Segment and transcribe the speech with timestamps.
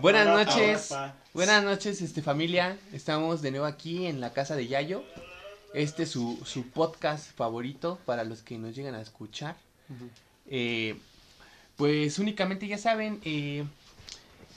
[0.00, 0.94] Buenas noches,
[1.32, 2.76] buenas noches, este familia.
[2.92, 5.02] Estamos de nuevo aquí en la casa de Yayo.
[5.74, 9.56] Este es su, su podcast favorito para los que nos llegan a escuchar.
[10.46, 10.98] Eh,
[11.76, 13.64] pues únicamente ya saben, eh,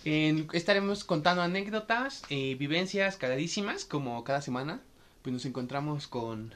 [0.06, 4.82] en- estaremos contando anécdotas, eh, vivencias cagadísimas, como cada semana.
[5.22, 6.54] Pues nos encontramos con,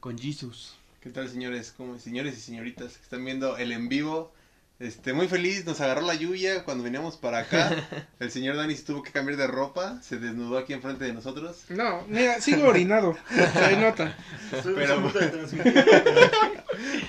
[0.00, 0.74] con Jesus.
[1.00, 1.72] ¿Qué tal, señores?
[1.76, 4.32] ¿Cómo, señores y señoritas que están viendo el en vivo?
[4.80, 7.70] Este, muy feliz, nos agarró la lluvia cuando veníamos para acá.
[8.20, 11.64] El señor Dani se tuvo que cambiar de ropa, se desnudó aquí enfrente de nosotros.
[11.68, 13.16] No, mira, sigo orinado.
[13.28, 14.16] Se nota.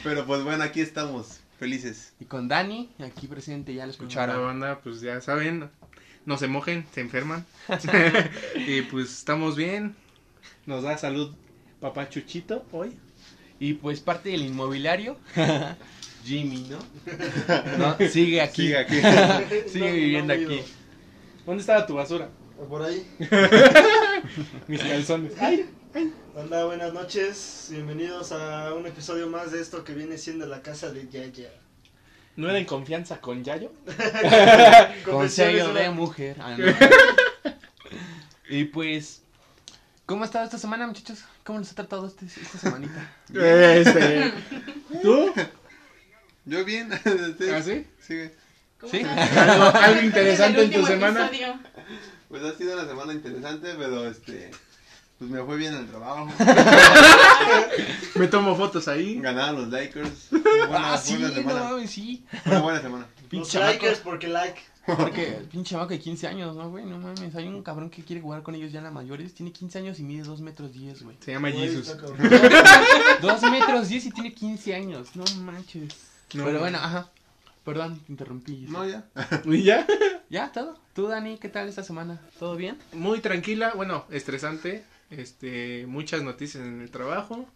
[0.03, 2.13] Pero- pues bueno, aquí estamos, felices.
[2.19, 4.43] Y con Dani, aquí presente, ya lo La escucharon.
[4.45, 5.69] banda, pues ya saben,
[6.25, 7.45] no se mojen, se enferman.
[8.55, 9.95] y pues estamos bien.
[10.65, 11.35] Nos da salud
[11.79, 12.97] papá Chuchito hoy.
[13.59, 15.17] Y pues parte del inmobiliario,
[16.23, 16.79] Jimmy, ¿no?
[17.77, 18.63] No, sigue aquí.
[18.63, 18.95] Sigue aquí.
[19.69, 20.61] Sigue No, viviendo no, aquí.
[21.45, 22.29] ¿Dónde estaba tu basura?
[22.67, 23.07] Por ahí.
[24.67, 25.33] Mis calzones.
[25.39, 25.69] Ay,
[26.35, 27.67] Hola, buenas noches.
[27.71, 31.49] Bienvenidos a un episodio más de esto que viene siendo la casa de Yaya.
[32.35, 33.71] ¿no era en confianza con Yayo?
[35.05, 36.37] Con sello de mujer.
[36.39, 36.65] Ah, no.
[38.49, 39.23] y pues,
[40.05, 41.19] ¿cómo ha estado esta semana, muchachos?
[41.43, 43.11] ¿Cómo nos ha tratado este, esta semanita?
[43.33, 44.31] Este.
[45.01, 45.33] ¿Tú?
[46.45, 46.89] Yo bien.
[47.53, 47.85] ¿Ah, sí?
[48.01, 48.33] Sigue.
[48.79, 49.01] ¿Cómo Sí.
[49.03, 51.25] ¿Algo, algo Es interesante en tu semana?
[51.27, 51.59] episodio.
[52.29, 54.51] Pues ha sido una semana interesante, pero este,
[55.17, 56.31] pues me fue bien el trabajo.
[58.15, 59.19] Me tomo fotos ahí.
[59.19, 60.29] Ganaron los Lakers.
[60.31, 61.63] Buena, ah, sí, buena no semana.
[61.63, 62.23] mames, sí.
[62.45, 63.07] Una buena semana.
[63.31, 64.61] Los chamaco, porque like.
[64.85, 66.85] porque el pinche chamaco de 15 años, ¿no, güey?
[66.85, 69.33] No mames, hay un cabrón que quiere jugar con ellos ya en la mayores.
[69.33, 71.17] Tiene 15 años y mide 2 metros 10, güey.
[71.19, 71.89] Se llama Güey, Jesus.
[71.89, 72.29] está cabrón.
[73.21, 75.93] 2 metros 10 y tiene 15 años, no manches.
[76.33, 76.59] No, Pero no.
[76.59, 77.09] bueno, ajá.
[77.65, 78.65] Perdón, te interrumpí.
[78.69, 79.03] No, ya.
[79.45, 79.85] ¿Y ya?
[80.29, 80.51] ¿Ya?
[80.51, 80.77] ¿Todo?
[80.93, 82.19] ¿Tú, Dani, qué tal esta semana?
[82.39, 82.77] ¿Todo bien?
[82.93, 84.83] Muy tranquila, bueno, estresante.
[85.09, 87.47] Este, muchas noticias en el trabajo.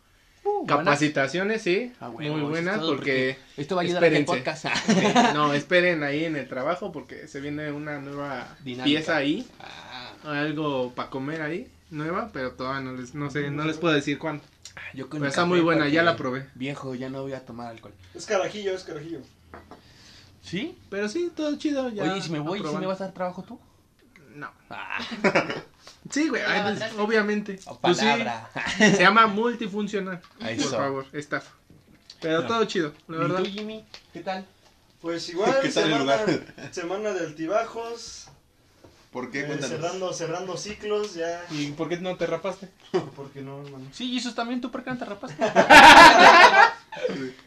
[0.68, 4.66] Capacitaciones, sí, Ah, huevo, muy buenas todo, porque Esto va a ayudar a que Espérense.
[4.70, 5.34] podcast.
[5.34, 8.84] no, esperen ahí en el trabajo porque se viene una nueva Dinámica.
[8.84, 13.66] pieza ahí, Ah, algo para comer ahí, nueva, pero todavía no les no sé, no
[13.66, 14.46] les puedo decir cuánto.
[14.94, 16.50] Yo con Pero está muy buena, ya la probé.
[16.56, 17.94] Viejo, ya no voy a tomar alcohol.
[18.14, 19.20] Es carajillo, es carajillo.
[20.42, 20.78] ¿Sí?
[20.90, 22.04] Pero sí, todo chido ya.
[22.04, 23.60] Oye, ¿y si me voy, ¿sí me vas a dar trabajo tú?
[24.36, 24.52] No.
[24.70, 25.00] Ah,
[26.10, 27.60] Sí, güey, pues, obviamente.
[27.66, 28.50] o Pues sí, palabra.
[28.78, 30.22] se llama multifuncional.
[30.42, 30.78] Ahí Por está.
[30.78, 31.52] favor, estafa.
[32.22, 33.38] Pero todo chido, la ¿Y verdad.
[33.40, 33.86] tú, Jimmy?
[34.12, 34.46] ¿Qué tal?
[35.02, 36.54] Pues igual, ¿Qué tal el semana, lugar?
[36.72, 38.23] semana de altibajos.
[39.14, 39.42] ¿Por qué?
[39.42, 41.46] eh, cerrando, cerrando ciclos ya.
[41.52, 42.68] ¿Y por qué no te rapaste?
[43.16, 43.86] Porque no, hermano.
[43.94, 45.38] Sí, Jesus también, ¿tú por qué no te rapaste?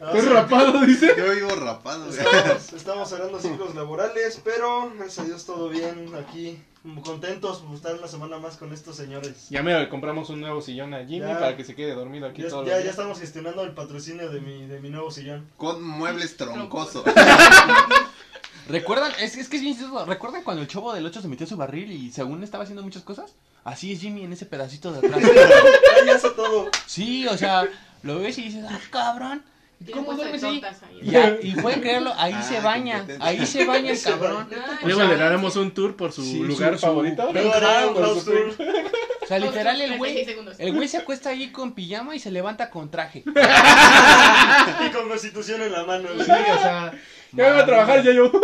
[0.01, 0.29] Ah, ¿Es sí.
[0.29, 1.13] rapado, dice?
[1.17, 2.05] Yo vivo rapado.
[2.07, 2.19] güey.
[2.19, 6.61] Estamos, estamos cerrando ciclos laborales, pero gracias a Dios todo bien aquí.
[7.01, 9.47] Contentos por estar una semana más con estos señores.
[9.49, 11.39] Ya me compramos un nuevo sillón a Jimmy Ya.
[11.39, 14.41] para que se quede dormido aquí Ya, todo ya, ya estamos gestionando el patrocinio de
[14.41, 15.49] mi, de mi nuevo sillón.
[15.55, 17.05] Con muebles troncosos.
[18.67, 19.11] ¿Recuerdan?
[19.19, 20.05] Es, es que es bien chistoso.
[20.05, 22.83] ¿Recuerdan cuando el chavo del 8 se metió a su barril y según estaba haciendo
[22.83, 23.33] muchas cosas?
[23.63, 25.21] Así es Jimmy en ese pedacito de atrás.
[25.23, 26.69] Ah, ya hace todo.
[26.85, 27.65] Sí, o sea,
[28.03, 29.43] lo ves y dices, ah, cabrón.
[29.79, 30.61] ¿y Tiene ¿Cómo duermes ahí?
[30.63, 30.99] ahí.
[31.03, 33.05] Y, a- y pueden creerlo, ahí Ah, se baña.
[33.19, 34.47] Ahí se baña el cabrón.
[34.51, 37.29] Ay, Luego O sea, le daremos un tour por su sí, lugar su- su- favorito.
[37.31, 38.55] Luego haré un Por house su- tour.
[39.21, 40.25] O sea, literal el 36 güey.
[40.25, 40.55] segundos.
[40.57, 43.23] El güey se acuesta ahí con pijama y se levanta con traje.
[44.85, 46.07] Y con constitución en la mano.
[46.17, 46.93] Sí, o sea.
[47.37, 48.31] Ya voy a trabajar, ya yo.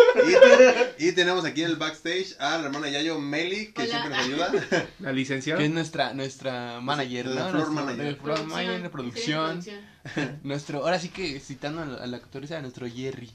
[1.00, 3.92] Y, y tenemos aquí en el backstage a la hermana Yayo Meli, que Hola.
[3.92, 4.88] siempre nos ayuda.
[5.00, 5.60] La licenciada.
[5.60, 7.50] Que es nuestra, nuestra manager, La ¿no?
[7.52, 8.16] floor manager.
[8.18, 9.62] floor manager de producción.
[9.64, 10.40] Sí, producción.
[10.44, 13.32] Nuestro, ahora sí que citando a la, a la actriz de nuestro Jerry.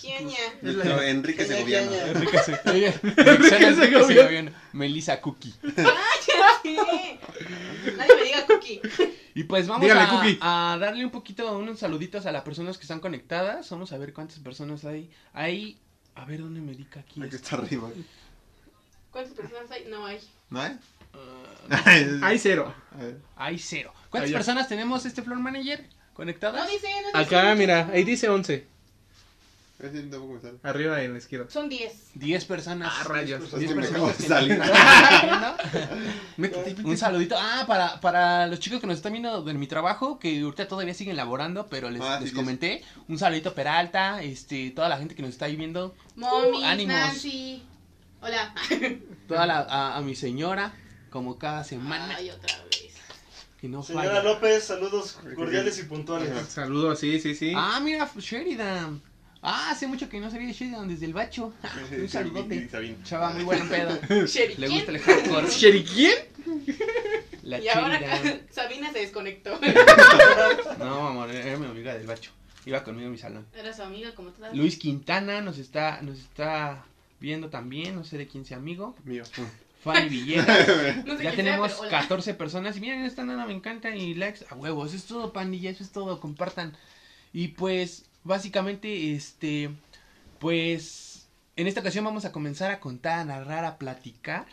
[0.00, 0.36] ¿Quién ya?
[0.62, 1.92] Nuestro Enrique Segoviano.
[1.92, 2.38] Enrique
[3.76, 4.50] Segoviano.
[4.72, 5.54] Melissa Cookie.
[5.76, 7.18] ¡Ay,
[7.96, 8.80] Nadie me diga cookie.
[9.36, 13.00] Y pues vamos Dígale, a, darle un poquito, unos saluditos a las personas que están
[13.00, 13.68] conectadas.
[13.68, 15.10] Vamos a ver cuántas personas hay.
[15.34, 15.78] Hay,
[16.14, 17.22] a ver dónde me dica aquí.
[17.22, 17.90] Aquí está arriba.
[19.10, 19.84] ¿Cuántas personas hay?
[19.90, 20.20] No hay.
[20.48, 20.78] ¿No hay?
[21.68, 21.82] Ah,
[22.22, 22.74] Hay cero.
[23.36, 23.92] Hay cero.
[24.08, 24.38] ¿Cuántas Allá.
[24.38, 26.64] personas tenemos este floor manager conectadas?
[26.64, 27.36] No dice, no dice.
[27.36, 28.66] Acá, mira, ahí dice 11.
[29.78, 30.58] Ese tampoco me sale.
[30.62, 31.50] Arriba en la izquierda.
[31.50, 31.92] Son 10.
[32.14, 32.90] 10 personas.
[32.98, 33.44] Ah, rayos.
[33.44, 34.58] Es Diez que me personas que salir.
[36.84, 37.36] Un saludito.
[37.38, 40.94] Ah, para, para los chicos que nos están viendo de mi trabajo, que ahorita todavía
[40.94, 42.36] siguen laborando, pero les, Ah, sí, les sí.
[42.36, 42.82] comenté.
[43.08, 45.94] Un saludito a Peralta, este, toda la gente que nos está ahí viendo.
[46.14, 46.94] Mommy, Uh, ánimos.
[46.94, 47.62] Nancy.
[48.22, 48.54] Hola.
[49.28, 50.72] Toda la, a, a mi señora,
[51.10, 52.14] como cada semana.
[52.16, 52.94] Ay, otra vez.
[53.60, 54.22] Que no Señora falla.
[54.22, 56.30] López, saludos cordiales y puntuales.
[56.48, 57.52] Saludos, sí, sí, sí.
[57.54, 59.02] Ah, mira, Sheridan.
[59.48, 61.52] Ah, hace mucho que no sabía de Sheridan desde el bacho.
[61.92, 62.68] Un Y saludote.
[62.68, 62.96] Sabine.
[63.04, 63.96] Chava, muy buen pedo.
[64.26, 65.48] Sherry, Le gusta el hardcore.
[65.48, 66.14] ¿Sherry quién?
[67.44, 68.42] La Y ahora Sheridan.
[68.50, 69.56] Sabina se desconectó.
[70.80, 72.32] No, amor, era mi amiga del bacho.
[72.64, 73.46] Iba conmigo a mi salón.
[73.54, 74.52] Era su amiga, como todas.
[74.52, 76.84] Luis Quintana nos está, nos está
[77.20, 78.96] viendo también, no sé de quién sea amigo.
[79.04, 79.22] Mío.
[79.84, 81.06] Fanny Villegas.
[81.06, 81.90] No sé ya sea, tenemos hola.
[81.90, 82.76] 14 personas.
[82.78, 83.94] Y miren, esta nana me encanta.
[83.94, 84.88] Y likes a huevos.
[84.88, 85.70] Eso es todo, pandilla.
[85.70, 86.18] Eso es todo.
[86.18, 86.76] Compartan.
[87.32, 89.70] Y pues, básicamente, este.
[90.38, 91.26] Pues.
[91.56, 94.44] En esta ocasión vamos a comenzar a contar, a narrar, a platicar.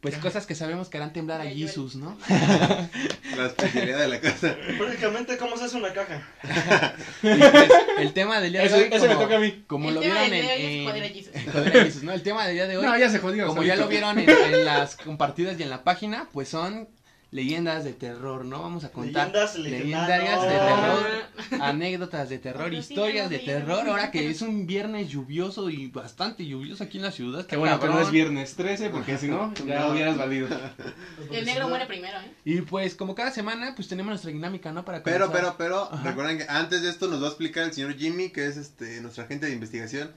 [0.00, 2.16] Pues cosas que sabemos que harán temblar a Jesus, ¿no?
[3.36, 4.56] La especialidad de la casa.
[4.78, 6.22] Prácticamente, ¿cómo se hace una caja?
[7.22, 8.88] Y pues, el tema del día de Eso, hoy.
[8.90, 9.64] eso me como- toca a mí.
[9.66, 10.46] Como El lo tema vieron del en.
[10.46, 11.32] día de hoy es en- joder a Jesus.
[11.52, 12.12] joder a Jesus, ¿no?
[12.12, 12.86] El tema del día de hoy.
[12.86, 13.46] No, ya se jodió.
[13.46, 16.88] Como ya lo vieron en, en las compartidas y en la página, pues son
[17.32, 18.60] leyendas de terror, ¿no?
[18.62, 21.06] Vamos a contar Leyendas legendarias de terror,
[21.62, 23.88] anécdotas de terror, historias de terror.
[23.88, 27.46] Ahora que es un viernes lluvioso y bastante lluvioso aquí en la ciudad.
[27.46, 29.92] Qué bueno que no es viernes 13, porque si no, ya No.
[29.92, 30.48] hubieras valido.
[31.30, 32.32] El negro muere primero, ¿eh?
[32.44, 34.84] Y pues como cada semana, pues tenemos nuestra dinámica, ¿no?
[34.84, 35.56] Para Pero, comenzar.
[35.56, 36.08] pero, pero, Ajá.
[36.10, 39.00] recuerden que antes de esto nos va a explicar el señor Jimmy, que es este
[39.00, 40.10] nuestro agente de investigación,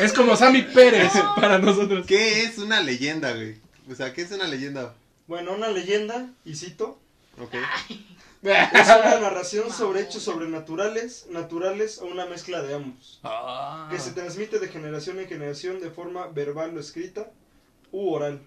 [0.00, 2.06] Es como Sammy Pérez para nosotros.
[2.06, 3.56] ¿qué es una leyenda, güey?
[3.90, 4.94] O sea, ¿qué es una leyenda?
[5.30, 6.98] Bueno, una leyenda, y cito,
[8.42, 13.20] es una narración sobre hechos sobrenaturales, naturales o una mezcla de ambos.
[13.22, 13.86] Ah.
[13.92, 17.30] que se transmite de generación en generación de forma verbal o escrita
[17.92, 18.40] u oral.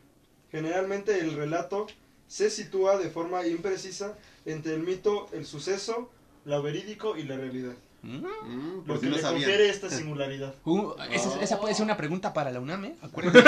[0.51, 1.87] Generalmente el relato
[2.27, 6.11] se sitúa de forma imprecisa entre el mito, el suceso,
[6.43, 7.75] lo verídico y la realidad.
[8.03, 8.17] Mm.
[8.17, 9.41] Mm, Lo por que si no le sabían.
[9.43, 10.53] confiere esta singularidad.
[10.65, 11.41] Uh, esa, Oh.
[11.41, 12.95] esa puede ser una pregunta para la UNAM, ¿eh?
[13.01, 13.43] Acuérdense.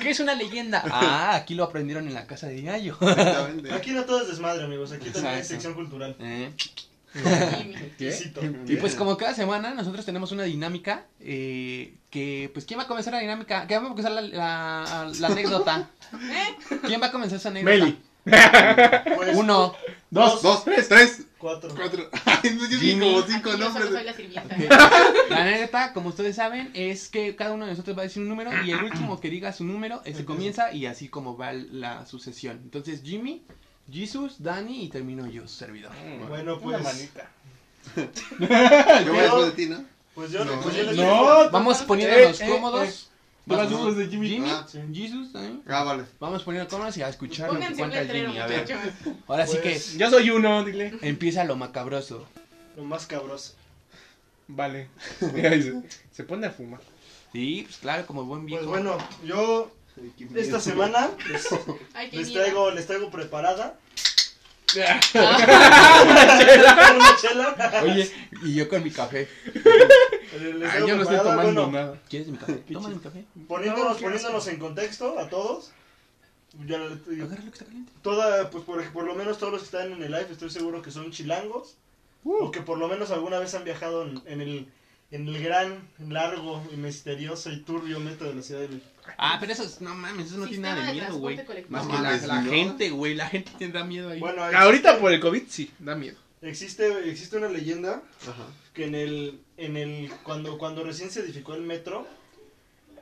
[0.00, 0.82] ¿Qué es una leyenda?
[0.90, 2.58] Ah, aquí lo aprendieron en la casa de.
[2.58, 3.72] Exactamente.
[3.72, 4.92] Aquí no todo es desmadre, amigos.
[4.92, 6.16] Aquí también hay sección cultural.
[6.20, 6.52] Eh.
[8.68, 12.86] Y pues como cada semana nosotros tenemos una dinámica eh, que pues ¿quién va a
[12.86, 13.66] comenzar la dinámica?
[13.66, 15.90] ¿Quién va a comenzar la, la, la anécdota?
[16.14, 16.76] ¿Eh?
[16.86, 17.76] ¿Quién va a comenzar esa anécdota?
[17.76, 17.98] Meli.
[19.16, 19.74] Pues, Uno.
[20.10, 20.42] Dos.
[20.42, 21.70] Dos, tres, tres, cuatro.
[21.74, 22.08] cuatro.
[22.26, 24.04] Ay, no, yo como cinco yo solo soy nombres.
[24.04, 24.54] la sirvienta.
[24.54, 25.30] Ok.
[25.30, 28.28] La anécdota, como ustedes saben, es que cada uno de nosotros va a decir un
[28.28, 32.04] número y el último que diga su número, ese comienza y así como va la
[32.06, 32.60] sucesión.
[32.62, 33.42] Entonces Jimmy,
[33.90, 35.92] Jesus, Dani y termino yo, su servidor.
[36.28, 37.30] Bueno, Una pues- manita.
[39.04, 39.84] Yo voy después de ti, ¿no?
[40.14, 40.60] Pues yo, No.
[40.60, 41.50] pues yo les No.
[41.50, 42.80] Vamos poniéndonos Eh, eh, cómodos.
[42.80, 43.09] Vas
[43.56, 44.28] Vas- después de Jimmy.
[44.28, 44.66] Jimmy, Ah.
[44.92, 45.62] Jesus, Dani.
[45.68, 46.04] Ah, vale.
[46.18, 48.38] Vamos poniendo cómodos y a escuchar lo que cuenta Jimmy.
[48.38, 48.66] A ver,
[49.26, 50.92] ahora sí Pues- que Yo soy uno, dile.
[51.02, 52.26] empieza lo macabroso.
[52.76, 53.54] Lo más cabroso.
[54.48, 54.88] Vale.
[55.20, 55.82] se,
[56.12, 56.80] se pone a fumar.
[57.32, 58.64] Sí, pues claro, como buen viejo.
[58.66, 59.70] Pues bueno, yo
[60.34, 61.46] esta semana les,
[61.94, 63.76] Ay, les traigo, les traigo preparada
[64.80, 65.00] Ah,
[66.96, 67.80] una chela.
[67.82, 68.10] Oye,
[68.44, 69.28] y yo con mi café.
[70.38, 72.00] Les Ah, yo no estoy tomando bueno, nada.
[72.08, 72.54] ¿Quieres mi café?
[72.72, 73.24] Toma mi café.
[73.48, 75.72] Poniéndonos, poniéndonos en contexto a todos.
[76.66, 77.92] Ya, Agarra lo que está caliente.
[78.02, 80.82] toda, pues por, por lo menos todos los que están en el live estoy seguro
[80.82, 81.76] que son chilangos.
[82.24, 84.66] O que por lo menos alguna vez han viajado en, en el,
[85.10, 88.86] en el gran, largo y misterioso y turbio metro de la Ciudad de México.
[89.16, 91.36] Ah, pero eso es, no mames, eso no tiene Sistema nada de de miedo, güey.
[91.68, 92.50] Más No que la, mames, la ¿no?
[92.50, 94.20] gente, güey, la gente tendrá miedo ahí.
[94.20, 96.18] Bueno, Ahorita por el COVID sí, da miedo.
[96.42, 98.44] existe, existe una leyenda Ajá.
[98.74, 102.06] que en el, en el, cuando, cuando recién se edificó el metro,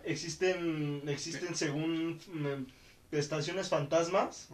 [0.05, 4.49] existen, existen según mm, estaciones fantasmas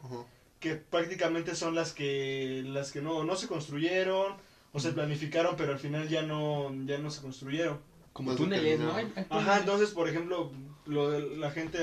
[0.60, 4.34] que prácticamente son las que las que no, no se construyeron
[4.72, 7.78] o se planificaron pero al final ya no ya no se construyeron.
[8.12, 8.94] Como túneles, ¿no?
[8.94, 10.52] Hay- ajá entonces por ejemplo
[10.86, 11.78] lo de la gente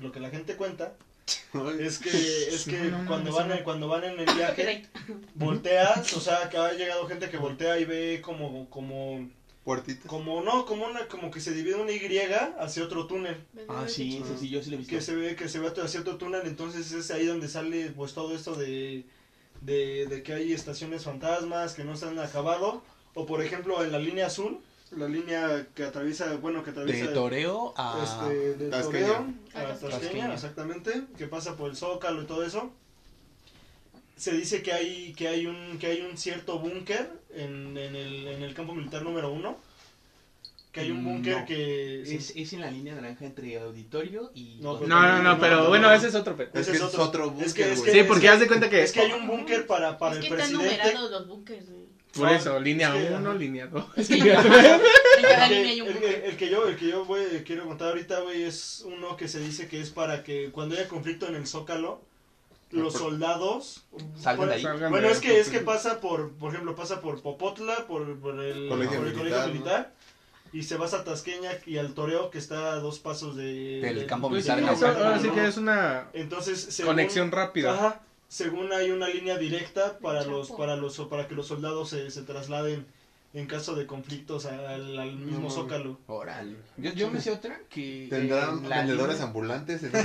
[0.00, 0.94] lo que la gente cuenta
[1.80, 3.54] es que es que No, no, no, cuando van no.
[3.54, 4.86] en, cuando van en el viaje
[5.34, 9.28] volteas o sea que ha llegado gente que voltea y ve como como
[9.64, 10.06] Puertitas.
[10.06, 12.00] como no como una como que se divide una Y
[12.60, 13.36] hacia otro túnel
[13.68, 14.94] Ah, sí, sí, sí, yo sí lo he visto.
[14.94, 18.12] que se ve que se ve hacia otro túnel entonces es ahí donde sale pues
[18.12, 19.04] todo esto de,
[19.62, 22.82] de, de que hay estaciones fantasmas que no se han acabado
[23.14, 24.58] o por ejemplo en la línea azul
[24.90, 28.00] la línea que atraviesa bueno que atraviesa De toreo a...
[28.28, 29.06] este, de Tasqueña.
[29.06, 29.98] Toreo a Tasqueña.
[29.98, 32.70] Tasqueña, exactamente que pasa por el Zócalo y todo eso
[34.16, 38.28] se dice que hay que hay un que hay un cierto búnker en, en, el,
[38.28, 39.58] en el campo militar número uno
[40.72, 41.46] que hay un Mm, búnker no.
[41.46, 44.58] que Es, es en la línea naranja entre auditorio y...
[44.60, 46.50] No, No, no, no, pero bueno, ese es otro pedo.
[46.52, 47.92] Es Ese que es es otro- otro es búnker, que- es güey.
[47.92, 50.18] Sí, que- porque haz de cuenta que es que hay un búnker para, para Es
[50.18, 51.84] el que están presidente numerados los bunkers, güey.
[52.12, 53.84] Por eso, línea Es que- 1, línea 2.
[53.96, 56.14] Es que en cada El que, línea hay un el, bunker.
[56.14, 59.28] el- el que yo, el que yo voy, quiero contar ahorita, güey, es uno que
[59.28, 62.02] se dice que es para que cuando haya conflicto en el Zócalo,
[62.74, 63.84] los soldados
[64.16, 64.62] Salgan de ahí.
[64.62, 68.18] Salgan Bueno, de- es que es que pasa por, por ejemplo, pasa por Popotla, por,
[68.20, 69.92] por el, Colegio por el militar, colegio militar,
[70.52, 74.00] y se va a Tasqueña y al Toreo que está a dos pasos de, Del
[74.00, 75.34] de- campo Pues sí, militar ahora sí ¿no?
[75.34, 77.72] que es una Entonces, según, conexión rápida.
[77.74, 82.10] Ajá, según hay una línea directa para los para los para que los soldados se,
[82.10, 82.86] se trasladen
[83.34, 85.50] en caso de conflictos al, al mismo No.
[85.50, 86.00] Zócalo.
[86.06, 86.56] Órale.
[86.76, 88.06] Yo, yo me sé otra que.
[88.08, 89.82] ¿Tendrán en la vendedores línea- ambulantes?
[89.82, 89.98] en- se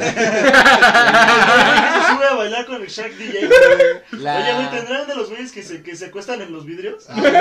[2.16, 3.50] sube a bailar con el Shark DJ.
[4.14, 7.06] la- Oye, güey, ¿tendrán de los güeyes que se, que se acuestan en los vidrios?
[7.10, 7.32] Ah, me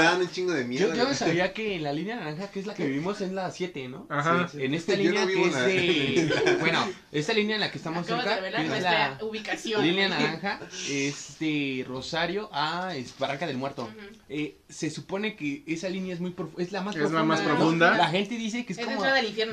[0.00, 0.88] dan un chingo de miedo.
[0.90, 3.32] Yo, yo no sabía que en la línea naranja, que es la que vivimos, es
[3.32, 4.06] la 7, ¿no?
[4.08, 4.48] Ajá.
[4.48, 6.56] Sí, En esta Yo línea que es de.
[6.60, 9.82] Bueno, esta línea en la que estamos Acabas cerca, es nuestra la ubicación.
[9.82, 13.88] línea naranja, es de Rosario a es Barranca del Muerto.
[14.28, 17.24] Eh, se supone que esa línea es muy prof- es la más Es la profunda.
[17.24, 17.48] más ¿no?
[17.56, 17.96] profunda.
[17.96, 19.02] La gente dice que es, Es como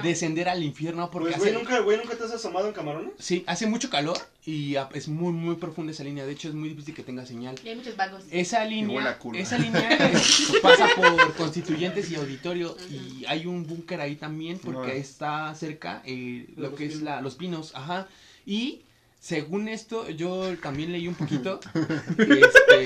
[0.04, 3.14] descender al infierno porque Pues, güey, hace, ¿nunca, güey, ¿nunca te has asomado en camarones?
[3.18, 6.26] sí, hace mucho calor y es muy muy profunda esa línea.
[6.26, 7.56] De hecho, es muy difícil que tenga señal.
[7.64, 8.24] Y hay muchos vagos.
[8.30, 14.16] Esa línea, esa línea es- pasa por constituyentes y auditorio y hay un búnker ahí
[14.18, 14.96] también porque Ah.
[14.96, 18.08] está cerca eh, lo los que es la, los pinos, ajá.
[18.46, 18.82] Y
[19.26, 21.60] según esto, yo también leí un poquito.
[22.20, 22.86] este,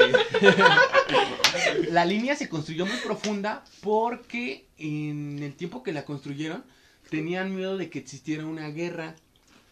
[1.91, 6.63] la línea se construyó muy profunda porque en el tiempo que la construyeron
[7.09, 9.15] tenían miedo de que existiera una guerra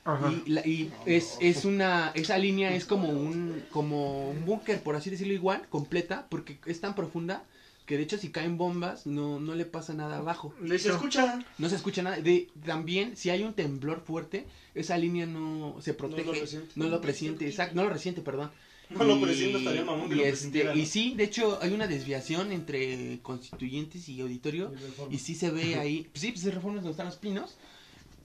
[0.03, 0.29] Ajá.
[0.45, 4.97] y, la- y es, es una, esa línea es como un, como un búnker, por
[4.97, 7.45] así decirlo igual, completa, porque es tan profunda
[7.87, 10.53] que de hecho si caen bombas no, no le pasa nada abajo.
[10.61, 11.39] Le se escucha.
[11.57, 12.17] No se escucha nada.
[12.21, 16.25] De, también, si hay un temblor fuerte, esa línea no se protege.
[16.25, 16.69] lo resiente.
[16.75, 18.51] No lo presiente, exacto, no lo resiente, perdón.
[18.89, 20.73] No lo Y- presiento, estaría mamón que y lo este, ¿no?
[20.75, 24.71] Y sí, de hecho, hay una desviación entre constituyentes y auditorio.
[25.09, 27.57] Y sí se ve ahí, pues sí, pues se reforma donde están los pinos.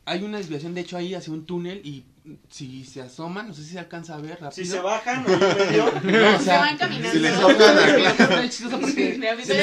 [0.05, 2.05] Hay una desviación, de hecho, ahí hacia un túnel y
[2.49, 4.53] si se asoman, no sé si se alcanza a ver rápido.
[4.53, 7.11] Si se bajan o en medio, No, o Se sea, van caminando.
[7.11, 7.41] Si les Se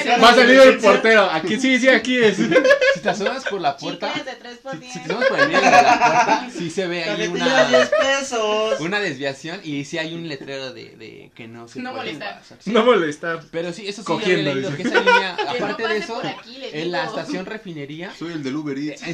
[0.04, 1.30] que- Va a salir el portero.
[1.32, 2.36] Aquí sí, sí, aquí es.
[2.94, 4.94] si te asomas por la puerta, Chicles de 3 por si, 10.
[4.94, 7.92] si te asomas por el medio de la puerta, sí se ve ahí una, 10
[8.01, 8.80] pesos.
[8.82, 12.39] una desviación y sí hay un letrero de, de que no se No puede molestar.
[12.39, 12.58] pasar.
[12.62, 12.72] Sí.
[12.72, 13.39] No molestar.
[13.51, 14.84] Pero sí, eso sí Cogiendo, había leído dice.
[14.84, 18.44] que esa línea, Que no aparte de eso, aquí, en la estación refinería, Soy el
[18.44, 19.01] del Uber Eats.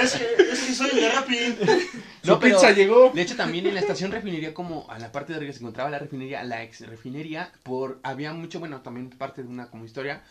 [0.00, 1.36] Es que, es que soy el de Rappi.
[2.24, 3.10] No, Su pero- pizza llegó.
[3.14, 5.90] De hecho, también en la estación refinería, como a la parte de arriba se encontraba
[5.90, 10.22] la refinería, la ex refinería, por, había mucho, bueno, también parte de una como historia.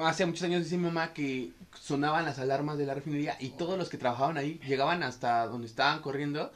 [0.00, 3.78] Hace muchos años dice mi mamá que sonaban las alarmas de la refinería y todos
[3.78, 6.52] los que trabajaban ahí llegaban hasta donde estaban corriendo,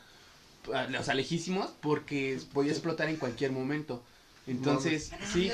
[0.74, 4.02] a- o sea, lejísimos, porque podía explotar en cualquier momento.
[4.48, 5.48] Entonces, sí,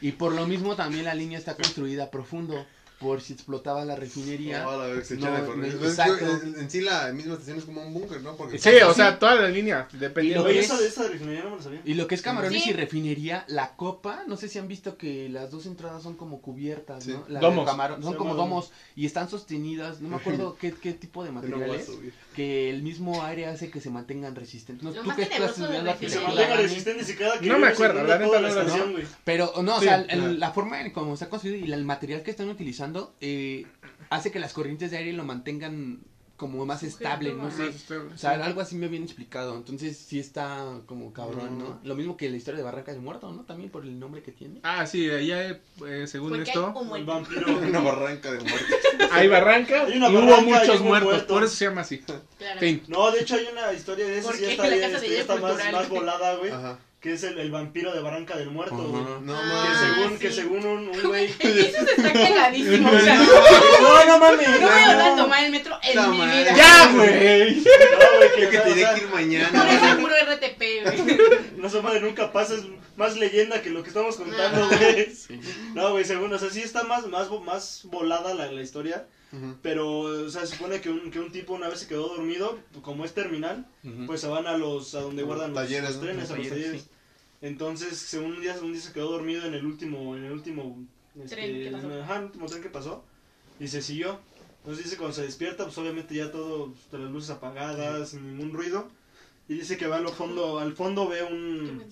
[0.00, 2.66] y por lo mismo también la línea está construida profundo,
[3.00, 4.62] por si explotaba la refinería.
[4.62, 7.82] No, la verdad que se No, no, en, en sí la misma estación es como
[7.82, 8.36] un búnker, ¿no?
[8.36, 9.88] Porque Sí, o sea, toda la línea.
[9.92, 10.42] Dependiendo.
[10.44, 11.80] lo Oye, que es- esa no me sabía.
[11.86, 12.70] Y lo que es camarones Sí.
[12.70, 16.42] y refinería, la copa, no sé si han visto que las dos entradas son como
[16.42, 17.12] cubiertas, Sí.
[17.12, 17.24] ¿no?
[17.28, 17.66] La de Domos.
[17.66, 21.36] camarón- son como domos y están sostenidas, no me acuerdo qué, qué tipo de no
[21.40, 22.12] material es, subir.
[22.40, 24.82] Que el mismo aire hace que se mantengan resistentes.
[24.82, 26.28] No, Lo tú más que estás tenebroso de estudiando Que se refinería.
[26.28, 28.62] mantenga arquitectura, resistente y cada que No me viene acuerdo, la neta toda no la
[28.62, 28.92] la- ¿no?
[28.92, 29.04] güey.
[29.24, 32.22] Pero no, o Sí, sea, el- la forma en cómo está construido y el material
[32.22, 33.66] que están utilizando eh,
[34.08, 36.00] hace que las corrientes de aire lo mantengan
[36.40, 37.70] como más estable, no sé.
[38.14, 39.54] O sea, algo así me habían explicado.
[39.56, 41.80] Entonces sí está como cabrón, ¿no?
[41.84, 43.42] Lo mismo que la historia de Barranca del Muerto, ¿no?
[43.44, 44.60] También por el nombre que tiene.
[44.62, 47.06] Ah, sí, allá, eh, según Porque hay esto, un muerto.
[47.12, 47.58] vampiro.
[47.68, 48.74] Una barranca de muerte.
[49.12, 51.10] hay barranca Hay y una hubo barranca y muchos hubo muertos.
[51.12, 51.28] muertos.
[51.30, 51.98] Por eso se llama así.
[51.98, 52.58] Claro.
[52.58, 52.82] Fin.
[52.88, 55.36] No, de hecho hay una historia de eso, ¿Por sí está, bien, de este, está
[55.36, 56.50] más, más volada, güey.
[56.50, 56.78] Ajá.
[57.00, 59.02] Que es el, el vampiro de Barranca del Muerto, güey.
[59.02, 59.20] Ajá.
[59.22, 59.78] No, Ah, Que mames.
[59.96, 60.18] según, sí.
[60.18, 61.24] que según un, un güey...
[61.38, 62.90] Eso se está cagadísimo.
[62.90, 64.46] O sea, no No, no mames.
[64.46, 65.22] voy a volver a no.
[65.22, 66.54] tomar el metro en No, mi vida.
[66.54, 67.56] ¡Ya, güey!
[67.56, 69.98] No, güey, que, que o sea, tenía o sea, que ir Por eso mañana.
[69.98, 71.18] puro RTP, güey.
[71.60, 72.62] No se madre, nunca pasa, es
[72.96, 75.06] más leyenda que lo que estamos contando, güey.
[75.14, 75.38] Sí.
[75.74, 79.06] No, güey, según, o sea, sí está más, más, más volada la, la historia,
[79.62, 82.58] pero, o sea, se supone que un, que un tipo una vez se quedó dormido,
[82.82, 83.66] como es terminal,
[84.06, 86.02] pues se van a los, a donde guardan los, talleres, los ¿no?
[86.02, 86.86] trenes, Los a los talleres, talleres.
[87.42, 90.78] Entonces, según un día, un día se quedó dormido en el último, en el último,
[91.16, 91.86] este, Tren que pasó.
[91.86, 93.04] en el- ajá, el último tren que pasó,
[93.58, 94.18] y se siguió.
[94.58, 98.88] Entonces dice cuando se despierta, pues obviamente ya todo, pues, las luces apagadas, ningún ruido,
[99.50, 101.84] y dice que va al fondo, al fondo ve un,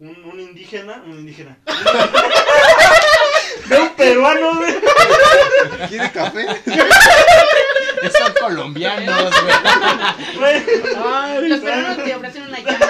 [0.00, 1.58] un, un indígena, un indígena.
[3.66, 4.74] Ve un peruano, güey.
[5.88, 6.46] ¿Quiere café?
[8.18, 9.32] Son colombianos,
[10.38, 10.62] güey.
[11.48, 12.88] Los peruanos te ofrecen una llama.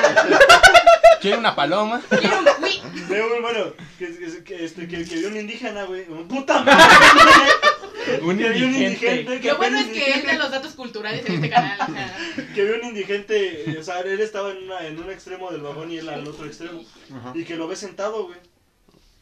[1.21, 2.01] Quiere una paloma.
[2.09, 2.83] Quiero un uy.
[3.09, 6.09] Ve un, bueno, que, que, que, este, que, que vio un indígena, güey.
[6.09, 6.85] un Puta madre.
[8.23, 9.41] Un indigente.
[9.43, 11.79] Lo bueno es un que él los datos culturales en este canal.
[11.81, 12.17] O sea,
[12.55, 15.91] que vi un indigente, o sea, él estaba en, una, en un extremo del vagón
[15.93, 16.83] y él al otro extremo.
[17.15, 17.33] Ajá.
[17.35, 18.39] Y que lo ve sentado, güey.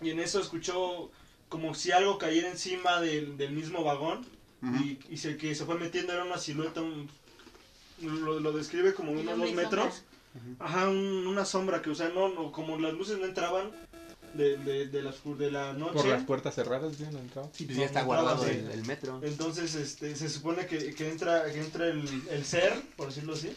[0.00, 1.10] Y en eso escuchó
[1.48, 4.24] como si algo cayera encima del, del mismo vagón.
[4.84, 7.10] Y, y se, que se fue metiendo, era una silueta, un-
[8.00, 10.04] lo, lo describe como ¿Y unos dos metros.
[10.60, 13.70] Ajá, un- una sombra que, o sea, no, no, como las luces no entraban
[14.34, 15.92] de, de, de, la, oscur- de la noche.
[15.94, 17.04] Por las puertas cerradas, ¿sí?
[17.10, 17.48] ¿No entraba?
[17.52, 19.20] Sí, pues ya está guardado el, el metro.
[19.22, 23.52] Entonces, este, se supone que, que entra, que entra el, el ser, por decirlo así,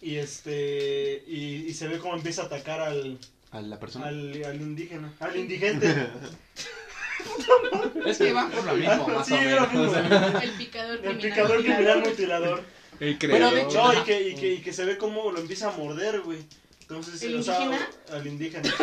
[0.00, 3.18] y este, y, y se ve cómo empieza a atacar al,
[3.50, 4.06] A la persona.
[4.08, 5.94] al, al indígena, al indigente.
[8.06, 10.02] Es que van por lo mismo, más Sí, o era lo menos.
[10.02, 10.38] mismo.
[10.40, 11.20] el picador El criminal.
[11.30, 12.62] picador criminal mutilador.
[13.00, 15.38] El Pero de hecho- No, y que, y, que, y que se ve cómo lo
[15.40, 16.38] empieza a morder, güey.
[16.88, 17.88] Entonces, ¿El o sea, indígena?
[18.12, 18.74] al indígena.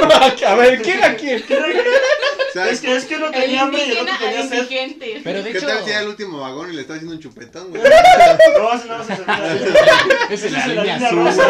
[0.48, 1.44] a ver, ¿quién era quién?
[2.54, 4.56] ¿Sabes Es que, es que El tenía hambre y el indígena otro tenía al sed.
[4.62, 5.20] indigente.
[5.22, 7.20] Pero de ¿Qué hecho, tal si era el último vagón y le está haciendo un
[7.22, 7.82] chupetón, güey?
[8.58, 9.56] No, ese no sentía.
[10.28, 11.18] es en la es la línea azul.
[11.24, 11.46] rosa.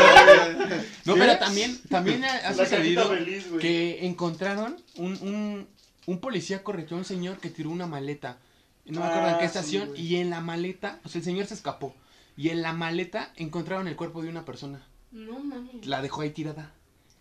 [1.07, 3.61] No, pero también, también ha ha La sucedido feliz, güey.
[3.61, 5.69] que encontraron un, un,
[6.07, 8.37] un policía correteó a un señor que tiró una maleta.
[8.85, 9.89] No me acuerdo en Ah, qué sí, estación.
[9.89, 10.03] güey.
[10.03, 11.95] y en la maleta, o sea, el señor se escapó.
[12.37, 14.87] Y en la maleta encontraron el cuerpo de una persona.
[15.13, 15.87] No mames.
[15.87, 16.73] La dejó ahí tirada.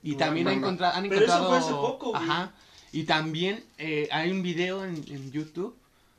[0.04, 1.50] Y No, también ha encontrado, han Pero eso encontrado.
[1.50, 2.24] fue hace poco, güey.
[2.24, 2.54] Ajá.
[2.92, 5.76] Y también eh, hay un video en, en YouTube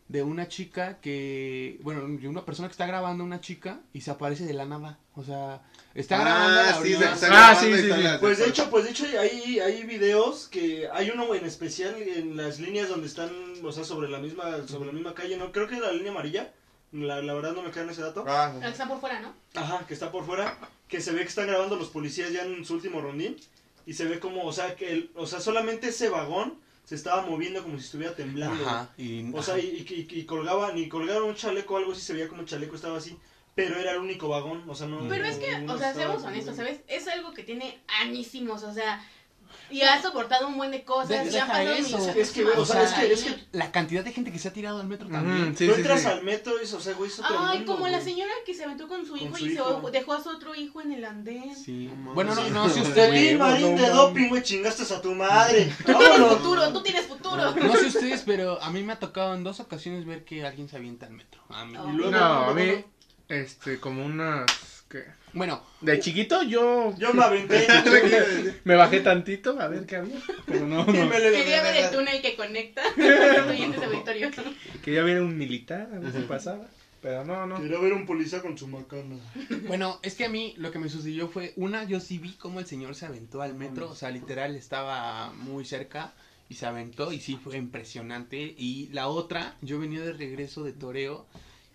[0.09, 4.03] de una chica que, bueno, de una persona que está grabando a una chica y
[4.03, 4.99] se aparece de la nada.
[5.15, 5.63] O sea,
[5.95, 8.03] está grabando a la Ah, sí, se Ah, grabando sí, y sí, sí.
[8.03, 11.95] la- Pues de hecho, pues de hecho hay, hay videos que hay uno en especial
[12.01, 13.31] en las líneas donde están,
[13.65, 16.11] o sea, sobre la misma, sobre la misma calle, no, creo que es la línea
[16.13, 16.53] amarilla.
[16.93, 18.25] La, la verdad no me queda en ese dato.
[18.29, 19.33] Ah, La que está por fuera, ¿no?
[19.55, 20.59] Ajá, que está por fuera,
[20.89, 23.37] que se ve que están grabando los policías ya en su último rondín
[23.87, 27.23] y se ve como, o sea, que el, o sea, solamente ese vagón se estaba
[27.23, 28.67] moviendo como si estuviera temblando.
[28.67, 28.91] Ajá.
[28.99, 32.13] Y, O sea, y, y, y- colgaban, y colgaron un chaleco o algo así, se
[32.13, 33.17] veía como el chaleco estaba así,
[33.55, 35.09] pero era el único vagón, o sea, no...
[35.09, 36.81] Pero es que, o sea, seamos honestos, ¿sabes?
[36.89, 39.03] Es algo que tiene añísimos, o sea,
[39.71, 42.11] y ha soportado un buen de cosas, De- y ha pasado eso.
[42.17, 44.53] Es que, o sea, es que, es que la cantidad de gente que se ha
[44.53, 45.57] tirado al metro también.
[45.57, 46.07] sí, tú sí, entras sí.
[46.09, 48.65] al metro y, o sea, güey, es otro Ay, mundo, como la señora que se
[48.65, 49.83] aventó con su hijo su y hijo.
[49.85, 51.55] se dejó a su otro hijo en el andén.
[51.57, 51.91] Sí.
[52.15, 55.73] Bueno, no, no, si vi, Huevos, Marín, no de doping, güey, chingaste a tu madre.
[55.87, 57.55] Tú tienes futuro, tú tienes futuro.
[57.55, 60.69] no sé ustedes, pero a mí me ha tocado en dos ocasiones ver que alguien
[60.69, 61.41] se avienta al metro.
[61.49, 61.77] A mí.
[61.79, 61.89] Oh.
[61.89, 62.19] Y luego, No,
[62.51, 62.85] a mí,
[63.29, 64.47] este, como unas,
[64.89, 65.05] ¿qué?
[65.35, 67.67] Bueno, De chiquito yo Yo me aventé.
[68.65, 72.83] me bajé tantito a ver qué había, pero no, Quería ver el túnel que conecta
[72.97, 74.35] los oyentes auditorios.
[74.85, 76.67] Quería ver un militar, a ver si pasaba,
[77.01, 77.61] pero no, no.
[77.61, 79.17] Quería ver un policía con su macana.
[79.67, 82.61] bueno, es que a mí lo que me sucedió fue, una, yo sí vi cómo
[82.61, 86.13] el señor se aventó al metro, o sea, literal estaba muy cerca
[86.49, 88.55] y se aventó y sí fue impresionante.
[88.59, 91.27] Y la otra, yo venía de regreso de Toreo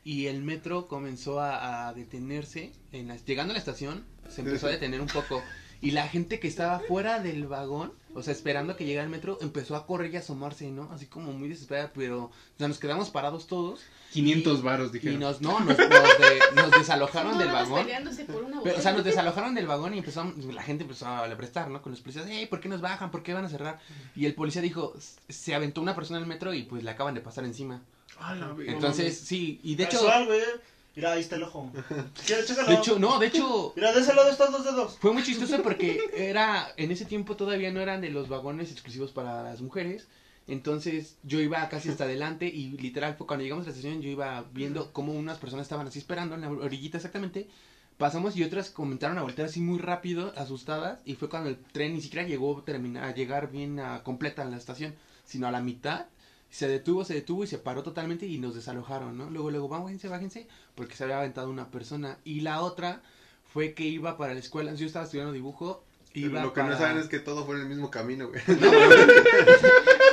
[0.08, 4.68] y el metro comenzó a, a detenerse, en la- llegando a la estación, se empezó
[4.68, 5.44] a detener un poco.
[5.82, 9.12] Y la gente que estaba fuera del vagón, o sea, esperando a que llegara el
[9.12, 10.90] metro, empezó a correr y a asomarse, ¿no?
[10.94, 13.82] Así como muy desesperada, pero, o sea, nos quedamos parados todos
[14.14, 15.20] 500 varos, y dijeron.
[15.20, 17.86] nos, no, nos, nos, de- nos desalojaron del vagón.
[18.34, 21.28] por una Pero, o sea, nos desalojaron del vagón y empezó, la gente empezó a
[21.36, 21.82] prestar, ¿no?
[21.82, 23.12] Con los policías, hey, ¿por qué nos bajan?
[23.12, 23.80] ¿Por qué van a cerrar?
[24.16, 24.94] Y el policía dijo,
[25.28, 27.84] se aventó una persona al metro y pues le acaban de pasar encima.
[28.20, 28.74] A la verga.
[28.74, 30.42] Entonces, sí, y de hecho, Casual, güey.
[30.96, 31.72] Mira, ahí está el ojo.
[32.28, 34.98] De hecho, no, de hecho, Mira, de ese lado están dos dedos.
[35.00, 39.12] fue muy chistoso porque era, en ese tiempo todavía no eran de los vagones exclusivos
[39.12, 40.08] para las mujeres.
[40.48, 44.10] Entonces yo iba casi hasta adelante y literal fue cuando llegamos a la estación yo
[44.10, 47.48] iba viendo cómo unas personas estaban así esperando en la orillita exactamente.
[47.98, 51.94] Pasamos y otras comenzaron a voltear así muy rápido, asustadas, y fue cuando el tren
[51.96, 55.52] ni siquiera llegó a, terminar, a llegar bien a, completa a la estación, sino a
[55.52, 56.06] la mitad.
[56.50, 59.30] Se detuvo, se detuvo y se paró totalmente y nos desalojaron, ¿no?
[59.30, 62.18] Luego, luego, bájense, bájense, porque se había aventado una persona.
[62.24, 63.02] Y la otra
[63.52, 65.84] fue que iba para la escuela, yo estaba estudiando dibujo,
[66.14, 68.42] iba lo que no saben es que todo fue en el mismo camino, güey.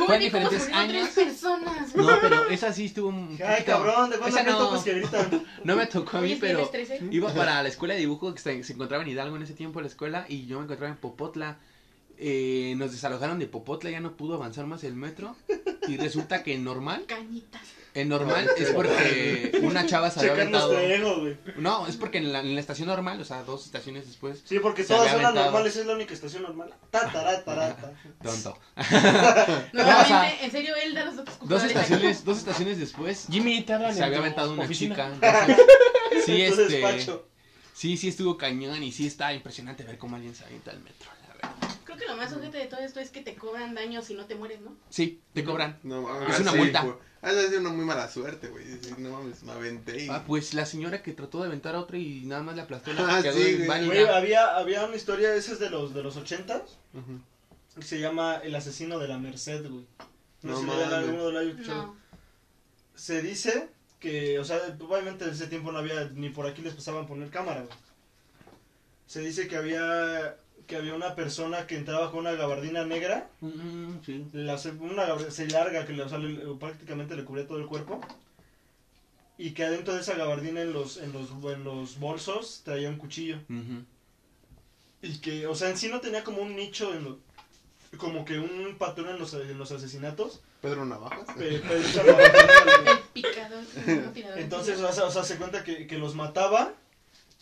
[0.06, 1.10] Fue en Uy, ¿cómo diferentes años.
[1.14, 1.94] tres personas.
[1.94, 4.42] No, pero esa sí estuvo un Ay, poquito- cabrón, ¿de cuándo
[4.74, 5.44] no, que gritan?
[5.64, 6.70] no me tocó a mí, pero
[7.10, 9.80] iba para la escuela de dibujo que se, se encontraba en Hidalgo en ese tiempo
[9.80, 11.58] la escuela y yo me encontraba en Popotla.
[12.26, 15.36] Eh, nos desalojaron de Popotla, ya no pudo avanzar más el metro
[15.86, 17.60] y resulta que en normal, Cañitas.
[17.92, 20.74] en normal es porque una chava se había aventado.
[21.58, 24.58] No, es porque en la, en la estación normal, o sea, dos estaciones después, Sí,
[24.58, 26.72] porque todas son las normales, es la única estación normal.
[26.90, 27.92] Ta, tará, tará, ta.
[28.22, 28.58] tonto.
[29.74, 34.02] Nuevamente, sea, en serio, él da los Dos estaciones, dos estaciones después Jimmy, te se
[34.02, 34.94] había aventado una oficina.
[34.94, 35.12] chica.
[35.20, 37.28] entonces, sí, este, despacho.
[37.74, 41.10] sí, sí estuvo cañón y sí está impresionante ver cómo alguien se avienta al metro,
[41.20, 41.74] la verdad.
[41.94, 44.26] Creo que lo más ojete de todo esto es que te cobran daños si no
[44.26, 44.76] te mueres, ¿no?
[44.90, 45.78] Sí, te cobran.
[45.82, 46.34] No mames.
[46.34, 46.86] Es una sí, multa.
[47.22, 48.64] Ah, esa es una muy mala suerte, güey.
[48.98, 50.08] No mames, me aventé y...
[50.08, 52.90] Ah, pues la señora que trató de aventar a otra y nada más le aplastó
[52.98, 54.06] Ah, la quedó sí, güey.
[54.06, 56.56] había, había una historia, esa es de los, de los 80
[56.94, 57.20] Ujú.
[57.76, 59.86] que se llama El asesino de la Merced, güey.
[60.42, 61.82] No, No sé alguno haya escuchado.
[61.86, 61.96] No.
[62.94, 66.74] Se dice que, o sea, obviamente en ese tiempo no había, ni por aquí les
[66.74, 67.74] pasaban poner cámara, güey.
[69.06, 70.36] Se dice que había,
[70.66, 74.26] que había una persona que entraba con una gabardina negra, Mm, sí.
[74.32, 78.00] la, una gabardina larga que le, o sea, le- prácticamente le cubría todo el cuerpo.
[79.36, 82.96] Y que adentro de esa gabardina en los, en los, en los bolsos traía un
[82.98, 83.38] cuchillo.
[85.02, 87.18] Y que, o sea, en sí no tenía como un nicho, en lo-
[87.98, 90.40] como que un patrón en los, en los asesinatos.
[90.62, 91.26] Pedro Navajas.
[91.36, 93.62] pe- pero esa gabardina, El picador.
[93.86, 94.38] no, tirador.
[94.38, 96.72] Entonces, o sea, o sea, se cuenta que, que los mataba,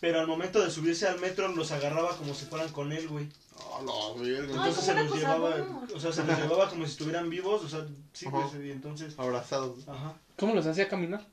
[0.03, 3.29] pero al momento de subirse al metro los agarraba como si fueran con él, güey.
[3.55, 4.43] Oh, la verga.
[4.43, 5.55] Ay, Entonces como se los llevaba,
[5.95, 8.49] o sea, se los llevaba como si estuvieran vivos, o sea, sí, Ajá.
[8.51, 9.87] pues, y entonces, Abrazados.
[9.87, 10.13] ajá.
[10.37, 11.25] ¿Cómo los hacía caminar?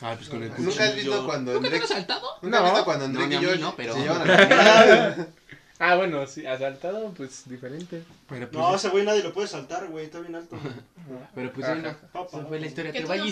[0.00, 0.70] Ah, pues con el cuchillo.
[0.70, 1.84] ¿Nunca has visto cuando ¿Nunca te Enrique...
[1.92, 2.26] has saltado?
[2.40, 2.70] ¿Nunca has No.
[2.70, 5.26] visto cuando No, Enrique ni a y yo no, pero- se llevan a la chingada?
[5.84, 8.04] Ah, bueno, sí, asaltado, pues diferente.
[8.28, 10.56] Pero pues, No, ese güey nadie lo puede saltar, güey, está bien alto.
[11.34, 11.96] pero pues Papá.
[12.38, 13.24] esa fue la historia Que que tú va no.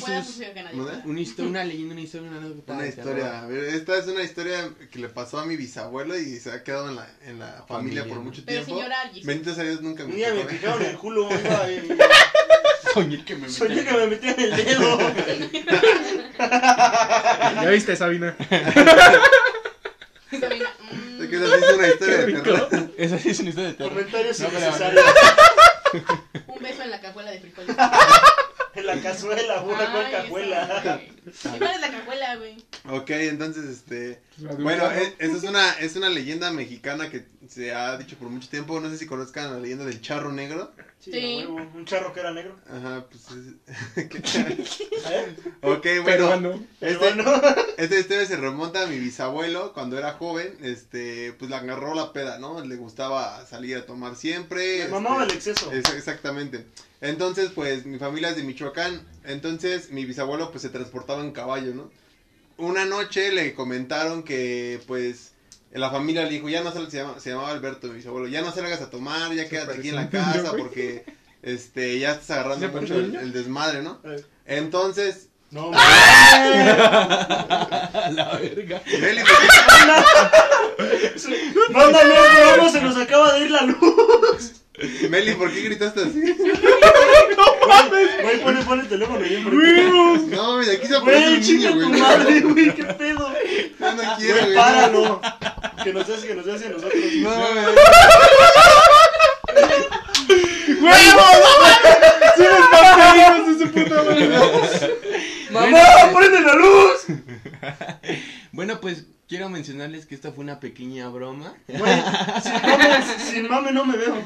[1.05, 2.73] Una historia, una leyenda, una historia, una anécdota.
[2.73, 3.43] Una historia.
[3.43, 6.65] A ver, esta es una historia que le pasó a mi bisabuelo y se ha
[6.65, 8.83] quedado en la, en la familia, Familia, por mucho Pero tiempo.
[8.83, 9.27] señora Jesús.
[9.27, 11.97] Bendito sea Dios, nunca Un me día me picaron el culo, iba y-
[12.93, 14.99] Soñé que me metí soñé en- que me metían el dedo.
[17.63, 18.35] ¿Ya viste, Sabina?
[21.45, 22.91] Esa sí es una historia de terror.
[22.97, 23.93] Esa sí es una historia de terror.
[23.93, 25.05] Comentarios No, innecesarios.
[26.47, 27.77] un beso en la cajuela de frijoles.
[28.73, 30.63] En la cazuela, una con cajuela.
[30.63, 31.57] esa, güey.
[31.57, 32.65] ¿Y cuál es la cajuela, güey?
[32.89, 34.23] Ok, entonces, este...
[34.61, 38.49] Bueno, eh, esa es una, es una leyenda mexicana que se ha dicho por mucho
[38.49, 38.79] tiempo.
[38.79, 40.71] No sé si conozcan la leyenda del charro negro.
[41.01, 41.41] Sí, Sí.
[41.43, 42.59] a huevo, un charro que era negro.
[42.69, 43.23] Ajá, pues...
[43.31, 44.19] es- ¿qué?
[44.19, 45.37] ¿Eh?
[45.63, 46.27] ok, bueno.
[46.29, 47.25] bueno, Este, Bueno,
[47.79, 52.13] Esta historia se remonta a mi bisabuelo cuando era joven, este, pues la agarró la
[52.13, 52.63] peda, ¿no?
[52.63, 54.61] Le gustaba salir a tomar siempre.
[54.63, 55.73] me este, mamaba el exceso.
[55.73, 56.67] es- exactamente.
[57.01, 61.73] Entonces, pues mi familia es de Michoacán, entonces mi bisabuelo pues se transportaba en caballo,
[61.75, 61.91] ¿no?
[62.59, 65.30] Una noche le comentaron que pues
[65.73, 68.43] la familia le dijo, ya no salgas, se, llama- se llamaba Alberto, mi bisabuelo, ya
[68.43, 70.63] no salgas a tomar, ya quédate aquí en la casa güey.
[70.63, 71.05] porque
[71.43, 74.01] este ya estás agarrando ¿Se mucho el, el desmadre, ¿no?
[74.47, 75.79] Entonces, No, A
[78.11, 78.83] la verga.
[79.01, 79.21] Meli,
[81.71, 82.15] Mándame,
[82.57, 84.53] vamos, se nos acaba de ir la luz.
[85.11, 86.21] Meli, ¿por qué gritaste así?
[88.23, 90.37] Güey, pone, pone el teléfono ahí enfrente.
[90.37, 92.01] No, mira, aquí se aparece Güey, un chinga niño, tu güey.
[92.01, 93.30] madre, güey, qué pedo.
[93.79, 94.55] No, no quiero, Güey, güey.
[94.57, 95.21] páralo.
[95.83, 96.95] Que nos hace, que nos hace a nosotros.
[97.21, 97.75] No, güey.
[105.51, 105.79] ¡Mamá,
[106.15, 107.07] prende la luz!
[108.53, 111.55] Bueno, pues quiero mencionarles que esta fue una pequeña broma.
[111.69, 112.03] Güey,
[112.43, 114.17] sin mame, sin mame no me veo.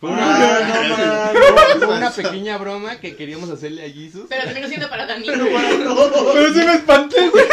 [0.00, 1.84] Fue Ah, una, no mames.
[1.84, 4.24] fue una pequeña broma que queríamos hacerle a Jesus.
[4.28, 5.26] Pero terminó siendo para Dani.
[5.26, 5.68] Pero para
[6.10, 6.32] todo.
[6.32, 7.44] Pero sí me espanté, güey.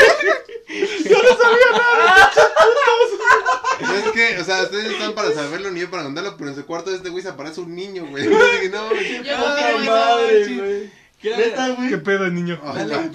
[3.95, 6.65] Es que, o sea, ustedes están para saberlo ni yo para contarlo, pero en su
[6.65, 8.23] cuarto de este güey se aparece un niño, güey.
[8.25, 9.23] Yo no, güey.
[9.23, 10.57] Yo Ay, madre, güey.
[10.57, 11.03] Güey.
[11.89, 12.59] ¿Qué pedo, niño?
[12.61, 13.11] Yo no,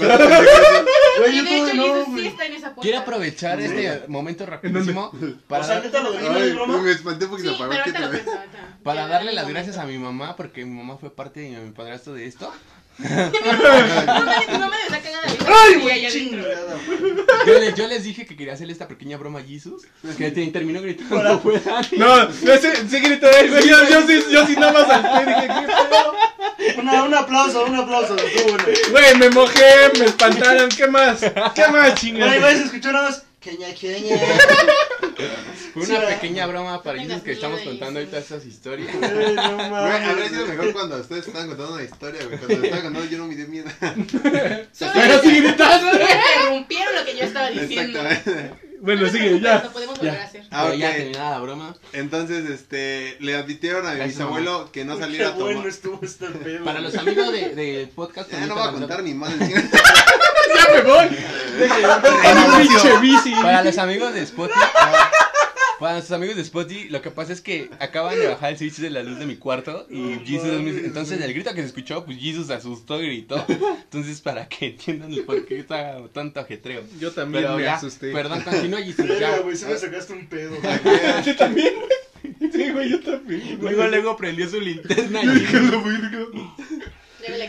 [2.80, 5.12] quiero aprovechar este momento rapidísimo
[5.48, 5.82] para,
[8.82, 12.14] para darle las gracias a mi mamá porque mi mamá fue parte de mi padrastro
[12.14, 12.50] de esto.
[12.98, 13.06] No
[14.24, 15.46] mames, tu mamá está cagada de risa.
[15.66, 16.98] ¡Ay, güey, chingada, güey!
[17.46, 19.82] Yo les, yo les dije que quería hacerle esta pequeña broma a Jesus,
[20.16, 21.60] que te- terminó gritando Para- fue.
[21.92, 23.68] No, no, sí, sí gritó él, güey.
[23.68, 25.26] Yo, yo sí, yo sí nada más salté.
[25.30, 26.78] Dije, ¿qué pedo?
[26.80, 28.16] Una, un aplauso, un aplauso.
[28.90, 30.68] Güey, me mojé, me espantaron.
[30.70, 31.20] ¿Qué más?
[31.54, 32.50] ¿Qué más, Güey, chingada?
[32.50, 33.22] escuchar nada más.
[33.40, 34.16] Queña, queña.
[35.74, 36.14] Fue Sí, una ¿verdad?
[36.20, 38.88] pequeña broma para tengas que estamos contando ahorita esas historias.
[38.94, 40.08] Güey, no Güey, mames.
[40.08, 42.38] habría sido mejor cuando ustedes estaban contando una historia, güey.
[42.38, 43.68] Cuando estaban contando yo no me di miedo.
[43.80, 45.86] Pero sí gritaste.
[46.36, 48.00] interrumpieron lo que yo estaba diciendo.
[48.00, 48.67] Exactamente.
[48.80, 49.62] Bueno, No sigue, ya.
[49.64, 50.20] Lo podemos volver ya.
[50.20, 50.42] a hacer.
[50.50, 51.74] Ah, Pero ya terminada la broma.
[51.92, 55.54] Entonces, este, le advirtieron a mi bisabuelo que no saliera a tomar.
[55.54, 56.64] bueno estuvo este pedo.
[56.64, 58.30] Para los amigos de, de podcast.
[58.38, 59.32] Ya no voy a contar ni más.
[59.38, 61.08] Ya me voy.
[62.58, 63.34] Pinche bici.
[63.42, 64.58] Para los amigos de Spotify.
[65.78, 68.76] Para nuestros amigos de Spotify, lo que pasa es que acaban de bajar el switch
[68.78, 71.60] de la luz de mi cuarto y No Jesus es mi- entonces el grito que
[71.60, 73.44] se escuchó, pues Jesus se asustó y gritó.
[73.48, 76.82] Entonces para que entiendan el por qué está tanto ajetreo.
[76.98, 78.10] Yo también Pero me ya, asusté.
[78.12, 79.38] perdón, continúa Jesus, ya.
[79.38, 80.56] güey, se me sacaste un pedo.
[81.24, 81.88] Yo también, güey.
[82.52, 83.58] Sí, güey, yo también.
[83.58, 83.74] güey.
[83.74, 85.26] Luego, luego prendió su linterna y...
[85.28, 85.50] Débele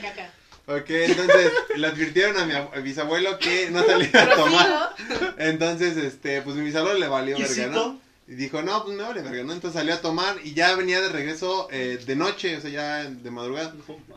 [0.02, 0.32] caca.
[0.68, 4.90] Ok, entonces le advirtieron a mi a bisabuelo que no salía a tomar.
[5.40, 8.00] Entonces, este, pues mi bisabuelo le valió ¿Y verga, ¿no?
[8.30, 9.54] Y dijo, no, pues me vale verga, ¿no?
[9.54, 13.04] Entonces salió a tomar y ya venía de regreso eh, de noche, o sea, ya
[13.10, 13.74] de madrugada.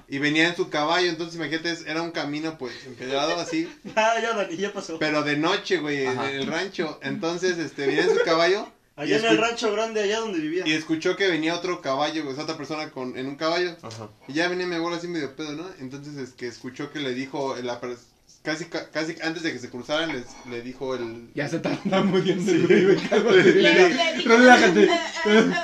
[0.06, 4.34] Y venía en su caballo, entonces imagínate, era un camino pues empedrado así, Ah, ya,
[4.34, 4.98] Dani, ya pasó.
[4.98, 7.00] pero de noche, güey, en el rancho.
[7.02, 10.64] Entonces, este, venía en su caballo Allá en el rancho grande, allá donde vivía.
[10.68, 13.74] y escuchó que venía otro caballo, o sea, otra persona con, en un caballo.
[13.80, 14.10] Ajá.
[14.28, 15.66] Y ya venía mi abuelo así medio pedo, ¿no?
[15.80, 18.11] Entonces es que escuchó que le dijo, la pers-
[18.42, 21.28] casi, ca- casi antes de que se cruzaran, les, le dijo el...
[21.34, 21.70] Ya se está
[22.02, 23.42] muriendo, güey, güey, cálmate.
[23.54, 24.88] Le, le dije- Relájate.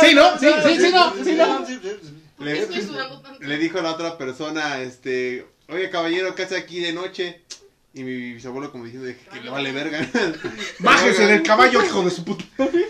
[0.00, 0.38] Sí, ¿no?
[0.38, 1.64] Sí, sí, sí, no, sí, no.
[2.36, 2.46] ¿por
[3.46, 7.42] Le- dijo a la otra persona, este, oye caballero, ¿qué hace aquí de noche?
[7.94, 10.06] Y mi bisabuelo como diciendo que le vale verga.
[10.78, 12.44] Bájese del caballo, hijo de su puta.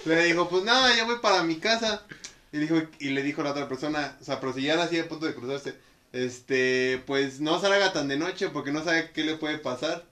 [0.05, 2.03] Le dijo, pues nada, ya voy para mi casa.
[2.53, 4.99] Y, dijo, y le dijo a la otra persona, o sea, pero si ya así
[4.99, 5.75] a punto de cruzarse,
[6.13, 10.05] este, pues no salga tan de noche porque no sabe qué le puede pasar.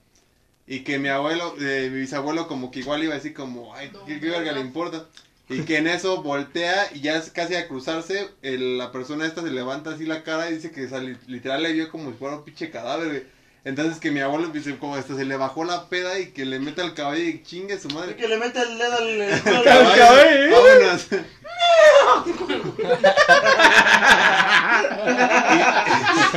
[0.67, 4.19] Y que mi abuelo, eh, mi bisabuelo como que igual iba así como, ay, ¿qué,
[4.19, 5.07] qué verga le importa?
[5.49, 9.41] Y que en eso voltea y ya es casi a cruzarse, el- la persona esta
[9.41, 12.17] se levanta así la cara y dice que o sea, literal le vio como si
[12.17, 13.29] fuera un pinche cadáver.
[13.67, 16.57] Entonces que mi abuelo dice como hasta se le bajó la peda y que le
[16.57, 18.15] mete al caballo y chingue su madre.
[18.15, 19.21] Que le mete el dedo al.
[19.45, 21.07] Al al- caballo, Vámonos.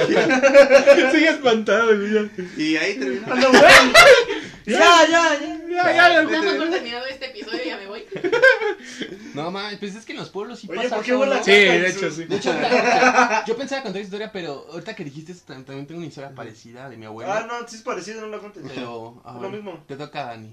[1.12, 2.30] Sigue espantado, güey.
[2.56, 3.26] Y ahí terminó.
[4.66, 5.58] Ya, ya, ya.
[5.68, 6.22] Ya, ya, ya.
[6.24, 8.04] Damos por terminado este episodio, ya me voy.
[9.34, 11.34] No, mames, pues es que en los pueblos sí Oye, pasa ¿por qué eso, huele
[11.34, 11.44] a ¿no?
[11.44, 12.24] Sí, de hecho, sí.
[12.24, 15.86] De hecho, ahorita- yo pensaba contar esa historia, pero ahorita que dijiste esto, tam- también
[15.86, 17.32] tengo una historia parecida de mi abuelo.
[17.32, 18.62] Ah, no, sí es parecido, no la cuentes.
[18.66, 19.84] Pero, a Lo ver, mismo.
[19.86, 20.52] te toca, Dani.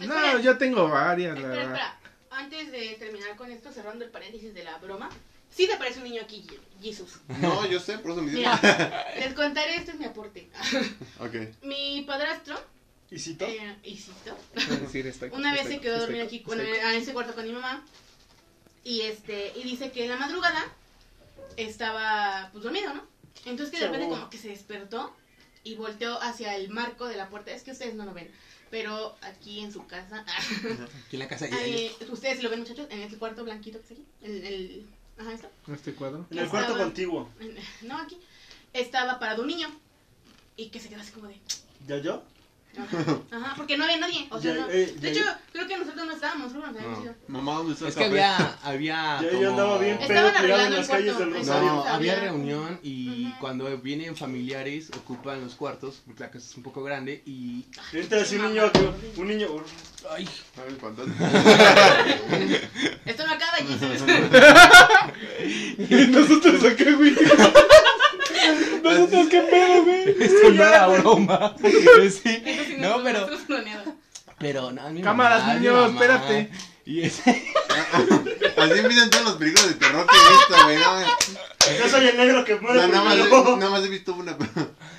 [0.00, 1.74] No, yo tengo varias, la Espera, verdad.
[1.74, 1.98] espera.
[2.30, 5.08] Antes de terminar con esto, cerrando el paréntesis de la broma,
[5.50, 6.46] sí te parece un niño aquí,
[6.82, 7.18] Jesus.
[7.40, 8.38] No, yo sé, por eso me dijo.
[8.40, 10.48] Mira, les contaré, este es mi aporte.
[11.20, 11.34] Ok.
[11.62, 12.56] Mi padrastro,
[13.10, 13.46] ¿Y cito?
[13.46, 16.78] eh, Isito, Es decir, estoy- una vez estoy- se quedó a dormir aquí con, estoy-
[16.78, 17.84] en ese cuarto con mi mamá.
[18.84, 20.64] Y este, y dice que en la madrugada
[21.56, 23.02] estaba pues dormido, ¿no?
[23.44, 25.14] Entonces que de repente como que se despertó
[25.64, 27.50] y volteó hacia el marco de la puerta.
[27.52, 28.30] Es que ustedes no lo ven,
[28.70, 30.24] pero aquí en su casa,
[31.06, 33.82] Aquí en la casa de eh, ustedes lo ven muchachos, en ese cuarto blanquito que
[33.82, 34.86] está aquí, el, el
[35.18, 35.50] ajá, esto.
[35.72, 36.26] Este cuadro.
[36.30, 37.28] En el cuarto contiguo.
[37.82, 38.18] No, aquí.
[38.72, 39.68] Estaba parado un niño.
[40.56, 41.36] Y que se quedó así como de.
[41.86, 42.22] ¿Ya yo?
[42.78, 44.26] Ajá, ajá, porque no había nadie.
[44.30, 44.70] O sea, Ya, no.
[44.70, 47.04] eh, De ya- hecho, creo que nosotros no estábamos, solo nos habíamos No.
[47.04, 47.14] ido.
[47.28, 51.18] Mamá, ¿dónde está el Es que había, había andaba bien pedo tirado en las calles
[51.18, 51.30] del.
[51.30, 51.84] No, Rosario.
[51.88, 56.82] había reunión y cuando vienen familiares ocupan los cuartos, porque la casa es un poco
[56.82, 57.64] grande y...
[57.92, 58.70] Entra así un niño,
[59.16, 59.48] un niño.
[60.10, 60.28] Ay.
[63.04, 63.58] Esto no acaba.
[65.78, 67.14] Y nosotros acá, güey.
[68.82, 70.16] Nosotros qué pedo, güey.
[70.22, 71.54] esto no era broma.
[71.62, 72.10] Sí.
[72.10, 73.28] Sí No, pero...
[74.38, 75.86] Pero no, mi Cámaras, mamá, mi mamá.
[75.88, 76.50] espérate.
[76.86, 77.22] Y ese...
[78.56, 80.76] Así empiezan todos los películas de terror que he visto, güey.
[80.78, 84.36] No, Yo soy el negro que muere sea, nada, más, nada más he visto una.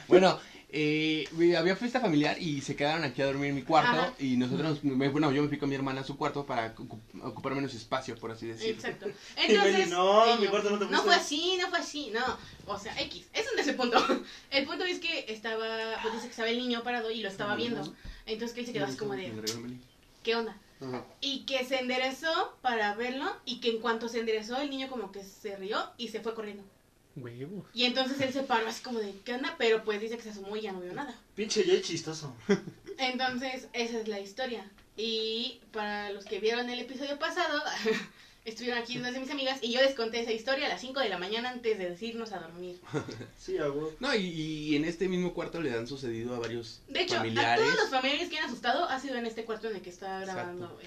[0.08, 0.40] Bueno,
[0.72, 1.28] eh,
[1.58, 4.14] había fiesta familiar y se quedaron aquí a dormir en mi cuarto Ajá.
[4.20, 7.00] y nosotros, me- bueno, yo me fui con mi hermana a su cuarto para ocu-
[7.24, 8.74] ocupar menos espacio, por así decirlo.
[8.76, 9.08] Exacto.
[9.38, 9.90] Entonces.
[9.90, 12.38] No, mi cuarto no te No fue así, no fue así, no.
[12.68, 13.26] O sea, X.
[13.34, 13.98] Es el punto.
[14.52, 15.66] El punto es que estaba.
[16.02, 17.82] Pues dice que estaba el niño parado y lo estaba viendo.
[18.26, 19.32] Entonces que él se quedó así como de.
[20.24, 20.58] ¿Qué onda?
[20.82, 21.06] Ajá.
[21.22, 25.12] Y que se enderezó para verlo y que en cuanto se enderezó el niño como
[25.12, 26.64] que se rió y se fue corriendo.
[27.16, 27.66] Huevo.
[27.74, 29.56] Y entonces él se paró así como de, ¿qué onda?
[29.58, 31.16] Pero pues dice que se asomó y ya no vio nada.
[31.36, 32.36] Pinche Jay chistoso.
[32.98, 34.70] Entonces esa es la historia.
[34.96, 37.62] Y para los que vieron el episodio pasado,
[38.46, 41.00] estuvieron aquí unas de mis amigas y yo les conté esa historia a las 5
[41.00, 42.80] de la mañana antes de irnos a dormir.
[43.38, 43.94] Sí, a huevo.
[44.00, 47.62] No, y, y en este mismo cuarto le han sucedido a varios De hecho, familiares.
[47.62, 49.90] a todos los familiares que han asustado ha sido en este cuarto en el que
[49.90, 50.78] está grabando.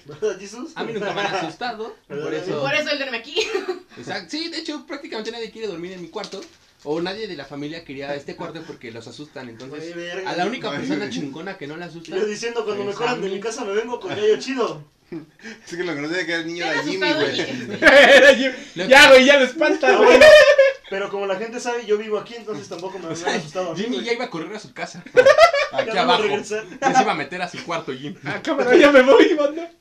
[0.75, 2.61] A mí nunca me han asustado, ¿Verdad, por eso...
[2.61, 3.35] Por eso él duerme aquí.
[3.97, 4.29] Exacto.
[4.31, 6.41] Sí, de hecho, prácticamente nadie quiere dormir en mi cuarto.
[6.85, 9.47] O nadie de la familia quería este cuarto porque los asustan.
[9.47, 10.29] Entonces, verga.
[10.29, 12.13] a la única persona chingona que no la asusta.
[12.15, 14.83] Yo diciendo cuando me corran de mi casa me vengo con Yayo chido.
[15.67, 17.39] Es que lo que no sé que el niño ¿Te han era Jimmy, güey.
[17.41, 18.51] Y- Era yo.
[18.87, 20.19] Ya, güey, ya lo espanta, güey.
[20.89, 23.81] Pero como la gente sabe, yo vivo aquí, entonces tampoco me habían asustado a mí.
[23.81, 25.03] Jimmy ya iba a correr a su casa.
[25.15, 26.21] Ya Aquí abajo.
[26.23, 26.65] regresar.
[26.69, 28.15] Se iba a meter a su cuarto, Jim.
[28.25, 29.71] Ah, cámara, ya me voy, banda.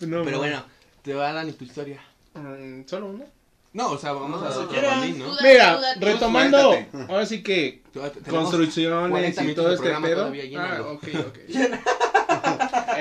[0.00, 0.38] No, Pero no.
[0.38, 0.64] bueno,
[1.02, 2.00] te va a dar ni tu historia.
[2.34, 3.24] Mm, ¿Solo uno?
[3.72, 4.90] No, o sea, vamos No, a quieren.
[4.90, 5.36] Bandín, ¿no?
[5.42, 6.76] Mira, retomando,
[7.08, 7.82] ahora sí que
[8.28, 10.32] construcciones 40 y todo este pedo.
[10.58, 11.38] Ah, ok, ok.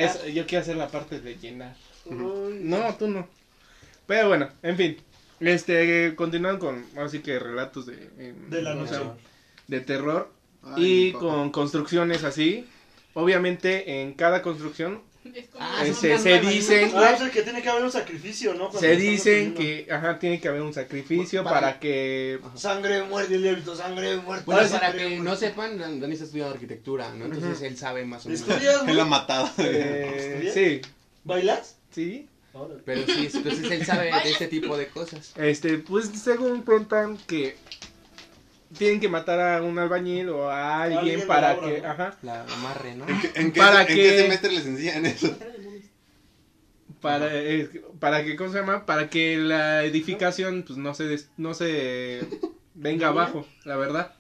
[0.05, 1.75] Es- yo quiero hacer la parte de llenar.
[2.05, 2.59] Uy.
[2.61, 3.27] No, tú no.
[4.07, 4.97] Pero bueno, en fin.
[5.39, 8.09] Este, continúan con, así que relatos de...
[8.17, 9.21] eh, De la o sea, noche.
[9.67, 10.31] de terror.
[10.63, 12.65] Ay, y con construcciones así.
[13.13, 15.01] Obviamente, en cada construcción
[15.59, 16.49] Ah, se ¿no?
[16.49, 18.69] dicen- Ah, que tiene que haber un sacrificio, ¿no?
[18.69, 22.39] Cuando se dicen que, ajá, tiene que haber un sacrificio Para- para que...
[22.55, 23.39] Sangre, muerte,
[23.75, 24.43] sangre, muerte.
[24.45, 25.19] Bueno, para que muerte.
[25.19, 27.25] no sepan, Dani está estudiando arquitectura, ¿no?
[27.25, 28.47] Entonces él sabe más o menos.
[28.47, 29.49] ¿Estudias, Él la ha matado.
[29.59, 30.81] eh, sí,
[31.23, 31.77] ¿Bailas?
[31.91, 32.27] sí.
[32.85, 35.33] Pero sí, entonces él sabe de este tipo de cosas.
[35.37, 37.55] Este, pues según cuentan que
[38.77, 41.87] tienen que matar a un albañil o a alguien, para la obra, que, ¿no?
[41.89, 43.05] ajá, La amarre, ¿no?
[43.35, 45.37] ¿En qué, Para en que- qué semestre les enseñan eso?
[47.01, 48.85] para, eh, para que, ¿cómo se llama?
[48.85, 52.21] Para que la edificación, pues no se, des- no se
[52.73, 54.13] venga abajo, la verdad.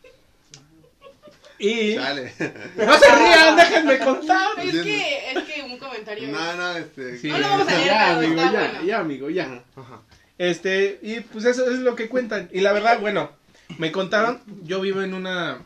[1.59, 1.95] Y...
[1.95, 2.33] Dale.
[2.75, 3.55] ¡No se rían!
[3.55, 4.59] ¡Déjenme contar!
[4.61, 6.27] Es que, es que un comentario.
[6.27, 7.17] No, no, este.
[7.17, 8.83] Sí, No lo vamos a leer, ya, amigo, ya, bueno.
[8.83, 9.63] ya, amigo, ya.
[9.77, 10.01] Ajá.
[10.37, 12.49] Este, y pues eso es lo que cuentan.
[12.51, 13.31] Y la verdad, bueno,
[13.77, 15.59] me contaron, yo vivo en una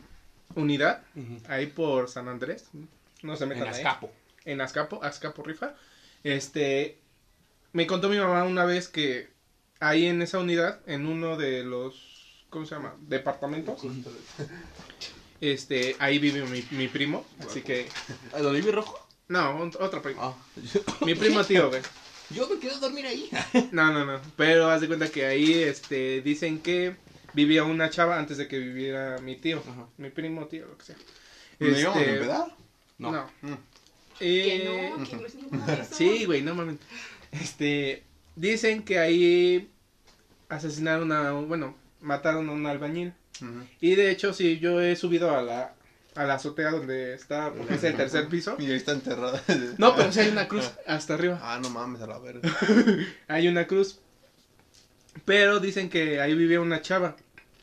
[0.55, 1.03] unidad,
[1.47, 2.65] ahí por San Andrés,
[3.21, 3.73] no se En metan ahí.
[3.75, 4.11] Azcapo.
[4.45, 5.75] en Azcapo, Azcapo Rifa.
[6.23, 6.97] Este,
[7.73, 9.29] me contó mi mamá una vez que
[9.79, 12.95] ahí en esa unidad, en uno de los, ¿cómo se llama?
[13.01, 13.81] Departamentos.
[15.39, 17.87] Este, ahí vive mi, mi primo, así que,
[18.33, 19.07] ¿A dónde vive rojo?
[19.27, 20.21] no, un- otro primo.
[20.23, 20.35] Ah.
[21.05, 21.81] Mi primo tío, güey.
[22.31, 23.29] Yo me quedo a dormir ahí.
[23.71, 26.95] No, no, no, pero haz de cuenta que ahí, este, dicen que
[27.37, 29.85] vivía una chava antes de que viviera mi tío, Ajá.
[29.97, 30.95] mi primo tío, lo que sea.
[31.59, 32.47] ¿Me íbamos a Este, empedar?
[32.97, 33.11] No.
[33.41, 33.53] Mm.
[34.17, 35.89] Que Eh, no, que no es ninguna de esas.
[35.95, 36.77] Sí, güey, no mames.
[37.31, 38.03] Este,
[38.35, 39.69] dicen que ahí
[40.49, 43.13] asesinaron a, bueno, mataron a un albañil.
[43.81, 45.75] Y de hecho, sí, yo he subido a la,
[46.15, 48.55] a la azotea donde está, porque es el tercer piso.
[48.57, 49.43] Y ahí está enterrada.
[49.77, 51.39] No, pero sí hay una cruz hasta arriba.
[51.43, 52.49] Ah, no mames, a la verga.
[53.27, 53.99] Hay una cruz.
[55.25, 57.15] Pero dicen que ahí vivía una chava.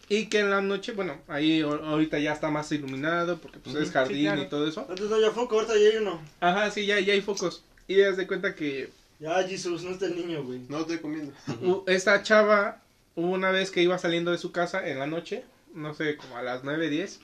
[0.08, 3.84] Y que en la noche, bueno, ahí ahorita ya está más iluminado porque pues es
[3.84, 4.42] Ujú, jardín sí, claro.
[4.42, 4.86] y todo eso.
[4.88, 6.20] Antes no había foco, ahorita ya hay uno.
[6.40, 7.62] Ajá, sí, ya, ya hay focos.
[7.88, 10.60] Y das de cuenta que Ya, Jesus, no está el niño, güey.
[10.68, 11.32] No estoy comiendo.
[11.86, 12.82] Esta chava,
[13.14, 16.36] hubo una vez que iba saliendo de su casa en la noche, no sé, como
[16.36, 17.20] a las 9, 10.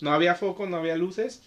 [0.00, 1.42] No había foco, no había luces.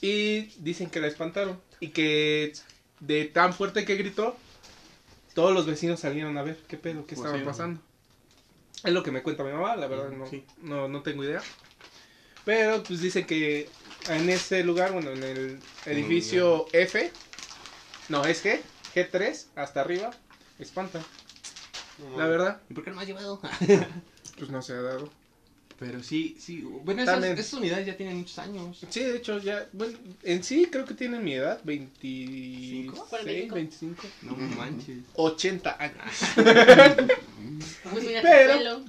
[0.00, 1.60] Y dicen que la espantaron.
[1.80, 2.52] Y que
[3.00, 4.36] de tan fuerte que gritó,
[5.34, 7.80] todos los vecinos salieron a ver qué pedo, qué Pues estaba sí, pasando.
[8.84, 10.44] Es lo que me cuenta mi mamá, la verdad no, Sí.
[10.62, 11.40] no, no tengo idea.
[12.44, 13.70] Pero pues dice que
[14.08, 17.10] en ese lugar, bueno, en el edificio F,
[18.08, 18.60] no, es G,
[18.94, 20.10] G3, hasta arriba,
[20.58, 21.00] espanta.
[22.16, 23.40] La verdad, ¿Y por qué no me has llevado?
[24.38, 25.12] pues no se ha dado.
[25.84, 26.60] Pero sí, sí.
[26.84, 28.84] Bueno, esas, esas unidades ya tienen muchos años.
[28.88, 33.54] Sí, de hecho ya, bueno, en sí creo que tienen mi edad, 26, 45.
[33.54, 34.98] 25, No manches.
[35.14, 35.96] 80 años.
[37.92, 38.84] Pues mira Pero- pelo.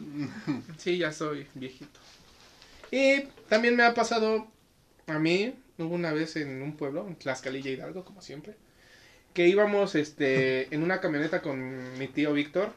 [0.78, 2.00] Sí, ya soy viejito.
[2.92, 4.48] Y también me ha pasado
[5.08, 8.56] a mí, hubo una vez en un pueblo, en Tlaxcalilla Hidalgo, como siempre,
[9.34, 12.72] que íbamos este en una camioneta con mi tío Víctor.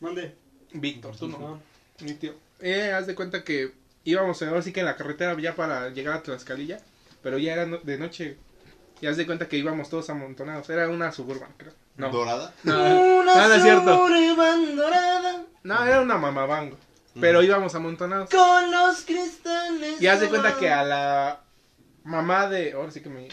[0.00, 0.32] Mande.
[0.72, 1.38] Víctor, tú no.
[1.38, 1.62] No.
[2.00, 2.34] Mi tío.
[2.60, 3.72] Eh, haz de cuenta que
[4.04, 6.78] íbamos ahora sí que en la carretera ya para llegar a Tlaxcalilla,
[7.22, 8.36] pero ya era no- de noche.
[9.00, 10.68] Y haz de cuenta que íbamos todos amontonados.
[10.70, 11.72] Era una suburban, creo.
[11.96, 12.10] No.
[12.10, 12.52] ¿Dorada?
[12.64, 13.96] No, no, no es cierto.
[14.08, 16.76] Suburban dorada No, era una mamabango.
[17.20, 18.30] Pero íbamos amontonados.
[18.30, 20.00] con los cristales.
[20.00, 21.40] Y haz de cuenta que a la
[22.04, 23.28] mamá de, ahora sí que mi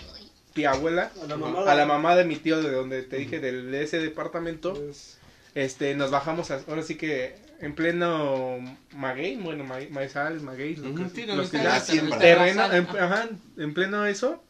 [0.54, 1.72] tía abuela, A la mamá.
[1.72, 5.18] a la mamá de mi tío de donde te dije del, de ese departamento, Pues,
[5.54, 8.58] este, nos bajamos a- ahora sí que en pleno
[8.94, 14.06] maguey, bueno, ma- maizal, maguey, lo Ujú, que- sí, los terreno, en, ajá, en pleno
[14.06, 14.44] eso,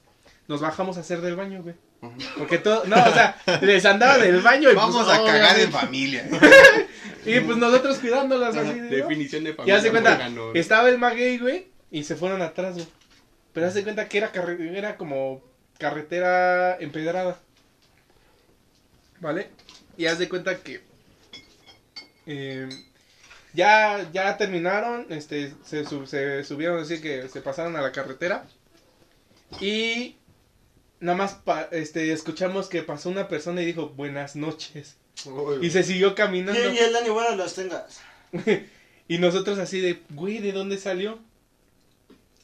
[0.48, 1.76] nos bajamos a hacer del baño, güey.
[2.38, 5.72] Porque todo, no, o sea, les andaba del baño y Vamos pues, a cagar en
[5.72, 6.28] familia.
[7.26, 8.80] Y pues nosotros cuidándolas así.
[8.80, 9.08] de, ¿no?
[9.08, 9.78] Definición de Y familia.
[9.78, 10.54] haz de cuenta, ganó.
[10.54, 12.86] estaba el maguey, güey, y se fueron atrás, güey.
[13.52, 15.42] Pero haz de cuenta que era, carre- era como
[15.80, 17.40] carretera empedrada.
[19.22, 19.50] ¿Vale?
[19.98, 20.82] Y haz de cuenta que
[22.28, 22.70] eh,
[23.56, 28.46] ya, ya terminaron, este, se, sub- se subieron, así que se pasaron a la carretera.
[29.62, 30.16] Y
[31.00, 34.98] nada más pa- este, escuchamos que pasó una persona y dijo buenas noches.
[35.62, 36.60] Y se siguió caminando.
[36.72, 38.02] Y, y el Dani, buenas las tengas.
[39.08, 41.20] Y nosotros así de, güey, ¿de dónde salió?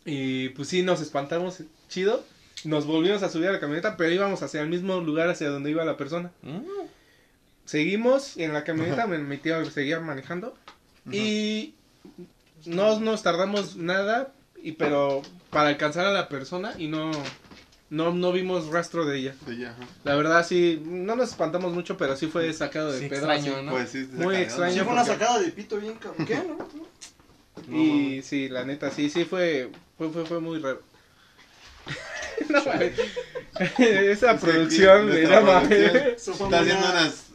[0.05, 2.23] Y pues sí, nos espantamos chido.
[2.65, 5.71] Nos volvimos a subir a la camioneta, pero íbamos hacia el mismo lugar hacia donde
[5.71, 6.31] iba la persona.
[6.43, 6.61] Mm.
[7.65, 10.55] Seguimos en la camioneta, mi, mi tío seguía manejando.
[11.11, 11.73] Y
[12.65, 17.11] no nos tardamos nada, y pero para alcanzar a la persona y no,
[17.89, 19.35] No, no vimos rastro de ella.
[19.45, 19.85] De ella, ajá.
[20.05, 23.17] La verdad sí, no nos espantamos mucho, pero sí fue sacado de Sí, pedo.
[23.29, 23.65] extraño, así.
[23.65, 23.71] ¿no?
[23.71, 24.73] Pues sí, Muy extraño.
[24.73, 26.25] Sí, fue una sacada de pito bien cabrón.
[26.25, 26.57] ¿Qué, no?
[27.67, 28.25] No, Y mames.
[28.25, 30.81] sí, la neta, sí, sí fue, fue, fue, fue muy raro.
[32.49, 32.93] no mames.
[33.79, 35.71] Esa Sí, producción, nuestra no mames.
[36.27, 37.25] Está haciendo una- unas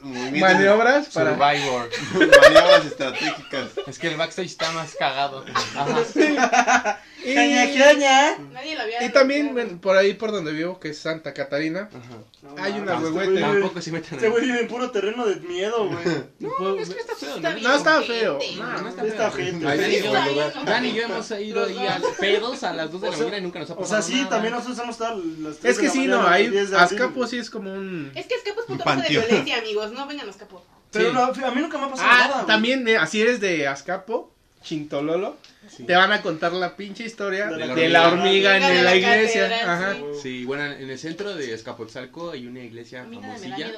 [0.41, 1.31] Maniobras para.
[1.33, 1.91] Survivor.
[2.15, 3.69] maniobras estratégicas.
[3.87, 5.45] Es que el backstage está más cagado.
[5.75, 7.01] Ajá.
[7.31, 7.35] Y.
[7.35, 11.89] Nadie lo había y también, bueno, por ahí por donde vivo, que es Santa Catarina.
[11.93, 12.19] Ajá.
[12.43, 13.13] No, Hay mames, una este huehuete.
[13.13, 14.33] güey vive- Tampoco se meten Este ahí.
[14.33, 15.99] güey vive en puro terreno de miedo, güey.
[16.41, 17.61] No, es que está feo, Está ¿no?
[17.61, 18.39] No está feo.
[18.57, 19.53] No, no está Está feo.
[19.55, 20.65] Sí, Dani y yo- buen lugar.
[20.65, 23.17] Dani y yo hemos ido Los ahí a pedos a las 2 de O la
[23.19, 24.29] mañana y nunca nos ha O pasado sea, sí, nada.
[24.31, 26.71] también nosotros hemos estado las 3 Es de que la sí, mañana, no, hay 10
[26.71, 26.99] de abril.
[27.03, 28.13] Azcapo sí es como un...
[28.15, 29.25] Es que Escapo es Un punto de panteón.
[29.27, 29.93] violencia, amigos.
[29.93, 30.65] No vengan a Escapo.
[30.93, 31.15] Pero Sí.
[31.41, 32.35] no, a mí nunca me ha pasado Ah, nada.
[32.35, 32.47] güey.
[32.47, 34.33] también, eh, así eres de Azcapo,
[34.67, 35.37] Chintololo,
[35.69, 35.85] Sí.
[35.85, 38.09] te van a contar la pinche historia De de la hormiga.
[38.09, 39.43] hormiga en De la, la iglesia.
[39.49, 39.95] catedral, Ajá.
[39.95, 40.21] sí.
[40.23, 43.71] Sí, bueno, en el centro de Escapotzalco hay una iglesia famosilla.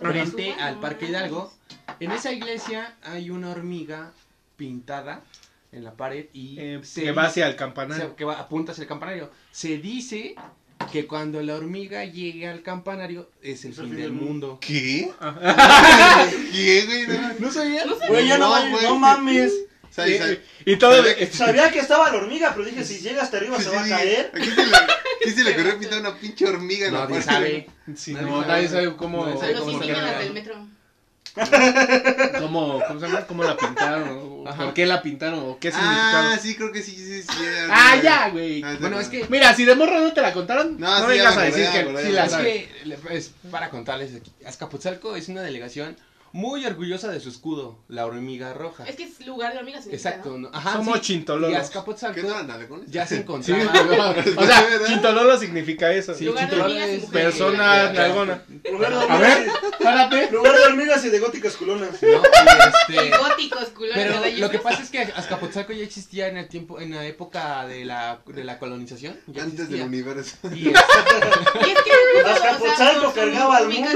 [0.00, 1.06] Frente al no Parque.
[1.06, 1.52] Hidalgo.
[2.00, 4.12] En esa iglesia hay una hormiga
[4.56, 5.22] pintada
[5.72, 8.14] en la pared y Eh, se que va hacia el campanario.
[8.16, 9.30] que va, apunta hacia el campanario.
[9.50, 10.34] Se dice
[10.92, 14.58] que cuando la hormiga llegue al campanario es el fin del mundo.
[14.60, 15.10] ¿Qué?
[15.18, 15.40] Ajá.
[16.52, 17.06] ¿Qué, güey?
[17.40, 17.86] No, ¿No sabías?
[18.08, 18.82] Güey, ya no, güey.
[18.84, 19.52] no mames.
[19.96, 20.94] Sea, y todo...
[20.94, 23.82] Sabía que- Sabía que estaba la hormiga, pero dije, si llega hasta arriba se va
[23.82, 24.30] a caer.
[24.34, 24.72] ¿A quién se le,
[25.22, 27.68] quién se le ocurrió pintar una pinche hormiga en la Nadie sabe.
[27.86, 29.40] Nadie no, nadie sabe cómo...
[29.40, 30.66] Sabe los cómo del metro.
[32.40, 33.26] cómo, ¿Cómo se llama?
[33.26, 34.44] ¿Cómo la pintaron?
[34.46, 34.64] Ajá.
[34.64, 35.40] ¿Por qué la pintaron?
[35.40, 36.32] ¿O qué significaba?
[36.32, 37.28] Ah, sí, creo que sí, sí, sí.
[37.70, 38.62] Ah, ya, güey.
[38.62, 41.10] Ah, Bueno, es que Mira, si de morro no te la contaron, No, no, sí,
[41.18, 42.70] vengas a decir que sí la Es que
[43.10, 44.32] es para contarles aquí.
[44.46, 45.96] Azcapotzalco es una delegación
[46.36, 48.84] muy orgullosa de su escudo, la hormiga roja.
[48.84, 49.86] Es que es lugar de hormigas.
[49.86, 50.50] Exacto, ¿no?
[50.52, 51.04] Ajá, Somos sí.
[51.04, 51.50] chintololos.
[51.50, 52.46] Y ¿Qué eran
[52.86, 54.10] ya se Sí, encontraba.
[54.36, 56.14] o sea, chintololo significa eso.
[56.14, 57.04] Sí, Lugar de hormigas es.
[57.06, 58.42] Persona nalgona.
[59.08, 59.48] A ver,
[59.82, 60.30] párate.
[60.30, 62.02] lugar de hormigas y de góticas culonas.
[62.02, 62.08] ¿no?
[62.08, 66.48] Y este, Góticos, culones, Pero lo que pasa es que Azcapotzalco ya existía en el
[66.48, 69.18] tiempo, en la época de la, de la colonización.
[69.26, 69.78] Ya Antes existía.
[69.78, 70.36] del universo.
[70.54, 70.80] Y, este,
[71.66, 73.88] Y es que Azcapotzalco cargaba al mundo.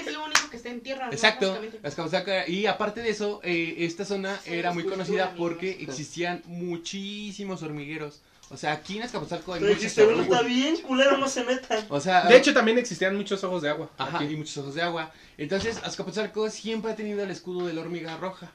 [0.00, 1.06] es lo único que está en tierra.
[1.06, 1.12] ¿no?
[1.12, 1.58] Exacto.
[1.82, 5.38] Azcapotzalco, y aparte de eso, eh, esta zona era muy conocida amigos.
[5.38, 8.20] porque existían muchísimos hormigueros.
[8.50, 10.26] O sea, aquí en Azcapotzalco hay Pero muchos hormigueros.
[10.32, 11.84] está bien, culero, no se metan.
[11.90, 13.90] O sea, De hecho, también existían muchos ojos de agua.
[13.98, 14.32] Ajá, aquí.
[14.32, 15.12] y muchos ojos de agua.
[15.36, 18.50] Entonces, Azcapotzalco siempre ha tenido el escudo de la hormiga roja.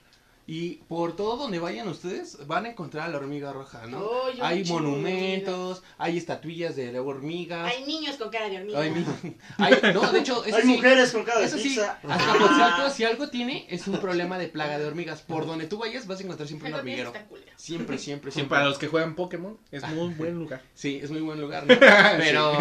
[0.46, 4.00] Y por todo donde vayan ustedes, van a encontrar a la hormiga roja, ¿no?
[4.02, 7.72] Oh, hay monumentos, hay estatuillas de hormigas.
[7.74, 8.80] Hay niños con cara de hormiga.
[8.82, 9.06] Hay, mi-
[9.58, 11.98] hay- no, de hecho, eso Hay sí, mujeres con cara de eso sí, pizza.
[12.08, 15.22] Azcapotzalco, si algo tiene, es un problema de plaga de hormigas.
[15.22, 17.14] Por donde tú vayas, vas a encontrar siempre un hormiguero.
[17.30, 17.54] culera.
[17.56, 18.58] Siempre, siempre, Sí, siempre.
[18.58, 20.62] para los que juegan Pokémon, es muy buen lugar.
[20.74, 21.74] Sí, es muy buen lugar, ¿no?
[21.80, 22.58] Pero...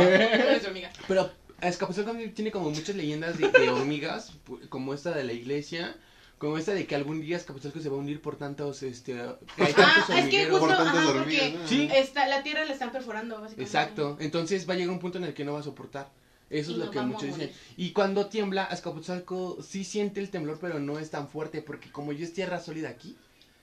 [1.08, 1.30] Pero
[1.60, 4.32] Azcapotzalco tiene como muchas leyendas de, de hormigas,
[4.68, 5.96] como esta de la iglesia,
[6.42, 9.72] como esta de que algún día Azcapotzalco se va a hundir por tantos, este, hay
[9.72, 11.68] tantos Ah, es que justo, Por tantas ajá, hormigas, porque ¿no?
[11.68, 11.88] Sí.
[11.94, 13.62] está, la tierra la están perforando, básicamente.
[13.62, 16.10] Exacto, entonces va a llegar un punto en el que no va a soportar.
[16.50, 17.52] Eso Y es lo que muchos dicen.
[17.76, 22.10] Y cuando tiembla, Azcapotzalco sí siente el temblor, pero no es tan fuerte, porque como
[22.12, 23.16] ya es tierra sólida aquí,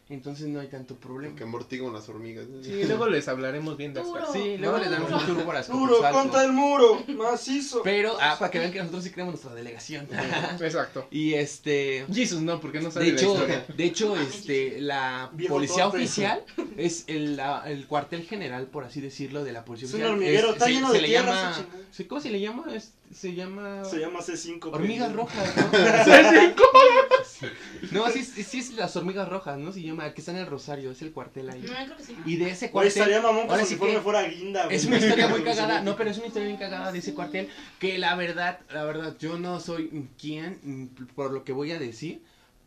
[0.10, 1.36] entonces no hay tanto problema.
[1.36, 2.48] Que amortiguan las hormigas.
[2.48, 2.64] ¿no?
[2.64, 4.02] Sí, luego les hablaremos bien de.
[4.02, 4.34] Azcapo.
[4.34, 7.82] Sí, luego No, le damos un tour por Duro contra el muro, macizo.
[7.84, 10.08] Pero, ah, para que vean que nosotros sí creemos nuestra delegación.
[10.62, 11.08] Exacto.
[11.12, 12.06] y este...
[12.12, 13.66] Jesus no, porque no sabe De la hecho, historia.
[13.76, 15.98] de hecho, este, la Viejo policía torpe.
[16.00, 16.44] oficial
[16.78, 20.14] es el, la- el cuartel general, por así decirlo, de la policía Es un oficial.
[20.14, 21.66] hormiguero, está se- lleno se de le tierra, llama-
[22.08, 22.66] ¿Cómo se le llama?
[22.74, 23.84] Es- se llama...
[23.86, 24.70] Se llama C5.
[24.74, 25.72] Hormigas rojas, ¿no?
[27.92, 29.72] no, sí, sí, sí es las hormigas rojas, ¿no?
[29.72, 31.62] Se llama, que está en el Rosario, es el cuartel ahí.
[31.62, 32.16] No, creo que sí.
[32.26, 32.90] Y de ese cuartel...
[32.94, 34.76] estaría mamón que ahora sí uniforme que- fuera guinda, güey.
[34.76, 37.50] Es una historia muy cagada, no, pero es una historia bien cagada de ese cuartel
[37.80, 41.80] que la verdad, la verdad, yo no soy quien mm, por lo que voy a
[41.80, 42.22] decir,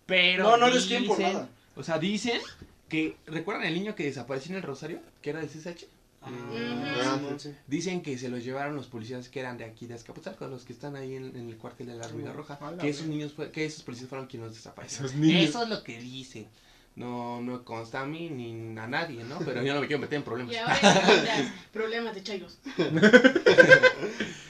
[0.06, 1.48] pero No, no eres quien por dicen- nada.
[1.76, 2.40] O sea, dicen
[2.88, 5.86] que ¿recuerdan el niño que desapareció en el Rosario, que era del CSH?
[6.24, 7.18] Ah.
[7.66, 10.72] Dicen que se los llevaron los policías que eran de aquí de Azcapotzalco, los que
[10.72, 13.64] están ahí en, en el cuartel de la Hormiga Roja, que esos niños fue- que
[13.64, 15.06] esos policías fueron quienes los desaparecieron.
[15.06, 15.48] Esos niños.
[15.50, 16.46] Eso es lo que dicen.
[16.94, 19.38] No, no consta a mí ni a nadie, ¿no?
[19.38, 20.52] Pero yo no me quiero meter en problemas.
[20.52, 20.78] Y ahora
[21.72, 22.58] problemas de chairos.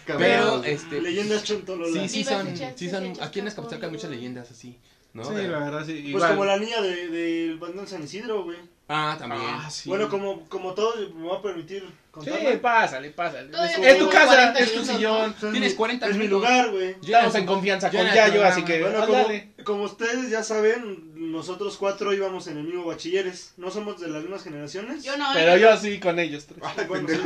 [0.06, 2.10] Pero, este, Leyendas chontololas.
[2.10, 4.76] Sí, sí son, sí son, aquí en Azcapotzalco hay muchas leyendas así,
[5.14, 5.24] ¿no?
[5.24, 5.92] Sí, De- la verdad, sí.
[5.92, 6.30] Pues Igual.
[6.32, 8.58] como la niña de- del bandón San Isidro, güey.
[8.88, 9.40] Ah, también.
[9.44, 9.88] Ah, sí.
[9.88, 12.60] Bueno, como, como todo, me va a permitir Sí, contarla.
[12.60, 13.48] pásale, pásale.
[13.48, 15.30] Todavía Es, tu casa, 40 es tu minutos, sillón.
[15.30, 16.48] Es Tienes mi- 40 Es mi minutos.
[16.50, 16.96] lugar, güey.
[17.00, 18.54] Yo Estamos en confianza con en el Yayo, programa.
[18.54, 19.48] así que Bueno, como, ándale.
[19.64, 23.54] como ustedes ya saben, nosotros cuatro íbamos en el mismo bachilleres.
[23.56, 25.02] No somos de las mismas generaciones.
[25.04, 25.26] Yo no.
[25.32, 26.58] Pero yo sí con ellos tres.
[26.62, 27.18] Ah, bueno, sí.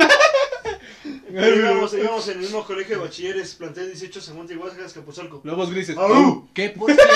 [1.29, 5.41] Íbamos, íbamos en el mismo colegio de bachilleres, plantel 18, Segunda y Huascas, Capuzalco.
[5.43, 5.97] Lobos grises.
[5.97, 6.47] ¡Au!
[6.53, 7.13] Que por cierto.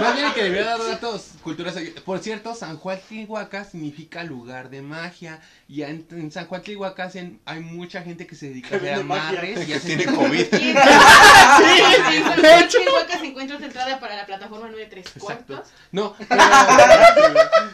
[0.00, 1.74] Más bien que debería dar datos culturas.
[2.04, 5.40] Por cierto, San Juan Tlihuaca significa lugar de magia.
[5.68, 8.94] Y en, en San Juan Tlihuaca hacen- hay mucha gente que se dedica a hacer
[8.94, 10.46] amarres y Que hacen tiene COVID.
[10.52, 15.06] Y en en San Juan Chihuahua se encuentra otra entrada para la plataforma 9 3
[15.18, 15.60] cuartos.
[15.92, 16.42] No, pero,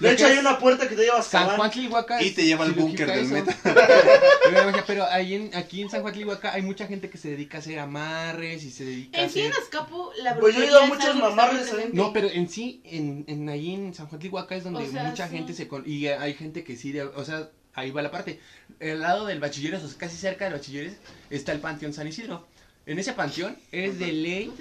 [0.01, 1.49] De hecho, hay una puerta que te lleva a San.
[1.57, 3.55] Juan Tlihuaca Y te lleva al búnker del meta.
[4.87, 7.61] Pero ahí en, aquí en San Juan Tlihuaca hay mucha gente que se dedica a
[7.61, 9.53] hacer amarres y se dedica a En sí, hacer...
[9.57, 11.71] en Azcapo, la Pues yo he brujería ido a está mamarres, ¿eh?
[11.71, 11.97] presente.
[12.11, 15.05] No, pero en sí, en, en ahí en San Juan Tlihuaca es donde O sea,
[15.05, 15.37] mucha sí.
[15.37, 15.69] gente se...
[15.69, 18.41] Con, y hay gente que sí, de- o sea, ahí va la parte.
[18.81, 20.97] El lado del bachilleres, o sea, casi cerca del bachilleres,
[21.31, 22.47] está el Panteón San Isidro.
[22.87, 24.53] En ese panteón es de ley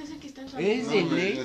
[0.58, 1.40] Es de ley.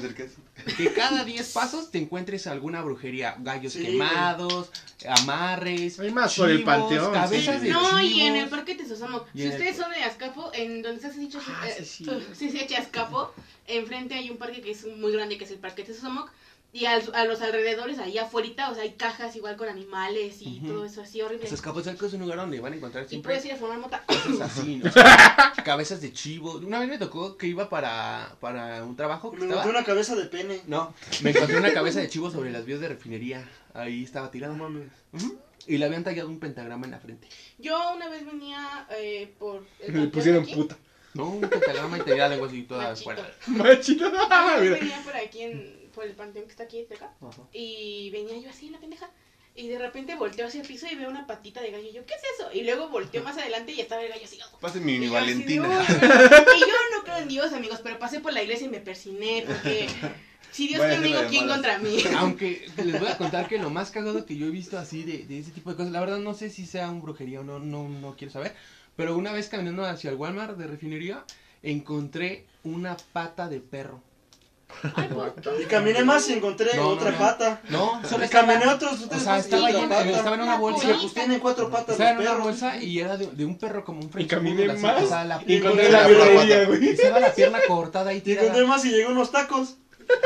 [0.77, 3.37] Que cada 10 pasos te encuentres alguna brujería.
[3.39, 4.70] Gallos Sí, quemados,
[5.09, 7.66] amarres, Hay más por el panteón, cabezas sí.
[7.68, 9.27] de No, y en el parque Tesosomoc.
[9.35, 12.05] Y Si ustedes son de Azcapo, en donde se hace dicho Ah, eh, sí,
[12.35, 12.66] sí.
[13.66, 16.31] enfrente hay un parque que es muy grande, que es el parque Tesosomoc.
[16.77, 20.59] Y al- a los alrededores, ahí afuera, o sea, hay cajas igual con animales y
[20.61, 21.43] todo eso así horrible.
[21.43, 23.79] Pues Escapotzalco es un lugar donde van a encontrar Y siempre puedes ir a fumar
[23.79, 24.03] mota.
[24.07, 24.91] cosas así, ¿no?
[25.64, 26.55] Cabezas de chivo.
[26.57, 29.62] Una vez me tocó que iba para, para un trabajo que Me estaba...
[29.62, 30.62] encontré una cabeza de pene.
[30.66, 33.49] No, me encontré una cabeza de chivo sobre las vías de refinería.
[33.72, 34.55] Ahí estaba tirada.
[34.57, 34.89] No mames.
[35.68, 37.29] Y le habían tallado un pentagrama en la frente.
[37.59, 39.64] Yo una vez venía eh, por.
[39.79, 40.55] el Le panteón pusieron aquí.
[40.57, 40.77] puta.
[41.14, 43.05] No, un pentagrama y tenía algo así toda Machito.
[43.05, 43.31] fuera.
[43.47, 44.11] Machito.
[44.11, 44.75] Yo vez Mira.
[44.81, 47.13] venía por aquí, en, por el panteón que está aquí cerca.
[47.21, 47.43] Ajá.
[47.53, 49.11] Y venía yo así en la pendeja.
[49.57, 51.89] Y de repente volteo hacia el piso y veo una patita de gallo.
[51.89, 52.51] Y yo, ¿qué es eso?
[52.53, 54.39] Y luego volteo más adelante y estaba el gallo así.
[54.61, 55.87] Pase mi Y yo así de, Valentina.
[56.57, 59.45] Y yo no creo en Dios, amigos, pero pasé por la iglesia y me persiné.
[59.47, 59.87] Porque
[60.51, 61.99] si Dios hacer conmigo, ¿quién contra mí?
[62.17, 65.19] Aunque les voy a contar que lo más cagado que yo he visto así de,
[65.19, 67.61] de ese tipo de cosas, la verdad no sé si sea un brujería o no,
[67.61, 68.55] no, no quiero saber,
[68.97, 71.25] pero una vez caminando hacia el Walmart de refinería,
[71.63, 74.01] encontré una pata de perro.
[74.95, 75.62] Ay, ¿por qué?
[75.62, 77.18] Y caminé más y encontré No, no, otra no.
[77.18, 77.61] pata.
[77.70, 80.11] No, solo caminé otros tres sea, y estaba pata.
[80.11, 80.87] estaba en una bolsa.
[80.89, 82.45] Dije, pues tienen cuatro patas estaba en una perros.
[82.45, 85.07] bolsa y era de, de un perro como un French caminé Poodle, así, más o
[85.09, 86.66] sea, la Y encontré la Una birrería, pata.
[86.68, 86.89] güey.
[86.91, 88.66] estaba la pierna cortada ahí Y encontré tirada.
[88.66, 89.77] más y llegué unos tacos.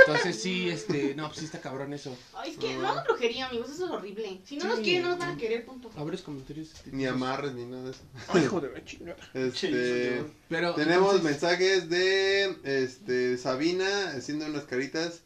[0.06, 2.16] Entonces sí, este, no, pues sí está cabrón eso.
[2.34, 4.40] Ay, es que no hagan brujería, amigos, eso es horrible.
[4.44, 4.84] Si no nos Sí.
[4.84, 5.90] quieren, no nos van a querer, punto.
[5.96, 6.72] A ver los comentarios.
[6.72, 8.00] este, Ni amarres ni nada de eso.
[8.28, 9.16] Ay, hijo de la chingada.
[9.34, 10.22] Este.
[10.48, 15.20] Pero Tenemos entonces- mensajes de este Sabina haciendo unas caritas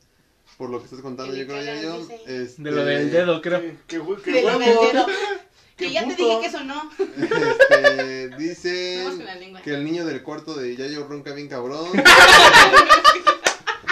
[0.59, 1.99] por lo que estás contando, Que yo creo yo.
[2.01, 2.21] dice.
[2.27, 3.61] Este, De lo del dedo, creo.
[3.61, 5.07] Que, que, hue- que De lo del dedo.
[5.77, 6.29] Que ya te puto.
[6.29, 6.91] dije que eso no.
[6.99, 9.63] Este, Vamos dicen con la lengua.
[9.63, 11.89] que el niño del cuarto de Yayo ronca bien cabrón.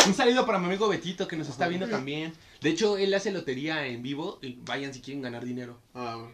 [0.06, 2.32] Un saludo para mi amigo Betito que nos está viendo también.
[2.60, 4.38] De hecho, él hace lotería en vivo.
[4.42, 5.78] Y vayan si quieren ganar dinero.
[5.94, 6.32] Ah, bueno.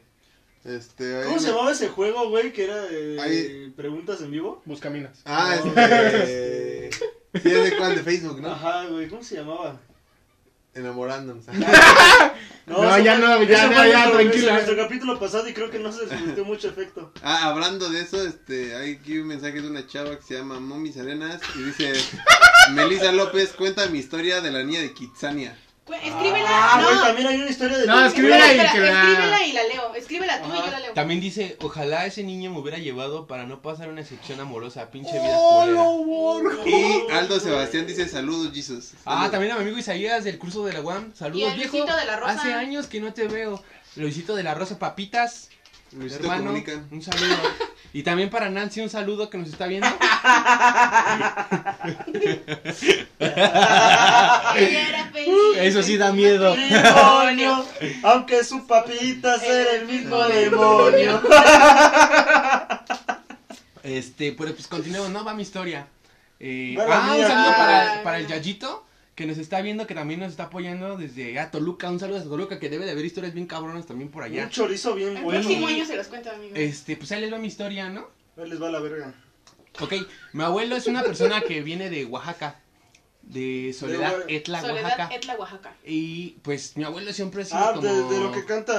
[0.65, 2.53] Este, ¿Cómo se me- llamaba ese juego, güey?
[2.53, 4.63] Que era de Ahí- preguntas en vivo.
[4.65, 5.21] Buscaminas.
[5.25, 6.91] Ah, este.
[6.93, 8.49] Sí, es de cuál de Facebook, ¿no?
[8.51, 9.79] Ajá, güey, ¿cómo se llamaba?
[10.77, 11.45] Enamorándonos.
[12.67, 14.53] No, eso ya no, ya, ya, ya, nuestro- tranquila.
[14.55, 17.13] Nuestro capítulo pasado y creo que no se surtió mucho efecto.
[17.23, 20.59] Ah, hablando de eso, este, hay aquí un mensaje de una chava que se llama
[20.59, 21.93] Momi Arenas y dice,
[22.73, 25.57] Melissa López cuenta mi historia de la niña de Kitsania.
[25.89, 26.49] Escríbela.
[26.49, 26.89] Ah, no.
[26.89, 27.87] güey, también hay una historia de...
[27.87, 29.95] No, escríbela y la- Escríbela y la leo.
[29.95, 30.65] Escríbela tú y Ajá.
[30.67, 30.93] yo la leo.
[30.95, 35.13] También dice, ojalá ese niño me hubiera llevado para no pasar una sección amorosa, pinche
[35.13, 35.39] vida.
[36.67, 38.93] Y Aldo Sebastián dice, saludos, Jesus.
[39.05, 41.13] Ah, también a mi amigo Isaías del curso de la UAM.
[41.15, 41.77] Y Saludos, a viejo.
[41.77, 42.33] Luisito de la Rosa.
[42.33, 43.63] Hace años que no te veo.
[43.95, 45.49] Luisito de la Rosa Papitas,
[45.93, 46.73] Luisito hermano, comunica.
[46.91, 47.37] un saludo.
[47.93, 49.87] Y también para Nancy, un saludo que nos está viendo.
[53.19, 55.35] Ella era feliz.
[55.59, 56.55] Eso sí da miedo.
[56.55, 57.65] Demonio,
[58.03, 61.23] aunque su papita sea el mismo demonio.
[63.83, 65.25] Este, pero pues continuemos, ¿no?
[65.25, 65.87] Va mi historia.
[66.39, 68.86] Eh, ah, un saludo para, para el Yayito,
[69.17, 71.91] que nos está viendo, que también nos está apoyando desde a Toluca.
[71.91, 74.45] Un saludo a Toluca, que debe de haber historias bien cabronas también por allá.
[74.45, 75.41] Un chorizo bien El bueno.
[75.41, 76.57] próximo año se los cuento, amigos.
[76.57, 78.09] Este, pues ahí les va mi historia, ¿no?
[78.37, 79.13] Ahí les va la verga.
[79.81, 79.95] Ok,
[80.33, 82.61] mi abuelo es una persona que viene de Oaxaca,
[83.23, 85.15] de Soledad Oa- Etla, Soledad Oaxaca.
[85.15, 85.75] Etla, Oaxaca.
[85.85, 87.83] Y pues mi abuelo siempre ha sido Ah, como...
[87.87, 88.79] de, de lo que canta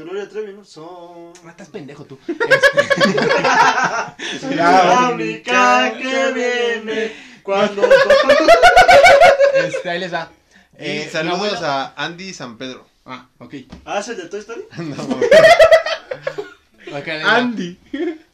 [0.00, 0.64] Gloria Trevi, ¿no?
[0.64, 1.32] Son...
[1.44, 2.18] Ah, estás pendejo tú.
[2.28, 3.36] Este,
[4.56, 7.12] La única que viene
[7.46, 7.82] cuando...
[9.54, 10.30] este, ahí les va.
[10.78, 12.86] Y Eh, saludos a Andy San Pedro.
[13.06, 13.54] Ah, ok.
[13.84, 14.62] ¿Ah, es el de Toy Story?
[14.78, 15.02] No,
[16.98, 17.36] Ok, ahí les va.
[17.36, 17.78] Andy.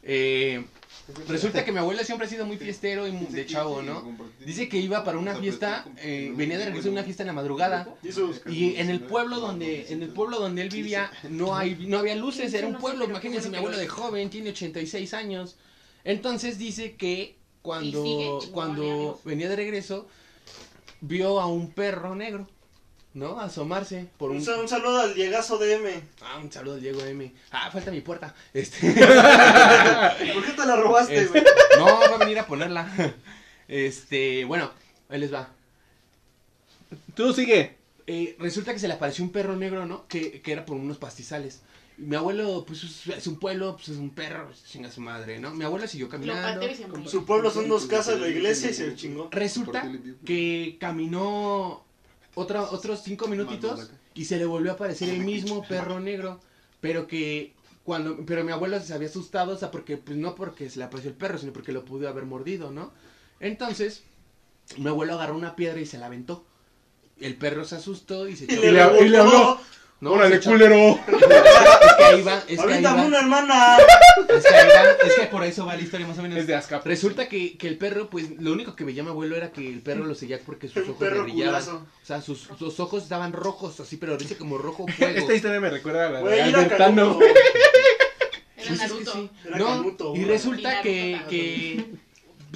[0.01, 0.65] Eh,
[1.27, 4.17] Resulta que mi abuelo siempre ha sido muy fiestero y muy de chavo, ¿no?
[4.39, 7.33] Dice que iba para una fiesta, eh, venía de regreso de una fiesta en la
[7.33, 7.89] madrugada.
[8.47, 12.15] Y en el pueblo donde, en el pueblo donde él vivía, no hay, no había
[12.15, 15.57] luces, era un pueblo, imagínense, mi abuelo de joven, tiene 86 años.
[16.05, 20.07] Entonces dice que Sigue cuando, cuando venía de regreso,
[21.01, 22.47] vio a un perro negro,
[23.13, 23.39] ¿no?
[23.39, 24.43] Asomarse por Un, un...
[24.43, 26.03] sal- un saludo al Diegazo de M.
[26.21, 27.33] Ah, un saludo al Diego M.
[27.51, 28.35] Ah, falta mi puerta.
[28.53, 28.87] Este...
[30.33, 31.43] ¿Por qué te la robaste, Este, güey?
[31.77, 33.13] no, va a venir a ponerla.
[33.67, 34.71] Este, bueno,
[35.09, 35.49] ahí les va.
[37.15, 37.77] Tú sigue.
[38.07, 40.05] Eh, resulta que se le apareció un perro negro, ¿no?
[40.07, 41.61] Que, que era por unos pastizales.
[41.97, 45.53] Y Mi abuelo, pues es, un pueblo, pues es un perro, chinga su madre, ¿no?
[45.53, 46.65] Mi abuelo siguió caminando.
[47.05, 47.07] y.
[47.07, 49.29] Su pueblo son dos casas, la iglesia y se chingó.
[49.31, 49.81] Resulta
[50.25, 51.83] que caminó
[52.35, 56.39] otra, otros cinco minutitos y se le volvió a aparecer el mismo perro negro,
[56.81, 60.69] pero que cuando, pero mi abuelo se había asustado, o sea, porque, pues no porque
[60.69, 62.91] se le apareció el perro, sino porque lo pudo haber mordido, ¿no?
[63.39, 64.03] Entonces,
[64.77, 66.45] mi abuelo agarró una piedra y se la aventó.
[67.19, 68.61] El perro se asustó y se Y echó.
[68.61, 69.59] le, le- y le habló.
[70.03, 70.75] No, Órale, echó- culero.
[71.07, 73.77] Es que ahí va, es que ahí Avíntame va, una hermana.
[74.29, 76.37] es que ahí va, es que por eso va la historia más o menos.
[76.39, 76.59] Es de.
[76.83, 79.81] Resulta que, que el perro, pues, lo único que veía mi abuelo era que el
[79.81, 81.61] perro lo seguía porque sus ojos le perro brillaban.
[81.61, 81.77] culazo.
[82.01, 85.17] O sea, sus, sus ojos estaban rojos, así, pero dice como rojo fuego.
[85.19, 87.17] Esta historia me recuerda a la Güey, de era Albertano.
[87.19, 87.25] Canuto.
[88.57, 89.11] Era Sí, sí, sí, Naruto.
[89.13, 89.29] sí.
[89.45, 90.25] Era No, Canuto, y güey.
[90.25, 91.85] resulta Y que, Naruto que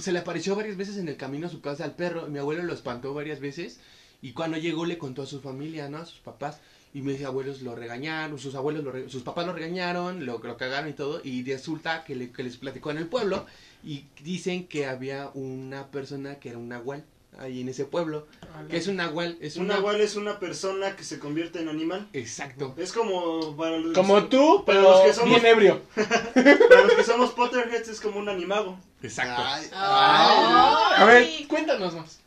[0.01, 2.27] se le apareció varias veces en el camino a su casa al perro.
[2.27, 3.79] Mi abuelo lo espantó varias veces.
[4.21, 5.97] Y cuando llegó le contó a su familia, ¿no?
[5.97, 6.59] A sus papás.
[6.93, 10.57] Y mis abuelos lo regañaron, sus abuelos, lo re- sus papás lo regañaron, lo, lo
[10.57, 11.21] cagaron y todo.
[11.23, 13.45] Y resulta que, le- que les platicó en el pueblo.
[13.83, 17.03] Y dicen que había una persona que era un nahual
[17.37, 18.25] ahí en ese pueblo.
[18.69, 19.75] Que es un nahual, es Un una...
[19.75, 22.07] nahual es una persona que se convierte en animal.
[22.13, 22.73] Exacto.
[22.77, 25.81] Es como para los, Como tú, Para pero los que somos- bien ebrio.
[25.93, 28.79] para los que somos Potterheads es como un animago.
[29.03, 29.43] Exacto.
[29.45, 32.19] Ay, A ver, cuéntanos más.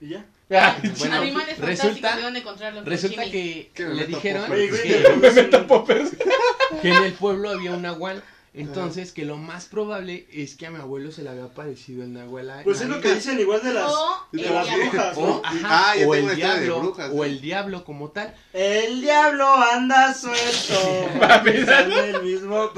[0.00, 0.24] Y ya.
[0.50, 2.84] Ah, Bueno, Animales resulta- fantásticos, ¿de encontrarlos?
[2.84, 4.44] Resulta que le dijeron
[6.82, 8.22] que, en el pueblo había un nahual.
[8.56, 12.12] Entonces, que lo más probable es que a mi abuelo se le había aparecido el
[12.12, 12.60] nahual.
[12.62, 14.84] Pues es lo que dicen igual de las, O de el las diablo.
[14.90, 15.42] brujas, O, ¿no?
[15.44, 18.32] ajá, Ah, o el diablo, brujas, o el diablo como tal.
[18.52, 21.08] El diablo anda suelto.
[21.46, 22.70] el mismo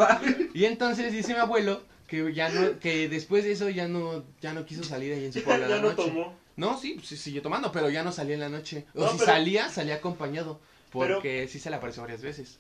[0.55, 4.55] Y entonces dice mi abuelo que ya no, que después de eso ya no, ya
[4.55, 6.05] no quiso salir ahí en su pueblo Ya la no noche.
[6.09, 6.35] tomó.
[6.57, 8.87] No, sí, sí siguió tomando, pero ya no salía en la noche.
[8.95, 10.59] O No, si pero- salía, salía acompañado.
[10.91, 12.59] Porque sí se le apareció varias veces.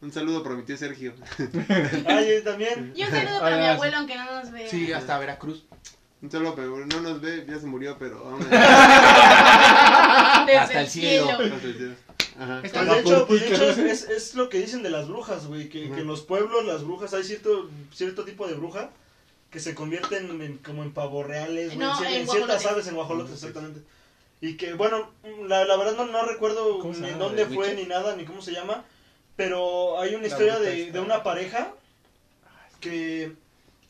[0.00, 1.12] Un saludo para mi tío Sergio.
[2.06, 2.92] Ay, yo también.
[2.96, 4.68] Y un saludo para mi abuelo, aunque no nos vea.
[4.68, 5.64] Sí, hasta Veracruz.
[6.20, 8.36] Un saludo, pero no nos ve, ya se murió, pero
[10.46, 11.30] Desde Hasta el cielo.
[12.40, 12.60] Ajá.
[12.62, 15.08] Está Pues de hecho, pues de hecho es, es, es lo que dicen de las
[15.08, 18.90] brujas, güey, que, que en los pueblos las brujas, hay cierto, cierto tipo de bruja
[19.50, 22.86] que se convierten en, como en pavos reales, güey, No, en, en en ciertas aves,
[22.86, 23.80] en guajolotes, exactamente.
[24.40, 25.10] Y que, bueno,
[25.46, 27.76] la, la verdad no, no recuerdo ¿Cómo se ni dónde ¿De fue, Witcher?
[27.76, 28.84] ni nada, ni cómo se llama,
[29.36, 31.72] pero hay una La historia de, de una pareja
[32.80, 33.32] que,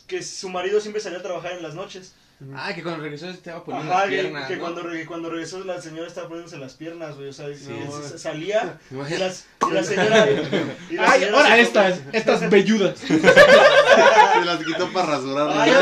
[0.06, 2.14] que su marido siempre salía a trabajar en las noches.
[2.54, 4.46] Ah, que cuando regresó estaba poniendo Ajá, las piernas.
[4.46, 4.60] que ¿no?
[4.62, 8.00] cuando, re- cuando regresó la señora estaba poniéndose las piernas, güey, o sea, sí, No.
[8.00, 9.24] sí, salía y, Imagínate.
[9.24, 10.26] las, y la señora...
[10.88, 12.98] y la Ay, señora ahora se- estas, estas velludas.
[13.08, 15.48] Se las quitó para rasurar.
[15.52, 15.72] Ay,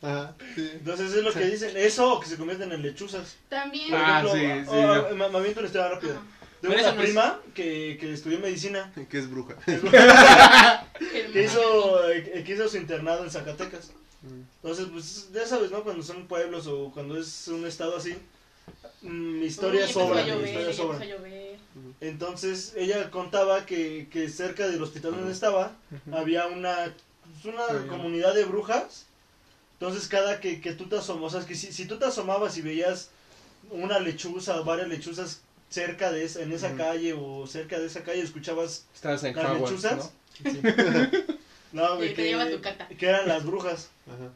[0.00, 0.70] Ajá, sí.
[0.74, 3.36] Entonces es lo que dicen, eso o que se convierten en lechuzas.
[3.48, 3.90] También.
[3.90, 5.16] Por Ah, ejemplo, sí, sí, oh, no.
[5.16, 6.12] me, me aviento una historia rápida.
[6.12, 6.22] Ajá.
[6.60, 9.54] Tengo Pero una es- prima que, que estudió medicina, Que es bruja.
[11.32, 13.90] que hizo, eh, que hizo su internado en Zacatecas.
[14.62, 15.84] Entonces, pues ya sabes, ¿no?
[15.84, 18.16] Cuando son pueblos o cuando es un estado así,
[19.02, 21.02] mm, historias Uy, empezó sobran, a llover, historias empezó sobran.
[21.02, 21.58] a llover.
[22.00, 25.76] Entonces ella contaba que, que cerca del hospital donde estaba
[26.12, 26.92] había una,
[27.42, 29.06] pues, una comunidad de brujas.
[29.74, 32.56] Entonces cada que, que tú te asomabas, o sea, que si, si tú te asomabas
[32.56, 33.10] y veías
[33.70, 38.02] una lechuza o varias lechuzas cerca de esa, en esa calle o cerca de esa
[38.02, 40.12] calle, escuchabas, en ¿Las Hogwarts, lechuzas?
[40.44, 40.52] ¿no?
[41.72, 42.88] no, Y güey, te que, lleva tu cata.
[42.88, 43.90] que eran las brujas.
[44.06, 44.30] Ajá.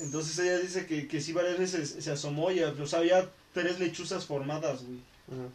[0.00, 3.78] Entonces ella dice que, que sí varias veces se asomó y o sea, había tres
[3.78, 4.98] lechuzas formadas, güey.
[5.30, 5.48] Ajá.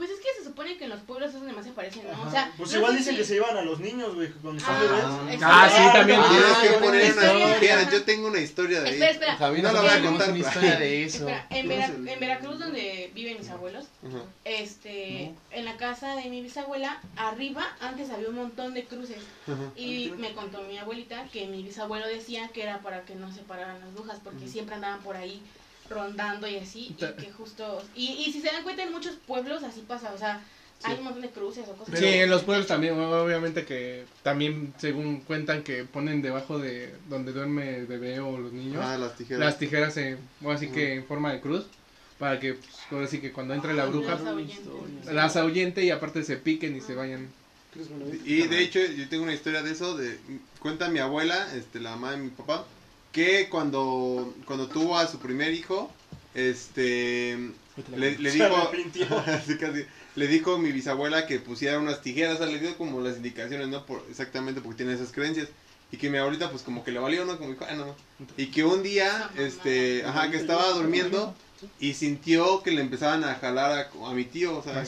[0.00, 2.12] Pues es que se supone que en los pueblos eso demás se parecen, ¿no?
[2.12, 2.26] Ajá.
[2.26, 4.58] O sea, pues no igual dicen si- que se iban a los niños, güey, cuando
[4.64, 5.34] son Ah, bebés.
[5.36, 6.20] eso- Ah, sí, también.
[6.22, 7.48] Tienes Ah, que buena poner una historia.
[7.52, 7.90] historia.
[7.90, 8.94] Yo tengo una historia de ahí.
[8.94, 9.36] Espera, espera.
[9.36, 11.28] Javi, No la voy a contar, una historia de eso.
[11.28, 14.24] Espera, en, Vera- Veracruz, donde viven mis abuelos, Ajá.
[14.44, 19.18] este, en la casa de mi bisabuela, arriba antes había un montón de cruces.
[19.46, 19.56] Ajá.
[19.76, 23.42] Y me contó mi abuelita que mi bisabuelo decía que era para que no se
[23.42, 25.42] pararan las brujas, porque siempre andaban por ahí
[25.90, 27.82] rondando y así, y que justo...
[27.94, 30.40] Y, y si se dan cuenta, en muchos pueblos así pasa, o sea,
[30.84, 32.14] Hay un montón de cruces o cosas Sí, así.
[32.20, 37.76] en los pueblos también, obviamente que también según cuentan que ponen debajo de donde duerme
[37.76, 39.40] el bebé o los niños Ah, las tijeras.
[39.40, 41.66] las tijeras en, o así que en forma de cruz
[42.18, 44.18] para que pues, ahora sí que cuando entre la bruja
[45.10, 47.28] Las ahuyente y aparte se piquen y se vayan.
[48.24, 49.96] Y de hecho, yo tengo una historia de eso.
[49.96, 50.18] De,
[50.60, 52.66] cuenta mi abuela, este, la mamá de mi papá,
[53.12, 55.90] que cuando, cuando tuvo a su primer hijo,
[56.34, 57.52] este,
[57.96, 58.70] le, dijo,
[59.60, 59.84] casi.
[60.16, 63.68] le dijo mi bisabuela que pusiera unas tijeras, o sea, le dio como las indicaciones,
[63.68, 63.84] ¿no?
[63.86, 65.48] Por, exactamente porque tiene esas creencias.
[65.92, 67.36] Y que mi abuelita, pues como que le valió, ¿no?
[67.36, 67.96] Como dijo, ah, no.
[68.36, 71.34] Y que un día, este, ajá, que estaba durmiendo
[71.80, 74.84] y sintió que le empezaban a jalar a, a mi tío, o sea.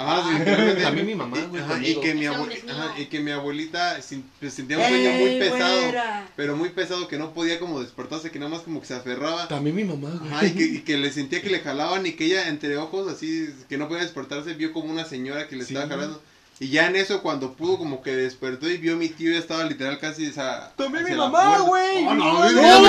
[0.00, 2.00] Ajá, sí, Ah, también mi mamá, güey, Ajá, y conmigo.
[2.02, 2.72] que mi Ese abue- hombre es mío.
[2.74, 6.28] ajá, y que mi abuelita sin- pues, sentía un sueño muy ¡Ey, pesado, güera!
[6.36, 9.48] pero muy pesado que no podía como despertarse, que nada más como que se aferraba.
[9.48, 10.30] También mi mamá, güey.
[10.32, 13.10] Ajá, y que, y que le sentía que le jalaban y que ella entre ojos
[13.12, 15.74] así que no podía despertarse vio como una señora que le Sí.
[15.74, 16.22] estaba jalando.
[16.60, 19.38] Y ya en eso cuando pudo como que despertó y vio a mi tío ya
[19.38, 22.04] estaba literal casi esa También mi mamá, güey.
[22.04, 22.80] Oh, no, No, no, ya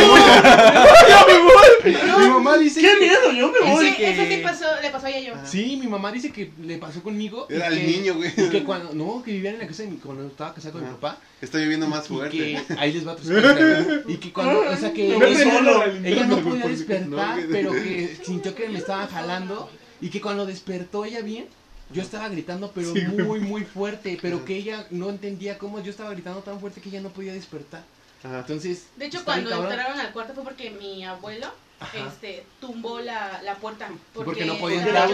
[1.28, 2.20] me voy.
[2.20, 3.32] Mi mamá dice ¡Qué que- miedo!
[3.32, 3.88] Yo me voy.
[3.90, 5.42] Ese sí pasó, le pasó a ella yo.
[5.46, 7.46] Sí, mi mamá dice que le pasó conmigo.
[7.50, 8.32] Era el que- niño, güey.
[8.36, 10.84] Y que cuando, no, que vivían en la casa de mi, cuando estaba casado con
[10.84, 11.18] mi papá.
[11.42, 12.38] Está lloviendo más Y fuerte.
[12.38, 14.04] que, ahí les va historia.
[14.08, 15.84] Y que cuando, o sea que No me ella, solo.
[16.04, 19.70] ella no podía No, despertar, pero que sintió que me estaban jalando.
[20.02, 21.46] Y que cuando despertó ella bien,
[21.92, 23.26] yo estaba gritando, pero Sí, güey.
[23.26, 24.18] muy, muy fuerte.
[24.22, 27.34] Pero que ella no entendía cómo yo estaba gritando tan fuerte que ella no podía
[27.34, 27.84] despertar.
[28.24, 28.40] Ajá.
[28.40, 31.48] Entonces, De hecho, cuando entraron al cuarto fue porque mi abuelo
[31.80, 31.98] Ajá.
[32.10, 33.88] este, tumbó la, la puerta.
[34.14, 35.10] Porque, Porque no podían entrar.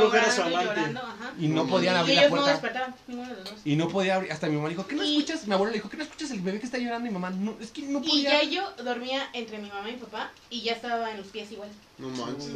[1.39, 2.51] Y no Y podían y abrir la no puerta.
[2.51, 3.53] despertaban, ninguno de los dos.
[3.63, 4.31] Y no podía abrir.
[4.31, 5.45] Hasta mi mamá dijo, ¿qué no Y- escuchas?
[5.47, 7.05] Mi abuelo le dijo, ¿qué no escuchas el bebé que está llorando?
[7.07, 8.41] Y mi mamá, no, es que no Y podía.
[8.43, 11.51] ya yo dormía entre mi mamá y mi papá y ya estaba en los pies
[11.51, 11.69] igual.
[11.99, 12.49] No manches.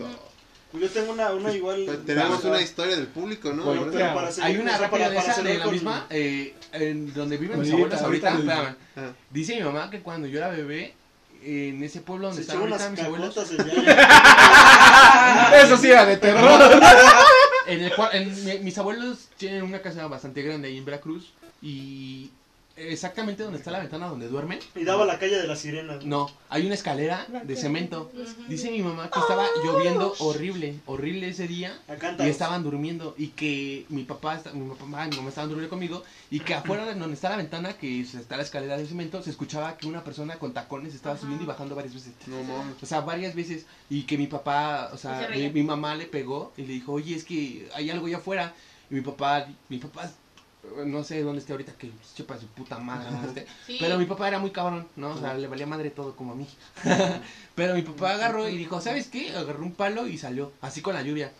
[0.71, 1.83] Pues yo tengo una, una igual.
[1.85, 3.63] Pero Tenemos una historia del público, ¿no?
[3.63, 4.13] pero- Bueno, pero ya.
[4.13, 7.13] para hacer- Hay una rápida para- de para esa, de la con- misma, eh, en
[7.13, 8.33] donde viven mis abuelos ahorita.
[8.95, 9.13] Ajá.
[9.31, 10.93] Dice mi mamá que cuando yo era bebé,
[11.41, 13.37] en ese pueblo donde están ahorita mis abuelos.
[15.63, 16.61] Eso sí era de terror.
[17.67, 21.33] en el cual, en- mi- mis abuelos tienen una casa bastante grande ahí en Veracruz
[21.61, 22.29] y
[22.91, 26.03] exactamente donde está la ventana donde duermen, Y daba la calle de las sirenas.
[26.05, 28.11] no, hay una escalera de cemento.
[28.47, 31.77] Dice mi mamá que estaba lloviendo horrible, horrible ese día.
[31.87, 35.69] Acá Y estaban durmiendo y que mi papá, mi papá y mi mamá estaban durmiendo
[35.69, 38.85] conmigo y que afuera de donde está la ventana, que es- está la escalera de
[38.85, 42.13] cemento, se escuchaba que una persona con tacones estaba subiendo y bajando varias veces.
[42.27, 42.75] No mames.
[42.81, 46.05] O sea, varias veces y que mi papá, o sea, se mi, mi mamá le
[46.05, 48.53] pegó y le dijo, oye, es que hay algo allá afuera.
[48.91, 50.09] Y mi papá, mi papá,
[50.85, 53.45] no sé dónde esté ahorita, que chepa su puta madre.
[53.65, 53.77] Sí.
[53.79, 55.11] Pero mi papá era muy cabrón, ¿no?
[55.11, 56.47] O sea, le valía madre todo como a mí.
[57.55, 59.31] Pero mi papá agarró y dijo, ¿sabes qué?
[59.35, 61.31] Agarró un palo y salió, así con la lluvia.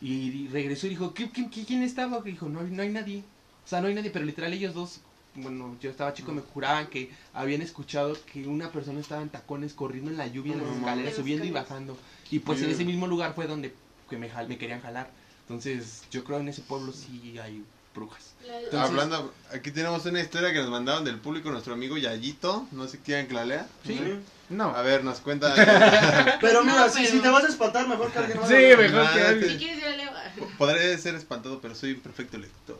[0.00, 2.20] Y regresó y dijo, ¿Qué, qué, qué- quién estaba?
[2.24, 3.22] Y dijo, no, hay- no hay nadie.
[3.64, 5.00] O sea, no hay nadie, pero literal ellos dos,
[5.34, 9.72] bueno, yo estaba chico, me juraban que habían escuchado que una persona estaba en tacones
[9.74, 11.98] corriendo en la lluvia, en las escaleras, subiendo y bajando.
[12.30, 13.74] Y pues en ese mismo lugar fue donde
[14.10, 15.10] que me, jal- me querían jalar.
[15.42, 17.64] Entonces, yo creo en ese pueblo sí hay
[17.96, 18.22] brujas.
[18.44, 22.84] Entonces- Hablando, aquí tenemos una historia que nos mandaron del público nuestro amigo Yayito, no
[22.84, 23.66] sé si quieren que la lea.
[23.84, 24.00] Sí.
[24.48, 24.66] No.
[24.76, 25.52] A ver, nos cuenta.
[26.40, 28.48] Pero mira, No, si, pero- si te vas a espantar, mejor que alguien más.
[28.48, 29.50] Sí, mejor que alguien.
[29.50, 30.06] Si quieres yo leo.
[30.58, 32.78] Podré ser espantado, pero soy un perfecto lector.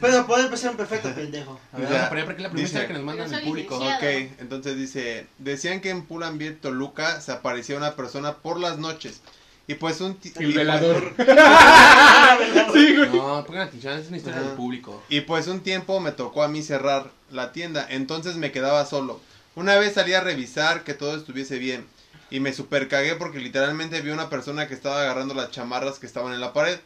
[0.00, 1.60] Pero puede empezar un perfecto pendejo.
[1.72, 1.92] A ver, Ya.
[1.92, 3.78] vamos a poner porque es la primera Dice- historia que nos mandan del público.
[3.80, 4.24] licenciado.
[4.26, 9.20] Ok, entonces dice, decían que en Pull&Bear, Toluca, se aparecía una persona por las noches.
[9.66, 10.18] Y pues un...
[10.36, 11.14] El y velador.
[11.16, 11.28] pues-
[12.72, 13.08] Sí, güey.
[13.10, 15.02] No, pongan atención, es una historia del público.
[15.08, 19.20] Y pues un tiempo me tocó a mí cerrar la tienda, entonces me quedaba solo.
[19.54, 21.86] Una vez salí a revisar que todo estuviese bien
[22.30, 26.06] y me super cagué porque literalmente vi una persona que estaba agarrando las chamarras que
[26.06, 26.78] estaban en la pared.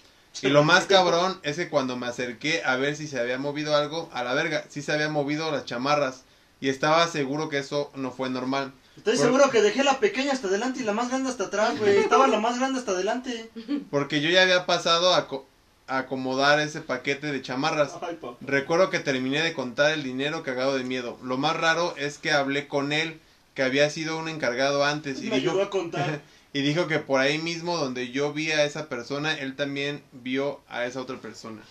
[0.43, 3.75] Y lo más cabrón es que cuando me acerqué a ver si se había movido
[3.75, 6.23] algo, a la verga, sí se había movido las chamarras.
[6.61, 8.73] Y estaba seguro que eso no fue normal.
[8.99, 11.79] Estoy Por- seguro que dejé la pequeña hasta adelante y la más grande hasta atrás,
[11.79, 11.97] güey.
[11.99, 13.51] Estaba la más grande hasta adelante.
[13.91, 15.47] Porque yo ya había pasado a, co-
[15.87, 17.93] a acomodar ese paquete de chamarras.
[18.03, 18.19] Ay.
[18.41, 21.19] Recuerdo que terminé de contar el dinero cagado de miedo.
[21.23, 23.21] Lo más raro es que hablé con él,
[23.55, 26.21] que había sido un encargado antes, y Me ayudó dijo, a contar.
[26.59, 30.61] y dijo que por ahí mismo donde yo vi a esa persona, él también vio
[30.67, 31.63] a esa otra persona.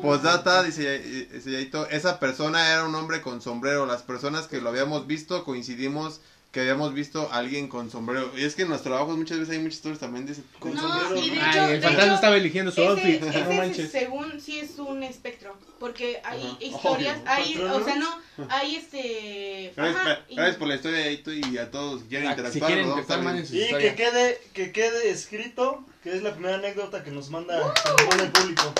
[0.00, 3.84] Postdata, dice, dice Yaito, esa persona era un hombre con sombrero.
[3.84, 6.22] Las personas que lo habíamos visto coincidimos
[6.54, 8.30] que habíamos visto a alguien con sombrero.
[8.36, 10.72] Y es que en los trabajos muchas veces hay muchas historias también de ese Con
[10.72, 11.42] No, sombrero, y de ¿no?
[11.42, 13.22] hecho, Ay, el de fantasma hecho, estaba eligiendo su ese, outfit.
[13.24, 13.90] ese No es- manches.
[13.90, 16.56] según sí es un espectro, porque hay Ajá.
[16.60, 17.28] historias, Obvio.
[17.30, 17.82] hay, ¿Patronos?
[17.82, 18.18] o sea, no,
[18.50, 19.72] hay este...
[19.76, 22.70] Gracias, ajá, y- gracias por la historia, Yaito, y a todos si quieren Ah, interactuar.
[22.70, 27.10] si quieren sus Y que quede, que quede escrito que es la primera anécdota que
[27.10, 28.74] nos manda, que nos manda el público.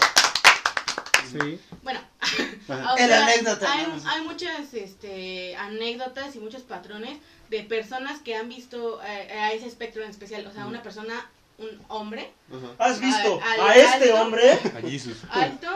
[1.31, 1.61] Sí.
[1.83, 2.01] Bueno,
[2.68, 4.11] o El sea, anécdota, hay, ¿no?
[4.11, 7.18] hay muchas este, anécdotas y muchos patrones
[7.51, 10.47] de personas que han visto eh, a ese espectro en especial.
[10.47, 12.33] O sea, una persona, un hombre.
[12.79, 14.22] ¿Has visto a este alto.
[14.22, 14.53] hombre?
[14.53, 15.18] A Jesus.
[15.31, 15.68] alto,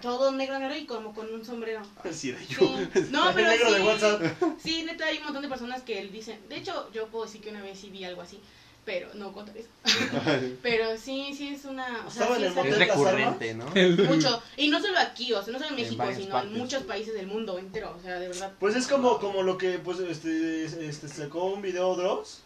[0.00, 1.82] todo negro, negro y como con un sombrero.
[2.04, 2.60] Así era yo.
[2.94, 3.06] Sí.
[3.10, 4.22] No, pero negro sí, de WhatsApp.
[4.62, 6.38] sí, neta, hay un montón de personas que dicen.
[6.48, 8.40] De hecho, yo puedo decir que una vez sí vi algo así,
[8.84, 9.68] pero no contar eso.
[10.62, 12.04] Pero sí, sí es una.
[12.06, 13.66] O sea, Estaba sí en el es recurrente, ¿no?
[14.08, 14.42] mucho.
[14.56, 16.52] Y no solo aquí, o sea, no solo en México, sino partes.
[16.52, 17.94] en muchos países del mundo entero.
[17.96, 18.52] O sea, de verdad.
[18.58, 22.42] Pues es como, como lo que pues este, este sacó un video Dross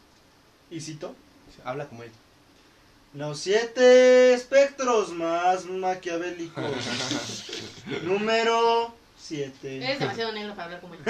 [0.70, 1.14] y cito.
[1.64, 2.10] Habla como él.
[3.14, 6.64] Los siete espectros más maquiavélicos.
[8.02, 9.76] Número 7.
[9.78, 11.00] Eres demasiado negro para hablar como él.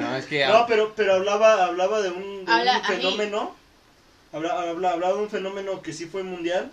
[0.00, 0.46] No, es que.
[0.46, 2.96] No, pero, pero hablaba, hablaba de un, de Habla un a mí.
[2.96, 3.59] fenómeno.
[4.32, 6.70] Habla, habla- hablaba de un fenómeno que sí fue mundial.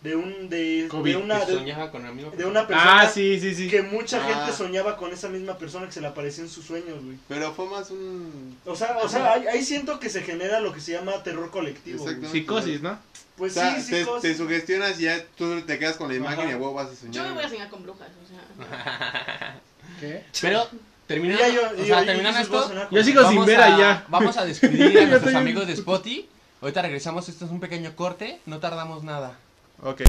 [0.00, 3.08] De un de, de una que de, soñaba con el mismo de una persona Ah,
[3.08, 3.68] sí, sí, sí.
[3.68, 4.32] que mucha Ah.
[4.32, 7.18] gente soñaba con esa misma persona que se le aparecía en sus sueños, güey.
[7.26, 8.56] Pero fue más un.
[8.64, 11.50] O sea, o sea, ahí, ahí siento que se genera lo que se llama terror
[11.50, 12.06] colectivo.
[12.30, 12.96] Psicosis, ¿no?
[13.36, 16.14] Pues o sea, sí, te, psicos- te sugestionas y ya tú te quedas con la
[16.14, 16.48] imagen Ajá.
[16.50, 17.14] y a huevo vas a soñar.
[17.14, 19.60] Yo me voy a soñar con brujas, o sea.
[20.00, 20.24] ¿Qué?
[20.40, 20.68] Pero,
[21.08, 24.04] terminando, yo- o yo- sea, yo- terminando esto, Yo sigo sin ver allá.
[24.08, 26.28] Vamos a despedir a nuestros amigos de Spotty.
[26.60, 29.36] Ahorita regresamos, esto es un pequeño corte, no tardamos nada.
[29.82, 30.02] Ok.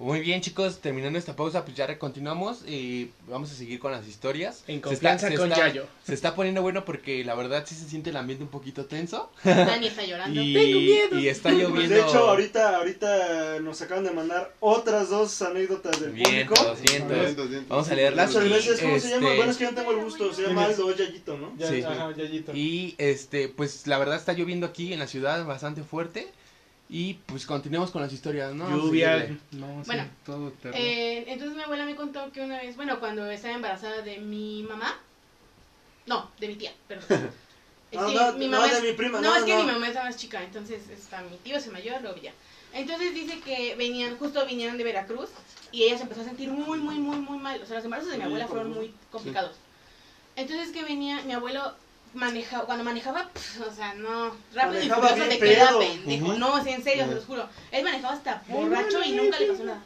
[0.00, 4.06] Muy bien chicos, terminando esta pausa, pues ya continuamos y vamos a seguir con las
[4.06, 4.62] historias.
[4.66, 5.86] En Se está- confianza se con está- Yayo.
[6.06, 9.28] Se está poniendo bueno porque la verdad sí se siente el ambiente un poquito tenso.
[9.42, 10.40] Dani está llorando.
[10.40, 11.18] Y, Tengo miedo.
[11.18, 11.94] y está Pues lloviendo.
[11.96, 16.30] de hecho, ahorita, ahorita nos acaban de mandar otras dos anécdotas del público.
[16.30, 16.80] vientos.
[16.82, 17.68] Vientos, vientos.
[17.68, 18.28] Vamos a leerlas.
[18.32, 18.80] Muchas gracias.
[18.80, 19.26] ¿Cómo se llama?
[19.26, 20.32] este, Bueno, es que yo no tengo el gusto.
[20.32, 20.64] Se llama.
[20.64, 21.52] Aldo Yayito, ¿no?
[21.58, 21.82] Ya, Sí.
[21.82, 22.54] Ajá, Yayito.
[22.54, 26.28] Y este, pues la verdad está lloviendo aquí en la ciudad bastante fuerte.
[26.90, 28.68] Y pues continuemos con las historias, ¿no?
[28.70, 29.18] Lluvia.
[29.20, 29.40] seguirle.
[29.52, 30.76] No, sí, Bueno, todo terror.
[30.80, 34.62] Eh, entonces mi abuela me contó que una vez, bueno, cuando estaba embarazada de mi
[34.62, 34.98] mamá,
[36.06, 37.30] no, de mi tía, perdón.
[37.90, 39.54] Es No, que no, mi no, mamá de es- mi prima, No, no, es que
[39.54, 39.60] no.
[39.64, 42.32] mi mamá está más chica, entonces está mi tío es el mayor, luego ya.
[42.74, 45.30] Entonces dice que venían, justo vinieron de Veracruz
[45.72, 47.58] y ella se empezó a sentir muy, muy, muy, muy mal.
[47.62, 49.56] O sea, los embarazos de mi abuela fueron muy complicados.
[50.36, 51.72] Entonces que venía, mi abuelo
[52.14, 53.30] manejaba, cuando manejaba,
[53.66, 56.32] o sea, no, rápido y furioso te queda pendejo.
[56.34, 57.14] No, en serio, se Ujú.
[57.16, 57.48] los juro.
[57.70, 59.84] Él manejaba hasta borracho y nunca le pasó nada.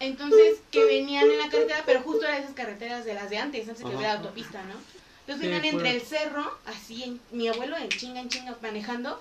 [0.00, 3.38] Entonces, que venían en la carretera, pero justo era de esas carreteras de las de
[3.38, 4.74] antes, antes que hubiera autopista, ¿no?
[5.20, 8.58] Entonces Sí, venían fue- entre el cerro, así, en- mi abuelo en chinga, en chinga,
[8.60, 9.20] manejando,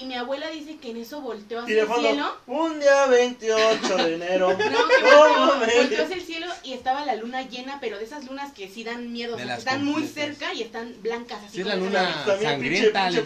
[0.00, 2.36] y mi abuela dice que en eso volteó Y hacia el fondo, cielo.
[2.46, 4.48] un día 28 de enero.
[4.58, 4.78] No, que No,
[5.18, 8.68] volteó, volteó hacia el cielo y estaba la luna llena, pero de esas lunas que
[8.68, 11.74] sí dan miedo, o sea, están muy cerca y están blancas, así Sí, es la
[11.74, 13.10] como luna sangrienta.
[13.10, 13.18] se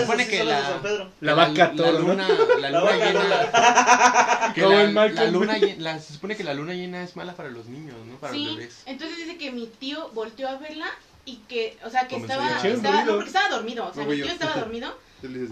[0.00, 0.80] supone que la-.
[1.20, 2.08] La vaca la toro, ¿no?
[2.08, 2.28] luna,
[2.60, 4.52] la La luna llena.
[4.54, 7.66] que la, la luna la- se supone que la luna llena es mala para los
[7.66, 8.16] niños, ¿no?
[8.18, 8.82] Para los Sí, bebés.
[8.86, 10.86] entonces dice que mi tío volteó a verla
[11.30, 14.16] y que, o sea, que estaba, estaba, no, porque estaba dormido, o sea, No, mi
[14.16, 14.32] tío yo.
[14.32, 14.96] estaba dormido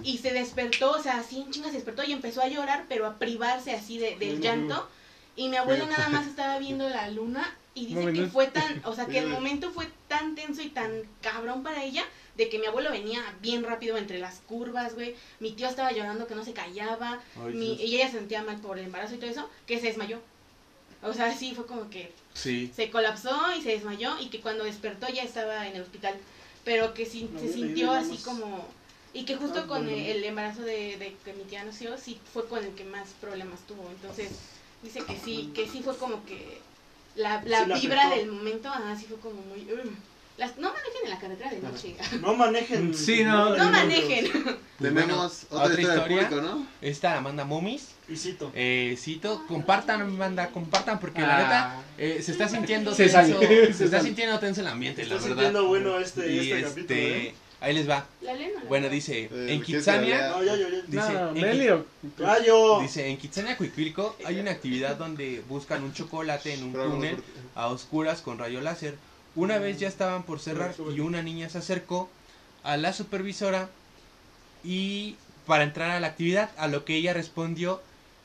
[0.03, 3.07] y se despertó, o sea, así en chinga se despertó y empezó a llorar, pero
[3.07, 4.89] a privarse así de, del llanto.
[5.37, 8.95] Y mi abuelo nada más estaba viendo la luna y dice que fue tan, o
[8.95, 12.03] sea, que el momento fue tan tenso y tan cabrón para ella
[12.37, 15.15] de que mi abuelo venía bien rápido entre las curvas, güey.
[15.39, 17.21] Mi tío estaba llorando que no se callaba.
[17.53, 20.21] Mi- y ella se sentía mal por el embarazo y todo eso, que se desmayó.
[21.03, 22.73] O sea, sí, fue como que Sí.
[22.75, 26.21] se colapsó y se desmayó y que cuando despertó ya estaba en el hospital,
[26.65, 28.75] pero que sí, No, se sintió así como...
[29.13, 29.91] Y que justo Ah, con bueno.
[29.91, 33.15] el, el embarazo de, de que mi tía nació, sí fue con el que más
[33.15, 33.91] problemas tuvo.
[33.91, 34.29] Entonces,
[34.83, 36.63] dice que sí, que sí fue como que
[37.15, 39.73] la, la Sí vibra del momento, ajá, sí fue como muy...
[39.73, 39.93] "Ugh".
[40.39, 41.97] Las, no manejen en la carretera de noche.
[42.23, 42.95] No manejen.
[42.95, 43.57] Sí, no.
[43.57, 44.27] No manejen.
[44.79, 46.67] Tenemos Bueno, otra, historia, del público, ¿no?
[46.81, 47.89] Esta la manda Momis.
[48.09, 48.51] Y cito.
[48.55, 51.43] Eh, cito, compartan, manda, compartan, porque la Ah.
[51.43, 53.41] neta eh, se está sintiendo Se tenso.
[53.41, 55.35] Se, se está sintiendo tenso el ambiente, Está la verdad.
[55.37, 57.01] sintiendo bueno este, y este, este, capítulo.
[57.01, 57.35] ¿eh?
[57.61, 58.07] ahí les va.
[58.23, 60.81] ¿La leen o la Bueno, dice, Eh, en ¿qué se Kitsania, No, ya, ya, ya.
[60.87, 62.81] dice, No, en.
[62.81, 67.17] Dice, Kitsania, Cuicuilco, hay una actividad donde buscan un chocolate en un túnel
[67.57, 68.95] a oscuras con rayo láser.
[69.39, 72.09] Una vez ya estaban por cerrar y una niña se acercó
[72.65, 73.69] a la supervisora
[74.65, 75.15] y
[75.47, 77.81] para entrar a la actividad, a lo que ella respondió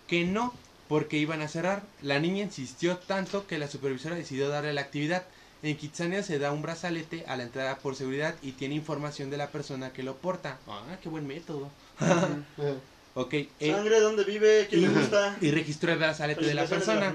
[0.07, 0.55] que no,
[0.88, 1.84] porque iban a cerrar.
[2.01, 5.24] La niña insistió tanto que la supervisora decidió darle la actividad.
[5.61, 9.38] En Kitsania se da un brazalete a la entrada por seguridad y tiene información de
[9.38, 10.57] la persona que lo porta.
[10.68, 11.70] Ah, qué buen método.
[13.16, 14.66] Ok, eh, Sangre, ¿dónde vive?
[14.68, 15.38] ¿Quién le gusta?
[15.39, 17.14] y registró el brazalete de la persona.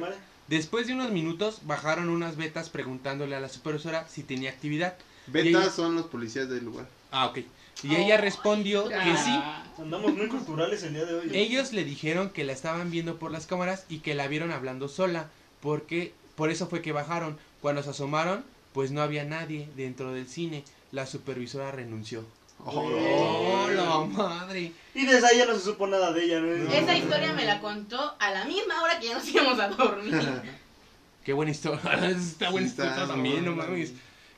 [0.48, 4.96] Después de unos minutos bajaron unas betas preguntándole a la supervisora si tenía actividad.
[5.26, 6.88] Y Betas ella- son los policías del lugar.
[7.10, 7.38] Ah, ok.
[7.84, 9.40] Y ella respondió que sí.
[9.78, 11.30] Andamos muy culturales el día de hoy.
[11.32, 14.88] Ellos le dijeron que la estaban viendo por las cámaras y que la vieron hablando
[14.88, 15.28] sola,
[15.60, 17.38] porque por eso fue que bajaron.
[17.60, 20.64] Cuando se asomaron, pues no había nadie dentro del cine.
[20.92, 22.24] La supervisora renunció.
[22.64, 24.72] ¡Oh, la madre!
[24.94, 26.72] Y desde ahí ya no se supo nada de ella, ¿no?
[26.72, 30.14] Esa historia me la contó a la misma hora que ya nos íbamos a dormir.
[31.24, 31.80] Qué buena historia.
[32.08, 33.92] Está buena Sí, está, historia no, también, no no mames.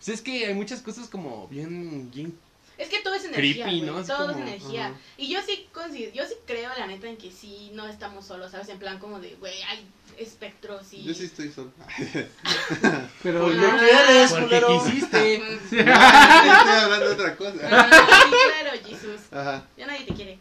[0.06, 2.36] Es que hay muchas cosas como bien, bien
[2.78, 4.00] Es que todo es energía, Creepy, ¿no?
[4.00, 4.94] Es todo como, es energía.
[5.16, 5.68] Y yo sí
[6.12, 8.68] yo sí creo la neta en que sí no estamos solos, ¿sabes?
[8.70, 9.86] En plan como de, güey, hay
[10.18, 11.04] espectros y...
[11.04, 11.70] Yo sí estoy solo.
[13.22, 14.82] Pero no lo quieres, porque culero.
[14.84, 15.36] quisiste.
[15.64, 17.58] estoy hablando de otra cosa.
[17.70, 17.88] Ah,
[18.24, 19.20] sí, claro, Jesús.
[19.32, 19.64] Ajá.
[19.76, 20.38] Ya nadie te quiere.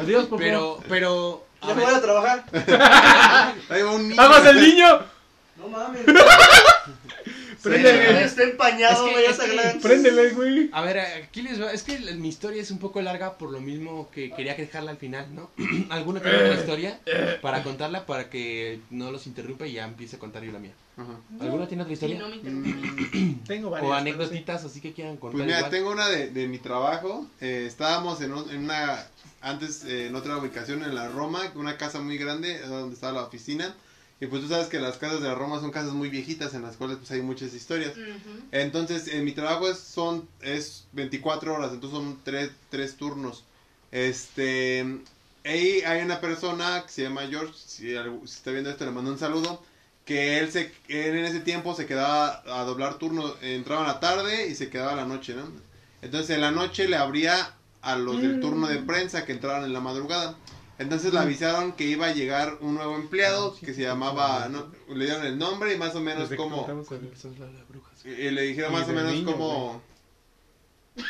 [0.00, 1.46] Adiós, por Pero, pero.
[1.60, 2.44] a Ya me voy a trabajar.
[3.68, 4.22] Ahí va un niño.
[4.22, 5.00] ¡Aguas el niño!
[5.58, 6.06] No mames.
[7.62, 8.24] Préndele.
[8.24, 9.80] Está empañado, Es que- es que-.
[9.80, 10.70] Préndele, güey.
[10.72, 11.72] A ver, aquí les va.
[11.72, 14.96] Es que mi historia es un poco larga por lo mismo que quería dejarla al
[14.98, 15.50] final, ¿no?
[15.90, 17.00] ¿Alguno tiene una historia
[17.42, 20.72] para contarla para que no los interrumpa y ya empiece a contar yo la mía?
[20.96, 21.12] Ajá.
[21.40, 22.18] ¿Alguno tiene otra Sí, historia?
[22.18, 23.38] no me interrumpí.
[23.46, 23.90] Tengo varias.
[23.90, 24.00] o sí.
[24.00, 25.70] anécdotitas así que quieran contar Pues mira, igual.
[25.70, 27.26] tengo una de, de mi trabajo.
[27.40, 29.06] Eh, estábamos en, un- en una,
[29.40, 33.12] antes eh, en otra ubicación en la Roma, una casa muy grande, eh, donde estaba
[33.14, 33.74] la oficina.
[34.20, 36.62] Y pues tú sabes que las casas de la Roma son casas muy viejitas en
[36.62, 37.94] las cuales pues hay muchas historias.
[38.52, 43.44] Entonces, en mi trabajo es, son, es 24 horas, entonces son tres, tres turnos.
[43.92, 45.00] Este,
[45.44, 49.18] ahí hay una persona que se llama George, si, está viendo esto le mando un
[49.18, 49.62] saludo,
[50.04, 54.00] que él, se, él en ese tiempo se quedaba a doblar turno, entraba en la
[54.00, 55.44] tarde y se quedaba en la noche, ¿no?
[56.02, 59.72] Entonces en la noche le abría a los del turno de prensa que entraban en
[59.72, 60.36] la madrugada.
[60.80, 65.04] Entonces le avisaron que iba a llegar un nuevo empleado que se llamaba, no, le
[65.04, 66.66] dieron el nombre y más o menos como...
[68.02, 69.82] Y le dijeron más o menos como...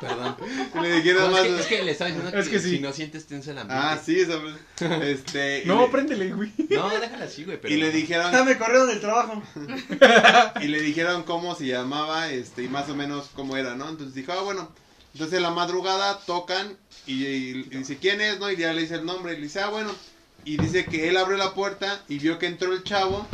[0.00, 0.36] Perdón.
[0.80, 2.70] le dijeron No, más es, que, es que le estaba diciendo Es que, que sí.
[2.70, 3.84] si no sientes tenso el ambiente.
[3.86, 4.54] Ah, sí, ¿sabes?
[5.04, 5.64] Este...
[5.66, 6.52] No, le- préndele, güey.
[6.70, 7.60] No, déjala así, güey.
[7.60, 7.74] Pero...
[7.74, 8.44] Y le Ya dijeron...
[8.46, 9.42] me corrieron del trabajo.
[10.62, 13.88] y le dijeron cómo se llamaba, este, y más o menos cómo era, ¿no?
[13.88, 14.70] Entonces dijo, ah, bueno.
[15.12, 18.50] Entonces en la madrugada tocan y, y dice, ¿quién es, no?
[18.50, 19.90] Y ya le dice el nombre y le dice, ah, bueno.
[20.44, 23.26] Y dice que él abrió la puerta y vio que entró el chavo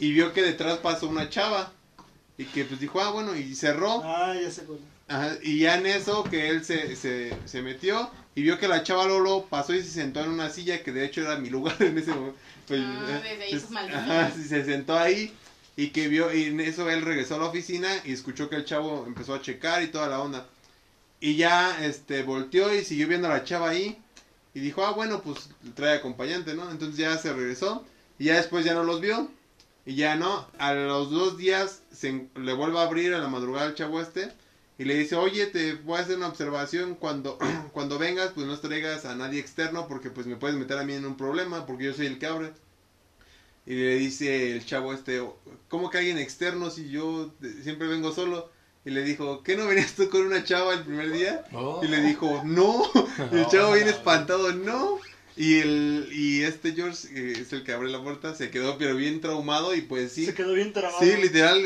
[0.00, 1.72] y vio que detrás pasó una chava.
[2.36, 4.02] Y que pues dijo, ah, bueno, y cerró.
[4.04, 4.78] Ah, ya cuál.
[5.06, 8.82] Ajá, y ya en eso que él se, se, se metió y vio que la
[8.82, 11.76] chava Lolo pasó y se sentó en una silla que de hecho era mi lugar
[11.80, 12.38] en ese momento.
[12.66, 15.32] Pues, Ah, eh, desde ahí sus ajá, se sentó ahí
[15.76, 18.64] y que vio y en eso él regresó a la oficina y escuchó que el
[18.64, 20.46] chavo empezó a checar y toda la onda.
[21.24, 23.98] Y ya este volteó y siguió viendo a la chava ahí
[24.54, 27.84] y dijo, "Ah, bueno, pues trae acompañante, ¿no?" Entonces ya se regresó
[28.18, 29.30] y ya después ya no los vio.
[29.86, 33.66] Y ya no, a los dos días se, le vuelve a abrir a la madrugada
[33.68, 34.32] al chavo este
[34.78, 37.38] y le dice, oye, te voy a hacer una observación, cuando,
[37.72, 40.94] cuando vengas, pues no traigas a nadie externo porque pues me puedes meter a mí
[40.94, 42.52] en un problema porque yo soy el que abre.
[43.66, 45.22] Y le dice el chavo este,
[45.68, 48.50] ¿cómo que alguien externo si yo de- siempre vengo solo?
[48.84, 51.44] Y le dijo, ¿qué no venías tú con una chava el primer día?
[51.52, 51.80] Oh.
[51.82, 52.82] Y le dijo, no.
[53.32, 54.98] Y el chavo bien espantado, no.
[55.36, 58.94] Y el y este George, que es el que abre la puerta, se quedó pero
[58.94, 60.26] bien traumado y pues sí.
[60.26, 61.02] Se quedó bien trabado.
[61.02, 61.60] Sí, literal,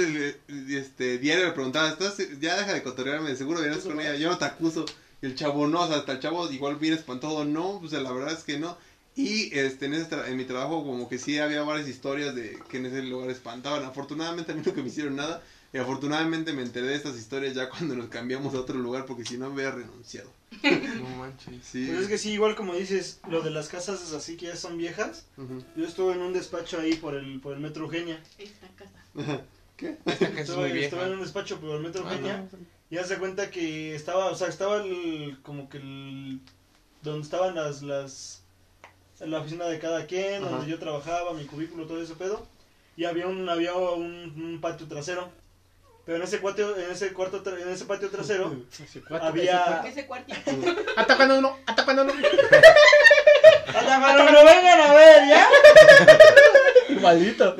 [0.70, 4.38] este, diario le preguntaba, ¿estás, ya deja de cotorrearme, seguro vienes con ella, yo no
[4.38, 4.86] te acuso.
[5.20, 8.12] Y el chavo no, o sea, hasta el chavo igual bien espantado, no, pues la
[8.12, 8.78] verdad es que no.
[9.16, 12.56] Y este, en, ese tra- en mi trabajo como que sí había varias historias de
[12.70, 13.84] que en ese lugar espantaban.
[13.84, 15.42] Afortunadamente a mí nunca me hicieron nada.
[15.72, 19.24] Y afortunadamente me enteré de estas historias ya cuando nos cambiamos a otro lugar porque
[19.24, 20.30] si no me hubiera renunciado.
[20.62, 21.62] No manches.
[21.62, 21.86] Sí.
[21.86, 24.56] Pues es que sí, igual como dices, lo de las casas es así que ya
[24.56, 25.26] son viejas.
[25.76, 28.22] Yo estuve en un despacho ahí por el, por el Metro Eugenia.
[28.38, 29.42] Esta casa.
[29.76, 29.98] ¿Qué?
[30.06, 32.48] Esta casa es muy Estuve, en un despacho por el Metro Ah, Eugenia.
[32.50, 32.58] no.
[32.90, 36.40] Y haz de cuenta que estaba, o sea, estaba el, como que el,
[37.02, 38.42] donde estaban las, las,
[39.20, 40.50] la oficina de cada quien, Ajá.
[40.56, 42.46] donde yo trabajaba, mi cubículo, todo ese pedo.
[42.96, 45.30] Y había un, había un, un patio trasero.
[46.08, 48.50] Pero en ese cuarto, en ese cuarto, tra- en ese patio trasero,
[49.20, 49.82] había...
[49.86, 50.38] Ese cuartito.
[50.96, 52.14] Atacando uno, atacando uno.
[53.66, 55.48] ¡Hasta cuando lo vengan a ver, ya!
[57.02, 57.54] Maldito.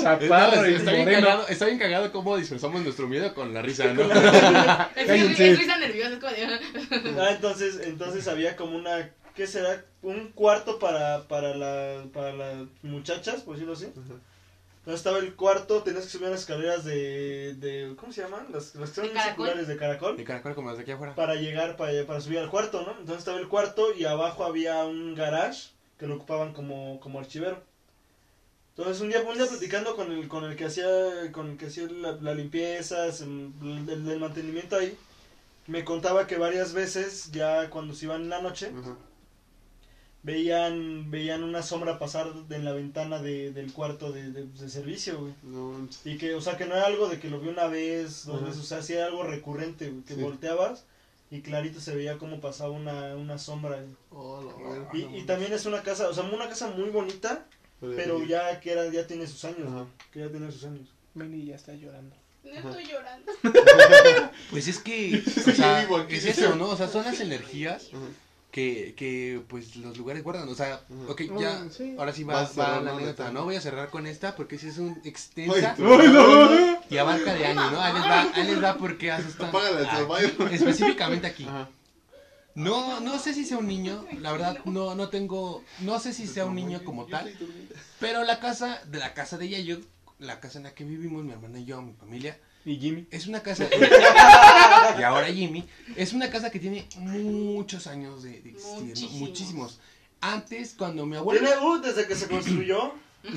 [0.00, 3.92] Chaparro y Está bien, cagado, está bien cagado cómo disfrazamos nuestro miedo con la risa,
[3.92, 4.02] ¿no?
[4.94, 7.20] Es risa nerviosa, es como de...
[7.20, 9.84] Ah, entonces, entonces había como una, ¿qué será?
[10.02, 13.92] Un cuarto para, para, la, para las muchachas, por decirlo así.
[14.80, 18.46] Entonces estaba el cuarto, tenías que subir unas escaleras de, de ¿cómo se llaman?
[18.50, 19.28] Las, las que son ¿De caracol?
[19.46, 20.16] circulares de caracol.
[20.16, 21.14] De caracol como desde aquí afuera.
[21.14, 22.92] Para llegar, para, para subir al cuarto, ¿no?
[22.92, 25.68] Entonces estaba el cuarto y abajo había un garage
[25.98, 27.62] que lo ocupaban como, como archivero.
[28.76, 31.66] Entonces un día, un día platicando con el, con el que hacía, con el que
[31.66, 34.96] hacía la, la limpieza, el, el- el mantenimiento ahí,
[35.66, 38.96] me contaba que varias veces, ya cuando se iban en la noche, Ajá.
[40.22, 45.18] Veían veían una sombra pasar en la ventana de, del cuarto de, de- de servicio,
[45.20, 45.32] güey.
[45.42, 48.24] No, Y que, o sea, que no era algo de que lo vi una vez,
[48.26, 48.46] dos Ajá.
[48.46, 50.20] veces, o sea, sí era algo recurrente, güey, que Sí.
[50.22, 50.84] volteabas
[51.30, 53.76] y clarito se veía cómo pasaba una, una sombra.
[53.80, 53.94] güey.
[54.10, 54.88] Oh, la verga.
[54.92, 57.46] Y, y también es una casa, o sea, una casa muy bonita,
[57.80, 59.72] pero ya que era, ya tiene sus años, Ajá.
[59.76, 60.88] güey, que ya tiene sus años.
[61.14, 62.14] Manny ya está llorando.
[62.44, 63.32] No estoy llorando.
[64.50, 66.68] Pues es que, Sí, o sea, es eso, ¿no?
[66.70, 68.00] O sea, son las energías Ajá.
[68.50, 70.48] Que, que pues los lugares guardan.
[70.48, 71.94] O sea, ok, ya, sí.
[71.98, 73.30] ahora sí va, va cerrando la anécdota.
[73.30, 73.44] ¿no?
[73.44, 76.80] Voy a cerrar con esta porque sí es un extensa Ay, no.
[76.88, 77.80] y abarca de años, ¿no?
[77.80, 79.50] Ahí les va, ahí les va porque asustan.
[80.52, 81.44] Específicamente aquí.
[81.44, 81.68] Ajá.
[82.54, 86.26] No, no sé si sea un niño, la verdad no, no tengo, no sé si
[86.26, 87.32] sea un niño como tal,
[88.00, 89.80] pero la casa, de la casa de Yayo,
[90.18, 93.06] la casa en la que vivimos, mi hermana y yo, mi familia, Y Jimmy.
[93.10, 93.66] es una casa,
[94.98, 95.64] y ahora Jimmy,
[95.96, 99.18] es una casa que tiene muchos años de, de existir, ¿no?
[99.18, 99.80] Muchísimos.
[100.20, 101.40] Antes, cuando mi abuelo...
[101.40, 102.92] Tiene, uh, desde que se construyó,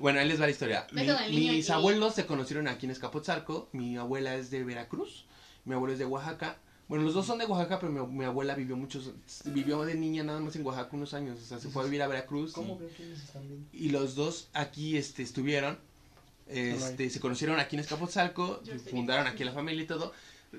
[0.00, 0.86] Bueno, ahí les va la historia.
[0.92, 1.02] Mi-
[1.50, 1.72] mis aquí.
[1.72, 3.68] abuelos se conocieron aquí en Escapotzalco.
[3.72, 5.26] Mi abuela es de Veracruz.
[5.64, 6.58] Mi abuelo es de Oaxaca.
[6.88, 9.12] Bueno, los dos son de Oaxaca, pero mi, mi abuela vivió muchos,
[9.44, 12.02] vivió de niña nada más en Oaxaca unos años, o sea, se fue a vivir
[12.02, 13.68] a Veracruz ¿cómo y, ven quiénes están viendo?
[13.72, 15.78] y los dos aquí, este, estuvieron,
[16.50, 20.12] este, se conocieron aquí en Escapotzalco, fundaron aquí la familia y todo.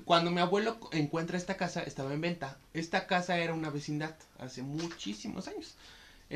[0.04, 2.58] Cuando mi abuelo encuentra esta casa, estaba en venta.
[2.72, 5.74] Esta casa era una vecindad hace muchísimos años.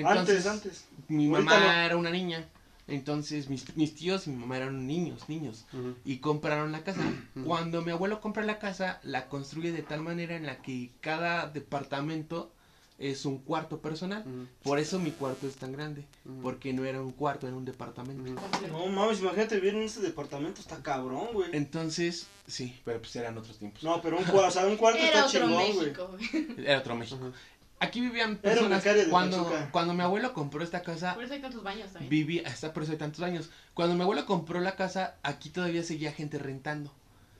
[0.04, 0.84] antes, antes.
[1.08, 1.82] Mi Ahorita mamá no.
[1.82, 2.46] era una niña.
[2.88, 5.64] Entonces mis, mis tíos y mi mamá eran niños, niños.
[6.04, 7.00] Y compraron la casa.
[7.44, 11.48] Cuando mi abuelo compra la casa, la construye de tal manera en la que cada
[11.48, 12.52] departamento
[12.98, 14.24] es un cuarto personal.
[14.62, 16.04] Por eso mi cuarto es tan grande.
[16.42, 18.22] Porque no era un cuarto, era un departamento.
[18.70, 21.50] No mames, imagínate vivir en ese departamento, está cabrón, güey.
[21.52, 23.82] Entonces, sí, pero pues eran otros tiempos.
[23.82, 26.64] No, pero un cuarto, o sea, un cuarto Era está otro chingón, güey.
[26.66, 27.18] Era otro México.
[27.22, 27.32] Ajá.
[27.78, 28.78] Aquí vivían Era personas.
[28.82, 29.68] becario de Cuando, Pachuca.
[29.70, 32.08] cuando mi abuelo compró esta casa, Por eso hay tantos baños también.
[32.08, 33.50] vivía, está por eso hay tantos años.
[33.74, 36.90] Cuando mi abuelo compró la casa, aquí todavía seguía gente rentando.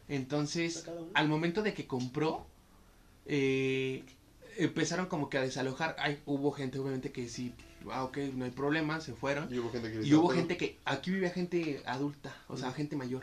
[0.08, 0.84] Entonces,
[1.14, 2.46] al momento de que compró,
[3.24, 4.04] eh,
[4.56, 5.96] empezaron como que a desalojar.
[5.98, 7.54] Ay, hubo gente, obviamente, que sí,
[7.90, 9.52] ah, ok, no hay problema, se fueron.
[9.52, 12.96] Y hubo gente que Y hubo gente que, aquí vivía gente adulta, o sea, gente
[12.96, 13.22] mayor.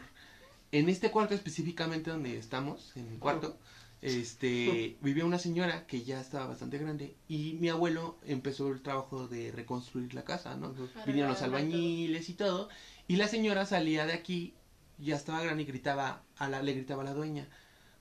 [0.71, 3.57] En este cuarto específicamente donde estamos, en el cuarto,
[4.01, 9.27] este, vivía una señora que ya estaba bastante grande y mi abuelo empezó el trabajo
[9.27, 10.69] de reconstruir la casa, ¿no?
[10.69, 10.89] Ujú.
[11.05, 12.69] Vinieron los albañiles y todo,
[13.07, 14.55] y la señora salía de aquí,
[14.97, 17.47] ya estaba grande y gritaba, a la, le gritaba a la dueña,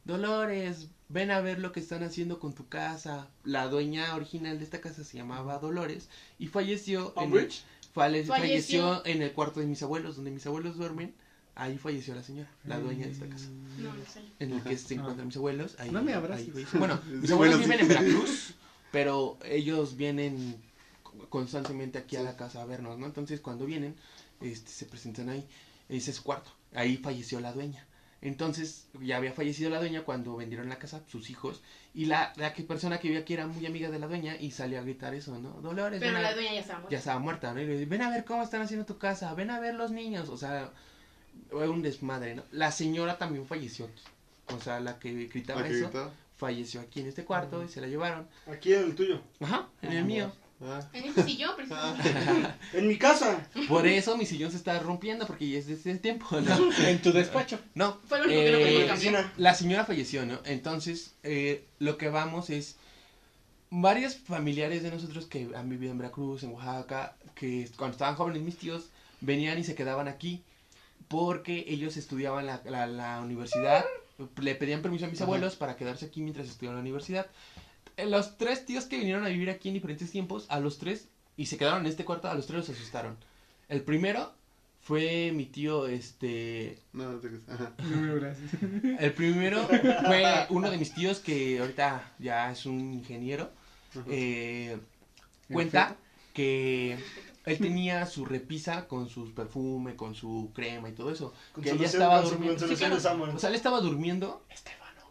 [0.04, 3.28] Dolores, ven a ver lo que están haciendo con tu casa.
[3.44, 7.50] La dueña original de esta casa se llamaba Dolores y falleció en el.
[7.94, 8.34] Falle- Falleció.
[8.34, 11.14] falleció en el cuarto de mis abuelos, donde mis abuelos duermen.
[11.54, 13.48] Ahí falleció la señora, la dueña de esta casa.
[13.78, 14.22] No, no sé.
[14.38, 15.76] En el que se encuentran mis abuelos.
[15.78, 16.46] Ahí, No me abraces.
[16.46, 16.78] ahí falleció.
[16.78, 18.54] Bueno, mis Sí, abuelos viven en Veracruz,
[18.90, 20.56] pero ellos vienen
[21.28, 23.04] constantemente aquí a la casa a vernos, ¿no?
[23.04, 23.94] Entonces cuando vienen,
[24.40, 25.46] este, se presentan ahí.
[25.90, 26.50] Ese es su cuarto.
[26.72, 27.86] Ahí falleció la dueña.
[28.22, 31.60] Entonces, ya había fallecido la dueña cuando vendieron la casa, sus hijos,
[31.92, 34.52] y la, la que persona que vivía aquí era muy amiga de la dueña y
[34.52, 35.50] salió a gritar eso, ¿no?
[35.60, 36.92] Dolores, Pero ven a- la dueña ya estaba muerta.
[36.92, 37.60] ya estaba muerta, ¿no?
[37.60, 39.90] Y le dice, ven a ver cómo están haciendo tu casa, ven a ver los
[39.90, 40.70] niños, o sea,
[41.50, 42.44] fue un desmadre, ¿no?
[42.52, 44.02] La señora también falleció aquí,
[44.54, 46.12] o sea, la que gritaba Ah, que eso, gritaba.
[46.36, 49.20] falleció aquí en este cuarto y se la llevaron, Aquí en el tuyo.
[49.40, 50.32] ajá, en el mío.
[50.64, 50.80] Ah.
[50.92, 52.14] En este sillón, precisamente.
[52.74, 53.48] En mi casa.
[53.68, 56.70] Por eso mi sillón se está rompiendo, porque ya es de ese tiempo, ¿no?
[56.86, 57.58] En tu despacho.
[57.74, 59.14] No, Fue lo único que no eh, En la cambiar.
[59.14, 59.32] oficina.
[59.36, 60.38] la señora falleció, ¿no?
[60.44, 62.76] Entonces, eh, lo que vamos es
[63.70, 68.42] varios familiares de nosotros que han vivido en Veracruz, en Oaxaca, que cuando estaban jóvenes
[68.42, 68.90] mis tíos
[69.20, 70.42] venían y se quedaban aquí
[71.08, 73.84] porque ellos estudiaban la, la, la universidad,
[74.40, 75.24] le pedían permiso a mis Ajá.
[75.24, 77.26] abuelos para quedarse aquí mientras estudiaban la universidad.
[77.96, 81.08] Eh, Los tres tíos que vinieron a vivir aquí en diferentes tiempos, a los tres,
[81.36, 83.16] y se quedaron en este cuarto, a los tres los asustaron.
[83.68, 84.32] El primero
[84.82, 87.28] fue mi tío, este, No, no te.
[87.48, 87.72] Ajá.
[87.78, 88.50] No, gracias.
[88.98, 93.50] el primero fue uno de mis tíos que ahorita ya es un ingeniero.
[94.08, 94.78] Eh,
[95.52, 95.96] cuenta
[96.32, 96.96] que
[97.44, 101.34] él tenía su repisa con su perfume, con su crema y todo eso.
[101.52, 102.58] Con que solución- estaba con su- durmiendo.
[102.66, 103.34] con Sí, claro.
[103.34, 104.42] O sea, él estaba durmiendo.
[104.48, 104.56] Él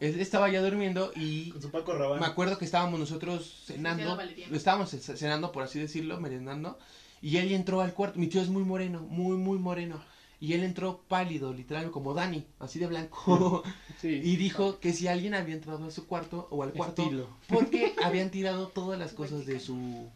[0.01, 2.21] estaba ya durmiendo y Con su Paco Rabanne.
[2.21, 4.15] me acuerdo que estábamos nosotros cenando.
[4.17, 4.55] valeriano.
[4.55, 6.77] Estábamos ce- cenando, por así decirlo, merendando.
[7.21, 8.17] Y él entró al cuarto.
[8.17, 10.01] Mi tío es muy moreno, muy, muy moreno.
[10.41, 13.63] Y él entró pálido, literal, como Dani, así de blanco.
[14.01, 14.19] Sí.
[14.23, 17.27] y dijo que si alguien había entrado a su cuarto o al cuarto, Estilo.
[17.47, 20.09] porque habían tirado todas las cosas de su,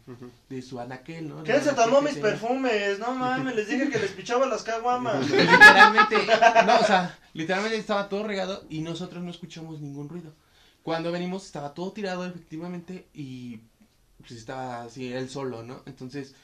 [0.48, 1.44] de su anaquel, ¿no?
[1.44, 2.30] ¿Quién se tomó mis tenía.
[2.30, 2.98] perfumes?
[2.98, 5.30] No mames, les dije que les pichaba las caguamas.
[5.30, 6.16] literalmente,
[6.66, 10.34] no, o sea, literalmente estaba todo regado y nosotros no escuchamos ningún ruido.
[10.82, 13.60] Cuando venimos estaba todo tirado efectivamente y
[14.18, 15.84] pues estaba así él solo, ¿no?
[15.86, 16.34] Entonces,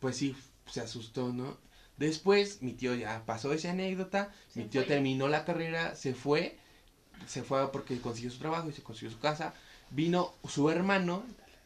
[0.00, 0.34] pues sí,
[0.66, 1.58] se asustó, ¿no?
[1.98, 4.88] Después mi tío ya pasó esa anécdota, Se mi tío fue.
[4.88, 6.56] terminó la carrera, se fue,
[7.26, 9.52] se fue porque consiguió su trabajo y se consiguió su casa,
[9.90, 11.24] vino su hermano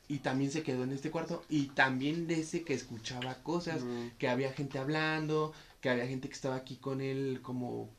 [0.09, 3.83] y también se quedó en este cuarto y también ese que escuchaba cosas,
[4.19, 7.91] que había gente hablando, que había gente que estaba aquí con él como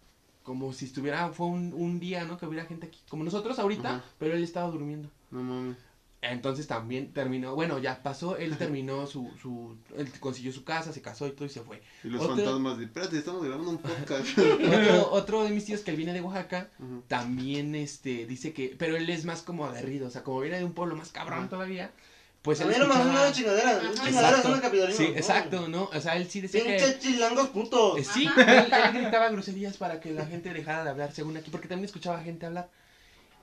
[0.43, 2.37] como si estuviera fue un, un día, ¿no?
[2.37, 5.09] Que hubiera gente aquí como nosotros ahorita, pero él estaba durmiendo.
[5.31, 5.77] No mames.
[6.25, 11.01] Entonces también terminó, bueno, ya pasó, él terminó su su él consiguió su casa, se
[11.01, 11.81] casó y todo y se fue.
[12.03, 14.25] Y los Otro- fantasmas de, espérate, estamos grabando un podcast.
[14.37, 16.69] Otro, otro de mis tíos que él viene de Oaxaca
[17.07, 20.65] también este dice que pero él es más como aguerrido, o sea, como viene de
[20.65, 21.91] un pueblo más cabrón todavía,
[22.41, 23.81] pues A él no escuchaba- de chingadera.
[23.93, 24.97] Chingadera, son capitalino.
[24.97, 25.15] Sí, no.
[25.15, 25.89] exacto, ¿no?
[25.93, 27.97] O sea, él sí decía que Pinches chilangos putos.
[27.99, 31.67] Eh, Sí, él gritaba groserías para que la gente dejara de hablar, según aquí, porque
[31.67, 32.69] también escuchaba gente hablar.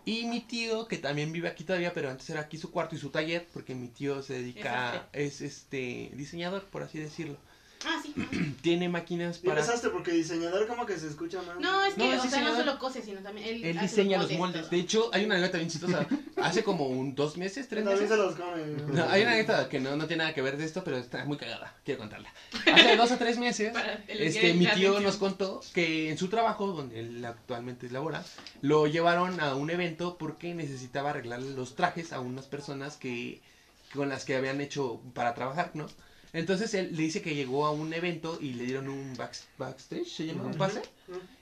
[0.05, 2.99] Y mi tío, que también vive aquí todavía, pero antes era aquí su cuarto y
[2.99, 7.37] su taller, porque mi tío se dedica, es este diseñador, por así decirlo.
[7.87, 8.15] Ah, sí.
[8.63, 9.57] Tiene máquinas para...
[9.57, 11.59] pensaste porque diseñador como que se escucha más.
[11.59, 14.31] No, es que, No, es o sea, no solo cose, sino también él, diseña los
[14.33, 14.69] moldes.
[14.69, 16.07] De hecho, hay una anécdota bien chistosa.
[16.37, 18.17] Hace como un dos meses, tres También meses.
[18.17, 18.65] se los come.
[18.93, 21.25] No, hay una anécdota que no, no tiene nada que ver de esto, pero está
[21.25, 21.75] muy cagada.
[21.85, 22.33] Quiero contarla.
[22.73, 23.73] Hace dos o tres meses,
[24.09, 25.03] este, mi tío atención.
[25.03, 28.25] nos contó que en su trabajo, donde él actualmente labora,
[28.61, 33.41] lo llevaron a un evento porque necesitaba arreglarle los trajes a unas personas que
[33.95, 35.87] con las que habían hecho para trabajar, ¿no?
[36.33, 40.07] Entonces él le dice que llegó a un evento y le dieron un back- backstage,
[40.07, 40.83] se llama, un pase.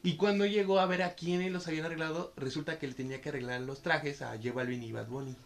[0.02, 3.28] Y cuando llegó a ver a quiénes los habían arreglado, resulta que le tenía que
[3.28, 5.36] arreglar los trajes a J Balvin y Bad Bunny.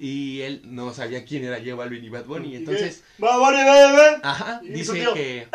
[0.00, 2.52] Y él no sabía quién era J Balvin y Bad Bunny.
[2.52, 4.20] ¿Y Entonces, vale, ve, ve.
[4.22, 5.38] ajá, dice que...
[5.42, 5.48] "Eh".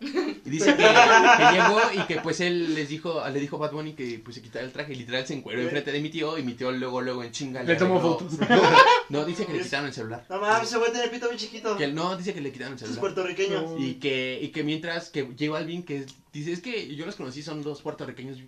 [0.00, 3.94] Dice que, que llegó y que pues él les dijo, le dijo a Bad Bunny
[3.94, 6.42] que pues se quitara el traje y literal se encueró enfrente de mi tío y
[6.42, 8.38] mi tío luego luego en chinga Le tomó fotos.
[9.08, 10.26] No, dice que le quitaron el celular.
[10.28, 11.76] No mames, ese güey tiene pito bien chiquito.
[11.76, 13.00] Que él- no, dice que le quitaron el Es celular.
[13.00, 13.62] puertorriqueño.
[13.62, 13.78] No.
[13.78, 17.16] Y que, y que mientras que J Balvin, que es- dice, es que yo los
[17.16, 18.38] conocí, son dos puertorriqueños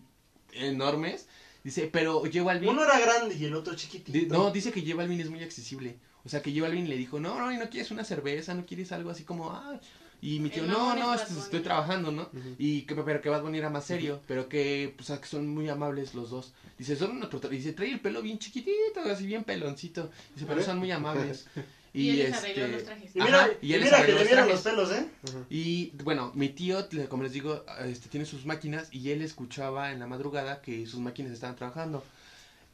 [0.52, 1.28] enormes.
[1.64, 2.68] Dice, pero J Balvin...
[2.68, 4.12] Uno era grande y el otro chiquitito.
[4.16, 5.96] Di- no, dice que J Balvin es muy accesible.
[6.24, 8.64] O sea, que J Balvin le dijo, no, no, y no quieres una cerveza, no
[8.66, 9.80] quieres algo así como, ah.
[10.20, 12.28] Y mi tío, El no, no, es estoy trabajando, ¿no?
[12.58, 15.68] Y que, pero que Bad Bunny era más serio, pero que, pues, que son muy
[15.68, 16.52] amables los dos.
[16.76, 20.10] Dice, son otro, tra- dice, trae el pelo bien chiquitito, así bien peloncito.
[20.34, 21.46] Dice, pero son muy amables.
[21.94, 23.16] Y él les arregló los trajes.
[23.16, 25.08] Y mira, Ajá, y y él les mira que le los vieron los pelos, ¿eh?
[25.48, 29.98] Y bueno, mi tío, como les digo, este, tiene sus máquinas y él escuchaba en
[29.98, 32.04] la madrugada que sus máquinas estaban trabajando.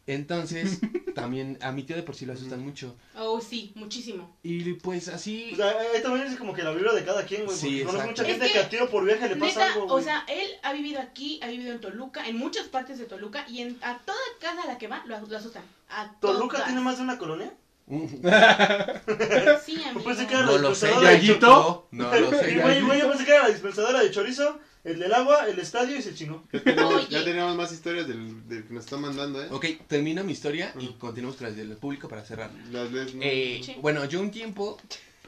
[0.07, 0.81] Entonces,
[1.15, 2.95] también a mi tío de por sí lo asustan mucho.
[3.17, 4.37] Oh, sí, muchísimo.
[4.43, 5.51] Y pues así...
[5.53, 7.57] O sea, eh, también es como que la vibra de cada quien, güey.
[7.57, 8.23] Sí, porque conozco exacto.
[8.23, 10.25] mucha gente Es que, que, a tiro por viaje le pasa Neta, algo, o sea,
[10.29, 13.79] él ha vivido aquí, ha vivido en Toluca, en muchas partes de Toluca, y en,
[13.83, 15.63] a toda casa a la que va lo, lo asustan.
[15.89, 16.67] A ¿Toluca todas.
[16.67, 17.53] tiene más de una colonia?
[19.65, 20.03] Sí, amigo.
[20.03, 21.89] Pues pensé que era no la lo sé, dispensadora de ¿Gallito?
[21.91, 22.51] No, no lo sé.
[22.55, 25.59] Y güey, güey, yo pensé que era la dispensadora de chorizo, el del agua, el
[25.59, 26.45] estadio y se chingó.
[26.53, 27.07] Ya tenemos, Oye.
[27.11, 29.49] ya tenemos más historias del, del que nos está mandando, ¿eh?
[29.51, 32.51] Ok, termino mi historia y continuamos con las del público para cerrar.
[32.71, 33.23] Las lees, ¿no?
[33.25, 33.77] Eh, Sí.
[33.81, 34.79] Bueno, yo un tiempo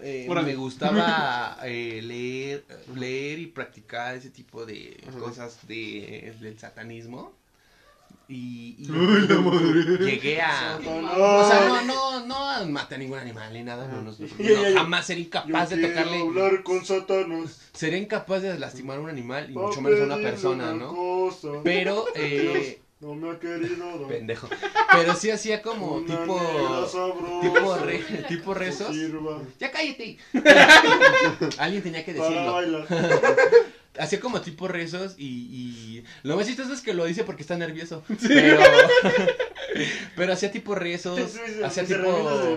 [0.03, 2.65] eh, me gustaba eh, leer,
[2.95, 7.33] leer y practicar ese tipo de cosas de, del satanismo.
[8.29, 10.05] Y, y Uy, la madre.
[10.05, 10.79] llegué a...
[10.85, 13.87] O sea, no, no, no maté a ningún animal ni nada.
[13.87, 14.13] No, no,
[14.75, 16.21] jamás sería incapaz de tocarle.
[16.21, 17.61] hablar con Satanás.
[17.73, 21.31] Sería incapaz de lastimar a un animal y mucho menos a una persona, ¿no?
[21.63, 24.49] Pero, eh, No me ha querido pendejo.
[24.93, 26.41] Pero sí hacía como Una tipo.
[27.43, 28.97] Tipo, re- tipo rezos.
[29.61, 30.17] Ya cállate.
[31.59, 32.85] Alguien tenía que decirlo.
[33.99, 37.57] Hacía como tipo rezos y, y lo más chistoso es que lo dice porque está
[37.57, 38.03] nervioso.
[38.27, 38.61] Pero,
[40.17, 42.57] pero hacía tipo rezos, hacía tipo,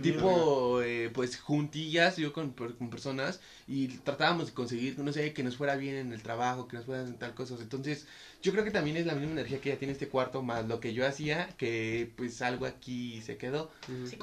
[0.00, 5.42] tipo eh, pues juntillas yo con, con personas y tratábamos de conseguir, no sé, que
[5.42, 7.60] nos fuera bien en el trabajo, que nos fuera en tal cosas.
[7.60, 8.06] Entonces,
[8.42, 10.80] yo creo que también es la misma energía que ya tiene este cuarto, más lo
[10.80, 13.70] que yo hacía, que pues algo aquí se quedó.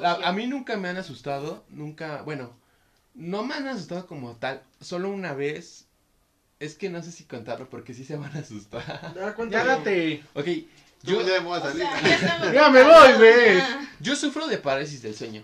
[0.04, 2.52] A, a mí nunca me han asustado, nunca, bueno,
[3.14, 5.86] no me han asustado como tal, solo una vez,
[6.62, 9.14] es que no sé si contarlo porque sí se van a asustar.
[9.16, 9.70] Ya, Ya cuéntalo.
[9.70, 10.24] date.
[10.34, 10.48] ok,
[11.04, 11.84] Yo ya me voy a O salir.
[11.84, 13.62] sea, ya me voy, güey.
[14.00, 15.44] Yo sufro de parálisis del sueño,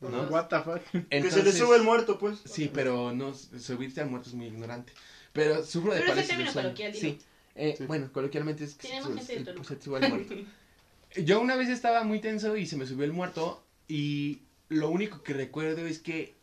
[0.00, 0.22] ¿no?
[0.24, 0.82] What the fuck.
[0.82, 2.40] Que se le Entonces- sube el muerto, pues.
[2.44, 4.92] Sí, pero no, subirte al muerto es muy ignorante.
[5.32, 6.74] Pero sufro de Pero parálisis del sueño.
[6.94, 7.18] Sí.
[7.54, 7.84] Eh, Sí.
[7.86, 10.34] Bueno, coloquialmente es que Tenemos se- gente se te sube el muerto.
[11.24, 15.22] Yo una vez estaba muy tenso y se me subió el muerto y lo único
[15.22, 16.34] que recuerdo es que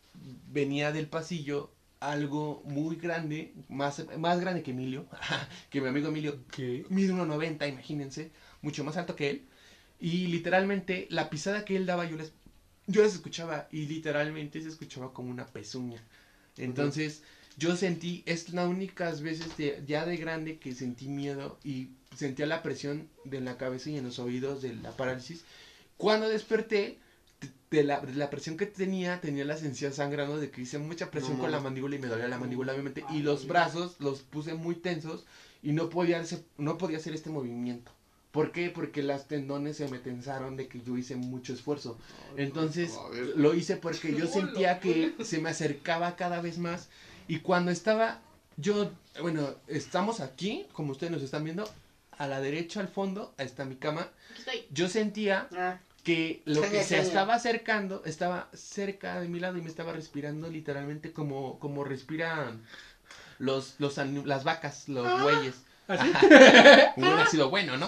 [0.52, 1.70] venía del pasillo
[2.12, 5.06] algo muy grande, más, más grande que Emilio,
[5.70, 8.32] que mi amigo Emilio, que mide 1,90, imagínense,
[8.62, 9.42] mucho más alto que él.
[10.00, 12.34] Y literalmente la pisada que él daba yo les,
[12.88, 16.04] yo les escuchaba y literalmente se escuchaba como una pezuña.
[16.58, 17.24] Entonces
[17.58, 22.46] yo sentí, es las únicas veces de- ya de grande que sentí miedo y sentía
[22.48, 25.44] la presión de la cabeza y en los oídos de la parálisis.
[25.98, 26.98] Cuando desperté,
[27.72, 31.10] de- la, de la presión que tenía, tenía las encías sangrando, de que hice mucha
[31.11, 33.03] presión No con la mandíbula y me dolía la mandíbula obviamente.
[33.11, 35.26] Y los brazos los puse muy tensos
[35.61, 37.91] y no podía, hacer- no podía hacer este movimiento.
[38.32, 38.70] ¿Por qué?
[38.72, 41.98] Porque las tendones se me tensaron de que yo hice mucho esfuerzo.
[42.38, 42.91] Entonces
[43.38, 46.90] lo hice porque yo sentía que se me acercaba cada vez más
[47.28, 48.22] y cuando estaba
[48.57, 48.91] yo,
[49.22, 51.68] bueno, estamos aquí, como ustedes nos están viendo,
[52.11, 54.07] a la derecha al fondo, ahí está mi cama.
[54.72, 59.62] Yo sentía Ah, que lo que se estaba acercando estaba cerca de mi lado y
[59.62, 62.62] me estaba respirando literalmente como como respiran
[63.40, 65.24] los los las vacas, los Ah.
[65.24, 65.56] bueyes.
[65.88, 66.10] ¿Así?
[66.98, 67.86] Hubiera sido bueno, ¿no?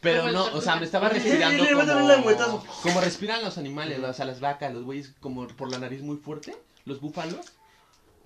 [0.00, 4.40] Pero no, o sea, me estaba respirando como, como respiran los animales, o sea, las
[4.40, 7.46] vacas, los bueyes, como por la nariz muy fuerte, los búfalos.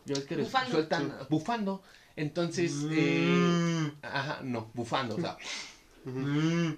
[0.07, 0.71] Ya ves que Bufando.
[0.71, 1.83] sueltan, bufando.
[2.17, 5.37] Entonces, eh, ajá, no, bufando, o sea,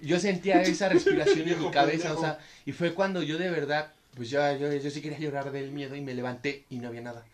[0.02, 3.92] yo sentía esa respiración en mi cabeza, o sea, y fue cuando yo de verdad,
[4.14, 7.02] pues ya, yo, yo sí quería llorar del miedo y me levanté y no había
[7.02, 7.26] nada.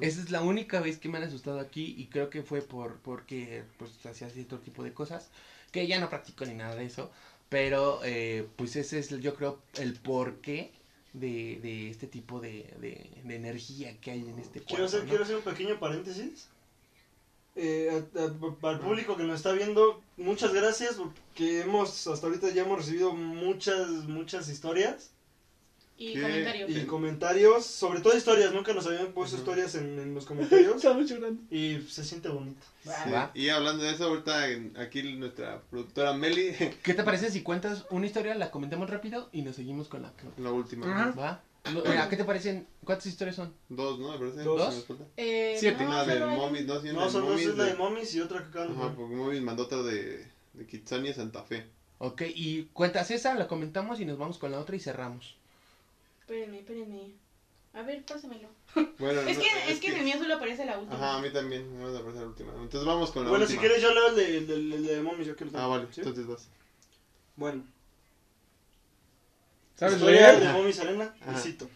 [0.00, 2.98] Esa es la única vez que me han asustado aquí y creo que fue por
[3.00, 5.30] porque pues hacía cierto tipo de cosas
[5.70, 7.10] que ya no practico ni nada de eso,
[7.48, 10.72] pero eh, pues ese es yo creo el porqué
[11.14, 14.84] de, de este tipo de, de, de energía que hay en este quiero, cuarto.
[14.84, 15.08] hacer, ¿no?
[15.08, 16.48] quiero hacer un pequeño paréntesis.
[17.60, 22.26] Eh, a- a- para el público que nos está viendo, muchas gracias porque hemos, hasta
[22.28, 25.10] ahorita ya hemos recibido muchas, muchas historias
[26.00, 26.22] Y ¿Qué?
[26.22, 26.70] comentarios.
[26.70, 31.10] y comentarios, sobre todo historias, nunca nos habían puesto historias en, en los comentarios Estamos
[31.10, 31.42] llorando.
[31.50, 32.64] y se siente bonito.
[32.84, 32.90] Sí.
[33.34, 34.44] Y hablando de eso, ahorita
[34.80, 36.52] aquí nuestra productora Meli,
[36.84, 40.52] ¿Qué te parece si cuentas una historia, la comentamos rápido y nos seguimos con la
[40.52, 41.12] última.
[41.84, 42.66] Eh, ¿A qué te parecen?
[42.84, 43.54] ¿Cuántas historias son?
[43.68, 44.12] Dos, ¿no?
[44.12, 44.42] Me parece.
[44.42, 44.86] Dos.
[45.16, 45.82] Eh, Siete.
[45.84, 48.14] no, Una hay- Momis, no, sí, una No, dos, Momis es la de de- Momis
[48.14, 51.66] y otra que acaban de Ajá, porque Momis mandó otra de, de Kitsania Santa Fe.
[51.98, 55.34] Ok, y cuentas esa, la comentamos y nos vamos con la otra y cerramos.
[56.20, 57.12] Espérenme, espérenme.
[57.74, 58.48] A ver, pásamelo.
[58.98, 60.96] Bueno, Es no, que, es que en el mío solo aparece la última.
[60.96, 62.52] Ajá, a mí también me va a aparecer la última.
[62.54, 63.60] Entonces vamos con la Bueno, última.
[63.62, 65.86] si quieres yo leo el de, el de, el de Momis, yo quiero Ah, vale,
[65.92, 66.00] ¿Sí?
[66.00, 66.48] entonces vas.
[67.36, 67.64] Bueno,
[69.78, 70.40] ¿Sabes historia leer?
[70.40, 71.38] de Momis Arena, y Ajá.
[71.40, 71.70] cito.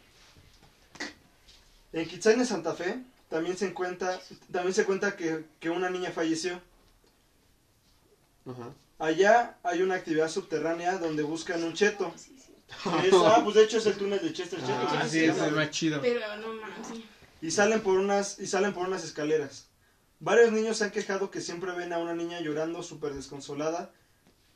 [1.93, 2.99] En Kitsania, Santa Fe,
[3.29, 4.21] también se cuenta,
[4.51, 6.61] también se cuenta que, que una niña falleció.
[8.47, 8.71] Ajá.
[8.99, 12.13] Allá hay una actividad subterránea donde buscan un cheto.
[12.17, 12.53] Sí, sí.
[13.07, 14.73] Es- ah, pues de hecho es el túnel de Chester Cheto.
[14.89, 15.25] Ah, Ah, ¿sí?
[15.25, 16.01] es más chido.
[16.01, 17.05] Pero no mames.
[17.43, 19.67] Y salen por unas y salen por unas escaleras.
[20.21, 23.91] Varios niños se han quejado que siempre ven a una niña llorando súper desconsolada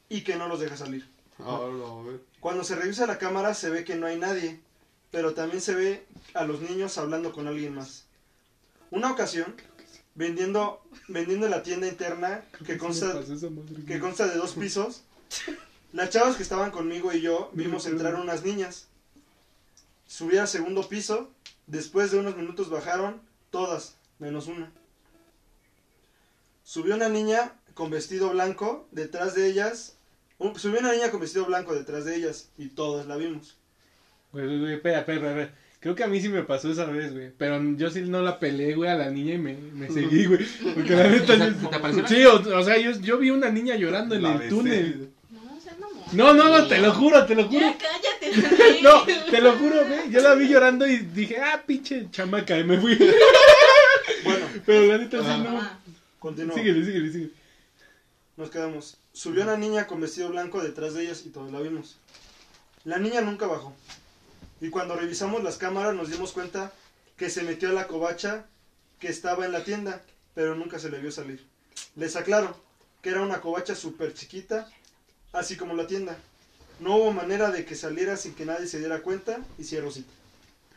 [0.09, 1.09] y que no los deja salir.
[1.39, 2.21] Ver.
[2.41, 4.61] Cuando se revisa la cámara se ve que no hay nadie,
[5.11, 8.07] pero también se ve a los niños hablando con alguien más.
[8.91, 9.55] Una ocasión,
[10.15, 13.21] vendiendo, vendiendo en la tienda interna que consta,
[13.87, 15.03] que consta de dos pisos,
[15.93, 18.89] las chavas que estaban conmigo y yo vimos entrar unas niñas.
[20.07, 21.31] Subí al segundo piso,
[21.67, 24.73] después de unos minutos bajaron todas, menos una.
[26.63, 29.95] Subió una niña con vestido blanco, detrás de ellas,
[30.39, 33.57] un- subió una niña con vestido blanco detrás de ellas y todas la vimos.
[34.33, 35.55] Güey, güey, güey, espera, espera, espera.
[35.81, 37.31] Creo que a mí sí me pasó esa vez, güey.
[37.39, 40.45] Pero yo sí no la peleé, güey, a la niña y me, me seguí, güey.
[40.75, 42.07] Porque la neta...
[42.09, 45.11] Sí, o, o sea, yo, yo vi una niña llorando en La el túnel.
[46.13, 46.33] No.
[46.33, 47.61] No, no, no, te lo juro, te lo juro.
[47.61, 48.81] Ya cállate.
[48.83, 50.11] No, te lo juro, güey.
[50.11, 52.97] Yo la vi llorando y dije, ah, pinche chamaca, y me fui.
[54.25, 55.45] Bueno, Pero la neta sí Ah, no.
[55.45, 55.81] mamá.
[56.19, 56.55] continuó.
[56.57, 57.31] Síguele, síguele, síguele.
[58.37, 58.97] Nos quedamos.
[59.17, 61.97] Subió una niña con vestido blanco detrás de ellas y todos la vimos.
[62.85, 63.75] La niña nunca bajó.
[64.61, 66.71] Y cuando revisamos las cámaras nos dimos cuenta
[67.17, 68.45] que se metió a la covacha
[69.01, 70.03] que estaba en la tienda,
[70.35, 71.43] pero nunca se le vio salir.
[71.95, 72.61] Les aclaro
[73.01, 74.69] que era una covacha súper chiquita,
[75.33, 76.19] así como la tienda.
[76.79, 80.13] No hubo manera de que saliera sin que nadie se diera cuenta y cierro cita.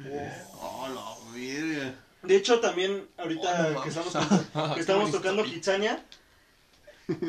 [0.09, 0.87] Oh.
[2.23, 4.13] De hecho, también ahorita Oh, no que estamos,
[4.75, 6.05] que estamos tocando Kitsania,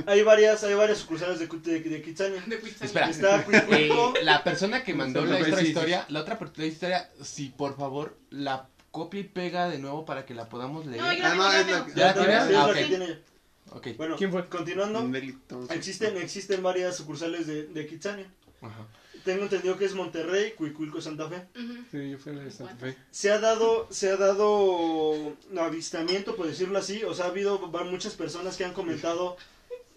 [0.07, 2.43] hay varias, hay varias sucursales de, de, de Kitsania.
[2.47, 2.57] De.
[2.81, 3.11] Espera.
[3.11, 3.90] Está Eh,
[4.23, 8.16] la persona que mandó la otra historia, la otra per- la historia, si por favor
[8.31, 11.02] la copia y pega de nuevo para que la podamos leer.
[11.02, 11.94] No, yo Ah, no, tengo, es ya la-.
[11.94, 12.43] ¿Ya la Sí, tienes?
[12.43, 12.74] es Ah, la ok.
[12.74, 13.19] que tiene ella.
[13.73, 13.86] Ok.
[13.97, 14.47] Bueno, ¿Quién fue?
[14.48, 15.11] continuando,
[15.70, 18.27] existen, existen varias sucursales de, de Kitsania.
[18.62, 18.86] Ajá.
[19.24, 21.47] Tengo entendido que es Monterrey, Cuicuilco, Santa Fe.
[21.55, 21.74] Ujú.
[21.90, 22.97] Sí, yo fui a la de Santa Fe.
[23.11, 27.85] Se ha dado, se ha dado avistamiento, por decirlo así, o sea, ha habido va-
[27.85, 29.36] muchas personas que han comentado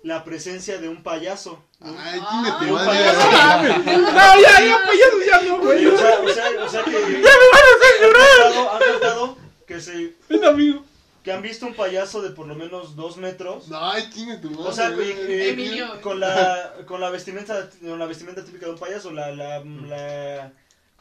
[0.03, 1.63] la presencia de un payaso.
[1.79, 1.95] ¿no?
[1.97, 2.25] Ay, tu
[2.65, 3.77] Ay, madre.
[3.97, 5.85] No, ya, ya, payaso, ya no, güey.
[5.87, 10.83] o sea, o sea, o sea que han contado, han contado que se Ven, amigo.
[11.23, 13.65] que han visto un payaso de por lo menos dos metros.
[13.73, 14.09] Ay,
[14.41, 14.69] tu madre.
[14.69, 16.01] O sea, que- que- Emilio.
[16.01, 19.61] con la con la vestimenta con la vestimenta típica de un payaso, la la, la
[19.61, 20.51] ¿cómo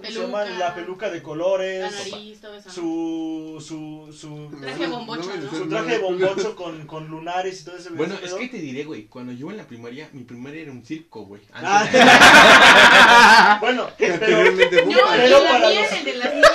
[0.09, 0.45] se llama?
[0.45, 2.71] La peluca de colores, La nariz, todo eso.
[2.71, 5.37] su su su Traje bombocho, ¿no?
[5.43, 8.41] dices su traje de bombocho con, con lunares y todo ese Bueno, ese es pedo.
[8.41, 11.43] que te diré, güey, cuando yo en la primaria, mi primaria era un circo, güey.
[11.53, 13.59] Ah.
[13.61, 14.19] Bueno, pero.
[14.19, 16.52] Pero la para los-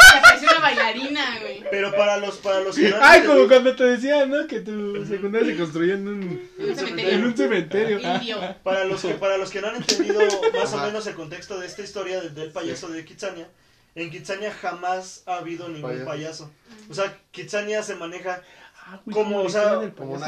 [0.76, 1.64] bailarina, güey.
[1.70, 4.48] pero para los para los que no han Ay, entendido- como cuando te decía, ¿no?
[4.48, 6.22] Que tu secundaria se construyó en un,
[6.58, 7.26] En un en cementerio.
[7.26, 8.00] un cementerio.
[8.00, 8.56] Indio.
[8.64, 10.20] Para los que para los que no han entendido
[10.54, 10.88] más o Ajá.
[10.88, 13.48] menos el contexto de esta historia del, del payaso de Kitsania,
[13.96, 16.06] en Kitsania jamás ha habido ningún Payaso.
[16.06, 16.52] payaso.
[16.90, 18.42] O sea, Kitsania se maneja
[18.90, 20.26] Ah, güey, Como, o sea, como una.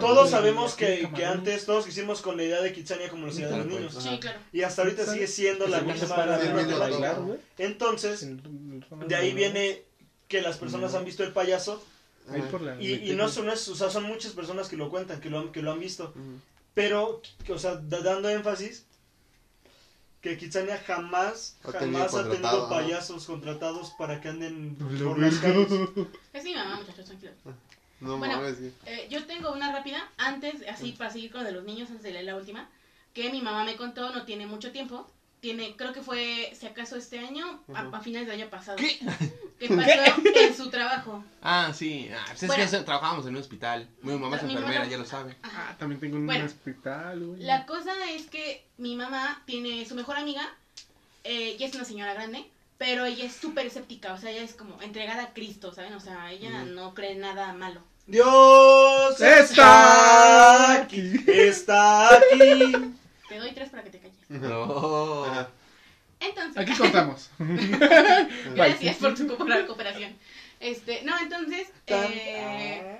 [0.00, 3.50] Todos sabemos que, que antes todos hicimos con la idea de Kitsania como la ciudad
[3.50, 3.94] de los niños.
[4.02, 4.38] Sí, claro.
[4.52, 6.16] Y hasta ahorita sigue siendo la misma.
[6.26, 6.38] la
[6.88, 7.36] misma.
[7.58, 8.42] Entonces, En-
[9.06, 9.82] de ahí viene
[10.26, 11.84] que las personas han visto el payaso
[12.80, 15.30] y, y no son, no es- o sea, son muchas personas que lo cuentan, que
[15.30, 16.12] lo han, que lo han visto.
[16.74, 18.86] Pero, o sea, da- dando énfasis
[20.20, 25.34] que Kitsania jamás, Ha tenido jamás ha tenido payasos contratados para que anden por las
[25.36, 25.68] calles.
[26.32, 27.34] Es mi mamá, muchachos, tranquilos.
[28.04, 28.36] No Bueno.
[28.36, 28.58] mames.
[28.86, 32.02] Eh, yo tengo una rápida, antes, así para seguir con lo de los niños, antes
[32.02, 32.68] de leer la última,
[33.14, 35.10] que mi mamá me contó, no tiene mucho tiempo,
[35.40, 38.98] tiene, creo que fue, si acaso este año, a, finales del año pasado, ¿Qué?
[39.58, 41.22] que pasó en su trabajo.
[41.42, 42.10] Ah, sí.
[42.14, 43.88] Ah, pues es que trabajábamos en un hospital.
[44.02, 45.36] Mi mamá es mamá enfermera, ya lo sabe.
[45.42, 45.68] Ajá.
[45.70, 47.42] Ah, también tengo un Bueno, hospital, güey.
[47.42, 50.42] La cosa es que mi mamá tiene su mejor amiga,
[51.24, 54.54] eh, ella es una señora grande, pero ella es súper escéptica, o sea, ella es
[54.54, 55.94] como entregada a Cristo, ¿saben?
[55.94, 57.80] O sea, ella no cree nada malo.
[58.06, 61.24] Dios Está aquí.
[61.26, 62.94] está aquí.
[63.28, 64.16] Te doy tres para que te calles.
[64.28, 65.24] No.
[65.24, 65.48] Ajá.
[66.20, 67.30] Entonces, Aquí contamos.
[68.54, 70.14] gracias por tu co- cooperación.
[70.60, 72.98] Este, no, entonces, eh,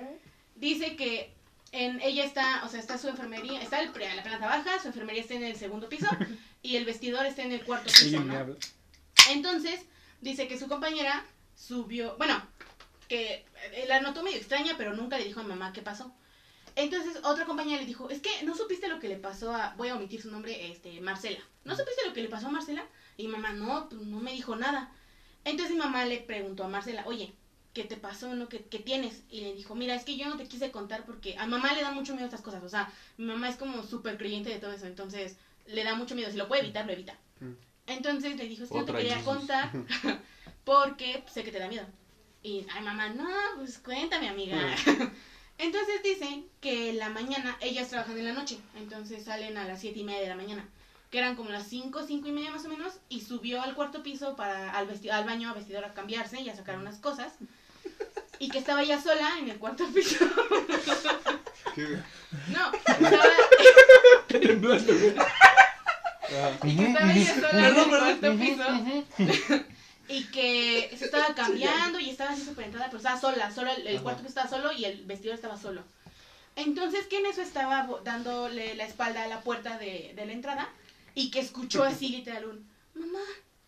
[0.55, 1.31] dice que
[1.71, 4.87] en ella está, o sea, está su enfermería, está el, pre- la planta baja, su
[4.87, 6.07] enfermería está en el segundo piso
[6.61, 8.37] y el vestidor está en el cuarto piso, ¿no?
[8.37, 8.55] habla.
[9.31, 9.81] Entonces,
[10.21, 11.25] dice que su compañera
[11.55, 12.39] subió, bueno,
[13.07, 13.45] que
[13.87, 16.13] la notó medio extraña, pero nunca le dijo a mi mamá qué pasó.
[16.75, 19.87] Entonces, otra compañera le dijo, es que no supiste lo que le pasó a, voy
[19.87, 21.39] a omitir su nombre, este, Marcela.
[21.63, 22.85] ¿No supiste lo que le pasó a Marcela?
[23.17, 24.91] Y mamá, no, pues no me dijo nada.
[25.45, 27.33] Entonces mi mamá le preguntó a Marcela, oye,
[27.73, 28.33] ¿qué te pasó?
[28.35, 28.49] ¿No?
[28.49, 29.23] ¿Qué, qué tienes?
[29.29, 31.81] Y le dijo, mira, es que yo no te quise contar porque a mamá le
[31.81, 32.63] da mucho miedo estas cosas.
[32.63, 35.37] O sea, mi mamá es como súper creyente de todo eso, entonces
[35.67, 36.29] le da mucho miedo.
[36.29, 37.17] Si lo puede evitar, lo evita.
[37.39, 37.53] Mm.
[37.87, 39.25] Entonces le dijo, es que no te quería Jesus.
[39.25, 39.71] contar
[40.65, 41.85] porque sé que te da miedo.
[42.45, 43.27] Y, ay, mamá, no,
[43.57, 44.55] pues cuéntame, amiga.
[45.57, 49.99] Entonces dicen que la mañana, ellas trabajan en la noche, entonces salen a las siete
[49.99, 50.63] y media de la mañana,
[51.09, 54.03] que eran como las cinco, cinco y media más o menos, y subió al cuarto
[54.03, 57.33] piso para al, vesti- al baño a vestidor a cambiarse y a sacar unas cosas,
[58.37, 60.23] y que estaba ella sola en el cuarto piso.
[61.73, 61.99] ¿Qué?
[62.49, 63.23] No, estaba,
[66.63, 68.63] y que estaba ella sola en el cuarto piso.
[70.07, 73.87] Y que se estaba cambiando y estaba así súper entrada, pero estaba sola, solo el,
[73.87, 75.83] el cuarto estaba solo y el vestidor estaba solo.
[76.55, 80.69] Entonces que en eso estaba dándole la espalda a la puerta de, de la entrada
[81.13, 83.23] y que escuchó así literal un mamá,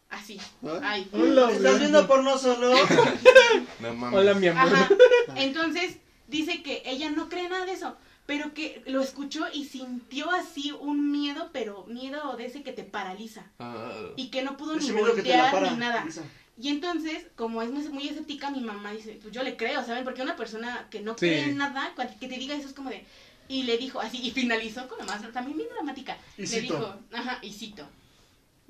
[0.09, 0.39] así.
[0.65, 0.79] ¿Ah?
[0.83, 1.09] Ay.
[1.11, 2.73] Hola, ¿Estás viendo porno solo?
[3.79, 4.19] No mames.
[4.19, 4.73] Hola, mi amor.
[4.73, 4.89] Ajá.
[5.35, 5.97] Entonces
[6.27, 7.95] dice que ella no cree nada de eso,
[8.27, 12.83] pero que lo escuchó y sintió así un miedo, pero miedo de ese que te
[12.83, 15.71] paraliza Ah, y que no pudo ni voltear para.
[15.71, 16.05] ni nada.
[16.05, 16.21] Lisa.
[16.59, 20.03] Y entonces, como es muy, muy escéptica, mi mamá dice, pues yo le creo, ¿saben?
[20.03, 21.19] Porque una persona que no Sí.
[21.19, 23.05] cree en nada, cual- que te diga eso es como de...
[23.47, 26.17] Y le dijo así, y finalizó con la más, también bien dramática.
[26.37, 26.61] Y le cito.
[26.73, 27.87] dijo, ajá, y cito,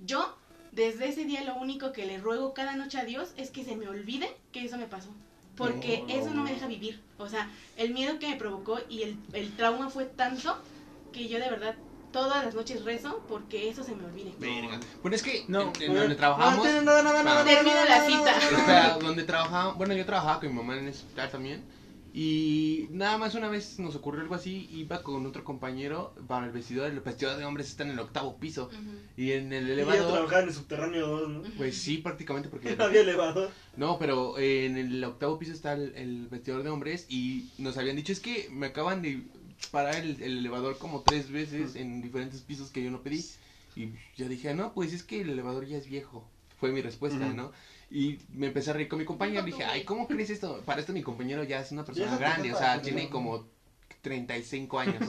[0.06, 0.38] yo
[0.72, 3.76] desde ese día lo único que le ruego cada noche a Dios es que se
[3.76, 5.10] me olvide que eso me pasó.
[5.58, 6.14] Porque No.
[6.14, 7.02] eso no me deja vivir.
[7.18, 10.58] O sea, el miedo que me provocó y el, el trauma fue tanto
[11.12, 11.76] que yo de verdad
[12.12, 14.32] todas las noches rezo porque eso se me olvide.
[14.40, 14.80] verga.
[15.02, 16.66] Bueno, es que No, en, en donde trabajamos.
[16.66, 17.04] No
[17.84, 18.20] nada, cita.
[18.20, 18.60] nada, nada.
[18.60, 21.64] Espera, donde trabajaba, bueno, yo trabajaba con mi mamá en el hospital también.
[22.20, 26.52] Y nada más una vez nos ocurrió algo así, iba con otro compañero para el
[26.52, 28.72] vestidor, el vestidor de hombres está en el octavo piso.
[29.16, 31.44] Y en el Y ya elevador, trabajaba en el subterráneo 2, ¿no?
[31.58, 32.76] pues sí, prácticamente porque...
[32.76, 33.52] No había elevador.
[33.76, 37.78] No, pero eh, en el octavo piso está el, el vestidor de hombres y nos
[37.78, 39.22] habían dicho, es que me acaban de
[39.70, 43.24] parar el, el elevador como tres veces en diferentes pisos que yo no pedí.
[43.76, 46.28] Y yo dije, no, pues es que el elevador ya es viejo.
[46.60, 47.32] Fue mi respuesta.
[47.32, 47.52] ¿no?
[47.90, 49.44] Y me empecé a reír con mi compañero.
[49.44, 50.62] Dije, ay, ¿cómo crees esto?
[50.66, 53.48] Para esto mi compañero ya es una persona Ya, grande, o sea, tiene como
[54.02, 55.04] 35 años.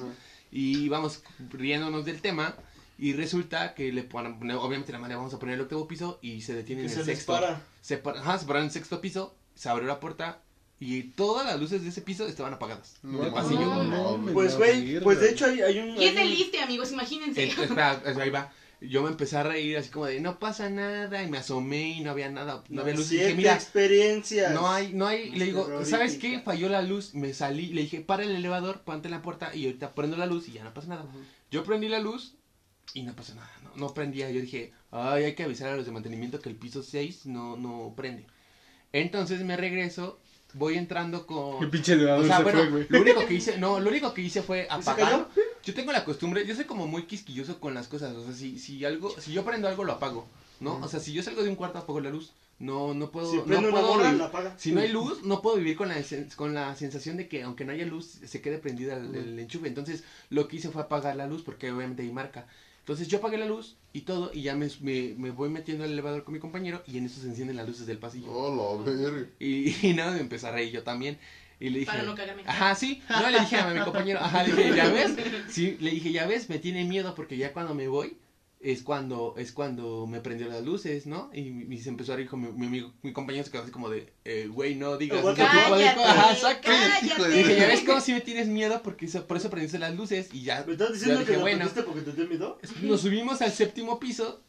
[0.51, 2.55] y íbamos riéndonos del tema.
[3.01, 6.41] Y resulta que le ponen, obviamente la manera vamos a poner el octavo piso y
[6.41, 7.33] se detiene en se el sexto.
[7.33, 7.63] para.
[7.81, 10.43] Se, par- ajá, se pararon en el sexto piso, se abrió la puerta
[10.81, 12.97] y todas las luces de ese piso estaban apagadas.
[13.05, 13.61] No, del pasillo.
[13.85, 15.97] no, mames, Pues, güey, pues de hecho hay, hay un...
[15.97, 17.45] Y es de liste, amigos, imagínense.
[17.45, 18.53] Eh, espera, es- ahí va.
[18.81, 22.01] Yo me empecé a reír así como de no pasa nada y me asomé y
[22.01, 23.11] no había nada, no había luz.
[23.11, 24.53] Y dije, Siete mira, experiencias.
[24.55, 25.85] no hay, no hay, le digo.
[25.85, 26.41] ¿sabes qué?
[26.41, 29.67] Falló la luz, me salí, le dije, para el elevador, ponte en la puerta y
[29.67, 31.07] ahorita prendo la luz y ya no pasa nada.
[31.51, 32.35] Yo prendí la luz
[32.95, 34.31] y no pasa nada, no, no prendía.
[34.31, 37.57] Yo dije, ay, hay que avisar a los de mantenimiento que el piso 6 no,
[37.57, 38.27] no prende.
[38.93, 40.21] Entonces me regreso,
[40.55, 41.63] voy entrando con...
[41.63, 42.87] El pinche elevador O sea, se bueno, fue, güey.
[42.89, 45.11] lo único que hice, no, lo único que hice fue se apagar.
[45.11, 45.29] cayó?
[45.65, 48.59] Yo tengo la costumbre, yo soy como muy quisquilloso con las cosas, o sea, si,
[48.59, 50.27] si algo, si yo prendo algo lo apago,
[50.61, 50.79] ¿no?
[50.83, 53.37] O sea, si yo salgo de un cuarto apago la luz, no, no puedo, Si
[53.39, 54.55] no prende una puedo morra, vivir- la apaga.
[54.59, 55.97] si no hay luz, no puedo vivir con la,
[56.37, 59.69] con la sensación de que aunque no haya luz, se quede prendida el, el enchufe.
[59.69, 62.47] Entonces, lo que hice fue apagar la luz porque obviamente hay marca.
[62.81, 65.93] Entonces, yo apagué la luz y todo, y ya me, me, me voy metiendo al
[65.93, 68.33] elevador con mi compañero, y en eso se encienden las luces del pasillo.
[68.33, 69.27] Oh, la verga.
[69.39, 71.19] Y, y nada, me empecé a reír yo también.
[71.61, 72.43] Y le dije, Para no cagarme.
[72.47, 75.13] ajá, sí, no le dije a mi compañero, ajá, le dije, ya ves,
[75.49, 78.17] sí, le dije, ya ves, me tiene miedo porque ya cuando me voy
[78.61, 81.31] es cuando es cuando me prendió las luces, ¿no?
[81.33, 83.71] Y, y se empezó a reír con mi, mi, amigo- mi compañero se quedó así
[83.71, 86.71] como de, eh, güey, no digas tipo de Cállate, ajá, exacto.
[87.29, 90.29] dije, ya ves cómo si me tienes miedo porque eso- por eso prendiste las luces
[90.33, 90.65] y ya.
[90.67, 92.59] ¿Me estás diciendo dije, que lo bueno, prendiste porque te dio miedo?
[92.83, 94.43] nos subimos al séptimo piso,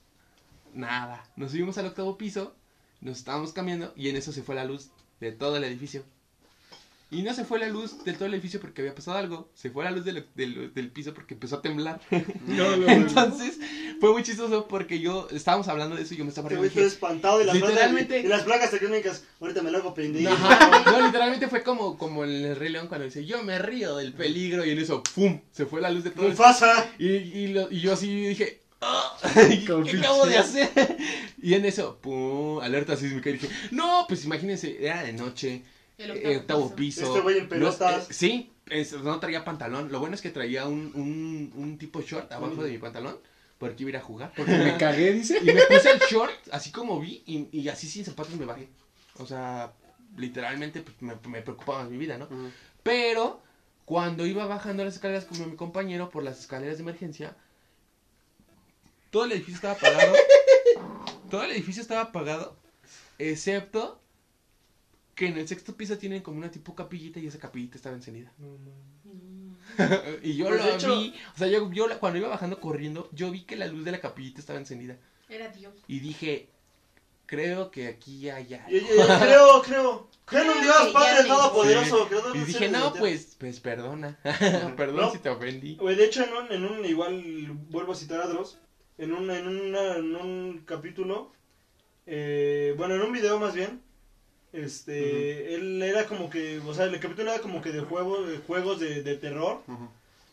[0.74, 2.56] nada, nos subimos al octavo piso,
[3.02, 6.04] nos estábamos cambiando y en eso se fue la luz de todo el edificio.
[7.12, 9.72] Y no se fue la luz del todo el edificio porque había pasado algo, se
[9.72, 12.00] fue la luz del, del, del piso porque empezó a temblar.
[12.46, 12.90] No, no, no.
[12.92, 13.58] Entonces
[14.00, 16.66] fue muy chistoso porque yo estábamos hablando de eso y yo me estaba riendo.
[16.66, 19.24] y güey todo dije, espantado de las Literalmente- las tectónicas.
[19.42, 19.94] Ahorita me lo hago.
[20.28, 23.96] Ajá, no, literalmente fue como, como en el Rey León cuando dice, yo me río
[23.98, 25.40] del peligro y en eso, ¡pum!
[25.52, 26.36] Se fue la luz de todo el.
[27.00, 30.70] Y, y, lo- y yo así dije, "Ah, ¿qué acabo de hacer?
[31.42, 33.30] Y en eso, pum, alerta sísmica.
[33.32, 35.64] Y dije, no, pues imagínense, era de noche,
[36.00, 37.06] El eh, octavo, piso.
[37.06, 38.10] Este güey en no, pelotas.
[38.10, 39.92] eh, sí, es- no traía pantalón.
[39.92, 43.18] Lo bueno es que traía un, un, un tipo short abajo de mi pantalón,
[43.58, 44.34] porque iba a ir a jugar.
[44.36, 45.40] Porque me cagué, dice.
[45.42, 48.70] Y me puse el short, así como vi, y, y así sin zapatos me bajé.
[49.18, 49.74] O sea,
[50.16, 52.28] literalmente pues, me, me preocupaba mi vida, ¿no?
[52.82, 53.42] Pero
[53.84, 57.36] cuando iba bajando las escaleras con mi compañero por las escaleras de emergencia,
[59.10, 60.14] todo el edificio estaba apagado.
[61.30, 62.56] todo el edificio estaba apagado,
[63.18, 64.00] excepto
[65.20, 68.32] que en el sexto piso tienen como una tipo capillita y esa capillita estaba encendida.
[70.24, 73.10] y yo Pues, lo hecho- vi, o sea, yo, yo la- cuando iba bajando corriendo,
[73.12, 74.96] yo vi que la luz de la capillita estaba encendida.
[75.28, 75.74] Era Dios.
[75.90, 76.48] Y dije,
[77.26, 78.70] creo que aquí hay algo.
[79.20, 80.10] Creo, creo.
[80.24, 82.08] Creo en un Dios, que Padre Todopoderoso.
[82.08, 84.18] creador Y dije, no, pues, pues perdona.
[84.78, 85.12] Perdón No.
[85.12, 85.76] si te ofendí.
[85.76, 87.22] De hecho, en un, en un, igual,
[87.70, 88.58] vuelvo a citar a Dross,
[88.98, 91.34] en un, en una- en un capítulo,
[92.06, 93.82] eh, bueno, en un video más bien,
[94.54, 98.38] este, él era como que, o sea, el capítulo era como que de juegos, de
[98.38, 99.62] juegos de, de terror,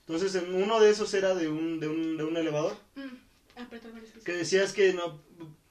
[0.00, 4.24] entonces en uno de esos era de un, de un, de un elevador, Mm, veces.
[4.24, 5.18] que decías que no,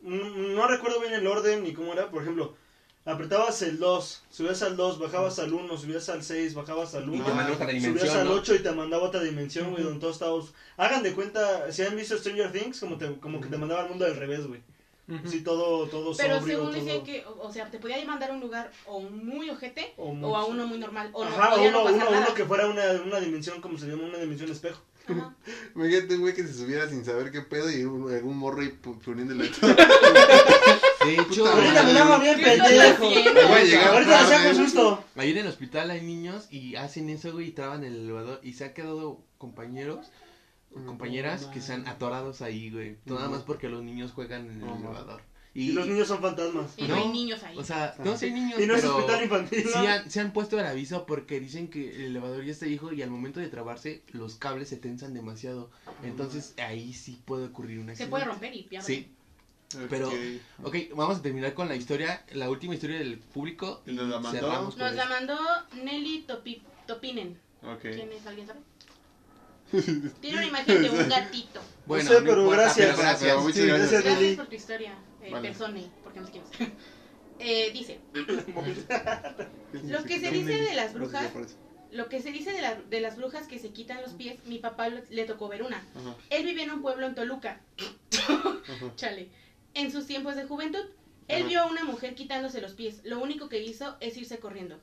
[0.02, 2.56] no, recuerdo bien el orden ni cómo era, por ejemplo,
[3.06, 7.18] apretabas el 2, subías al 2, bajabas al 1, subías al 6, bajabas al 1.
[7.18, 8.34] Y te mandó otra Subías al ¿no?
[8.34, 10.54] 8 y te mandaba a otra dimensión, güey, donde todos estábamos...
[10.78, 13.90] Hagan de cuenta, si han visto Stranger Things, como, te, como que te mandaba al
[13.90, 14.62] mundo al revés, güey.
[15.28, 16.84] Sí, todo, todo Pero sobrio, según todo...
[16.84, 20.10] decían que, o, o sea, te podía mandar a un lugar o muy ojete O
[20.10, 21.10] o, a uno muy normal.
[21.14, 22.26] O no, Ajá, podía uno, no pasar uno, nada.
[22.26, 24.82] uno que fuera una, una dimensión, como se llama, una dimensión espejo.
[25.76, 28.70] Imagínate un güey que se subiera sin saber qué pedo y un- algún morro y
[28.70, 29.52] poniéndole
[31.06, 32.68] De hecho, Ahorita me daba bien ¿Qué estás
[32.98, 33.90] pendejo.
[33.92, 35.04] Ahorita saco un susto.
[35.16, 38.40] ahí en el hospital hay niños y hacen eso, güey, y traban el elevador.
[38.42, 40.08] Y se han quedado compañeros
[40.86, 42.98] compañeras que se han atorados ahí, güey.
[43.06, 45.22] Nada más porque los niños juegan en el elevador.
[45.54, 46.74] Y los niños son fantasmas.
[46.76, 47.58] Y no, No, hay niños ahí.
[47.58, 49.72] O sea, no sé, niños, Y no es hospital infantil, ¿no?
[49.72, 52.92] sí han, se han puesto el aviso porque dicen que el elevador ya está viejo
[52.92, 55.72] y al momento de trabarse los cables se tensan demasiado.
[56.04, 58.82] Entonces ahí sí puede ocurrir una se puede romper y ya.
[58.82, 59.10] Sí.
[59.90, 60.14] Pero- Ok.
[60.64, 63.82] Ok, vamos a terminar con la historia, la última historia del público.
[63.86, 64.52] ¿Y nos la mandó?
[64.78, 65.38] Nos la mandó
[65.84, 67.40] Nelly Topi, Topinen.
[67.64, 67.80] Ok.
[67.82, 68.28] ¿Quién es?
[68.28, 68.60] ¿Alguien sabe?
[70.22, 71.62] Tiene una imagen de un gatito.
[71.86, 72.88] Bueno, No sé, pero importa, gracias.
[72.88, 73.30] pero gracias.
[73.32, 74.04] Pero muchas Sí, gracias.
[74.04, 74.36] gracias.
[74.38, 75.48] Por tu historia, eh, Vale.
[75.50, 76.70] persone, porque no sé quién es.
[77.38, 78.00] Eh, dice,
[79.84, 81.30] Lo que se dice de las brujas-
[81.92, 84.58] lo que se dice de, la- de las brujas que se quitan los pies, mi
[84.60, 85.78] papá lo- le tocó ver una.
[85.96, 87.60] Ajá, Él vivía en un pueblo en Toluca,
[88.96, 89.30] chale,
[89.74, 90.86] en sus tiempos de juventud.
[91.28, 91.48] Él Ajá.
[91.50, 93.02] vio a una mujer quitándose los pies.
[93.04, 94.80] Lo único que hizo es irse corriendo.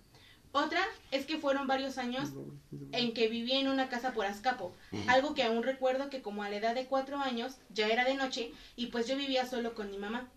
[0.53, 2.31] Otra es que fueron varios años
[2.93, 4.75] en que vivía en una casa por Azcapo.
[5.09, 8.15] Algo que aún recuerdo que como a la edad de cuatro años ya era de
[8.15, 10.29] noche y pues yo vivía solo con mi mamá.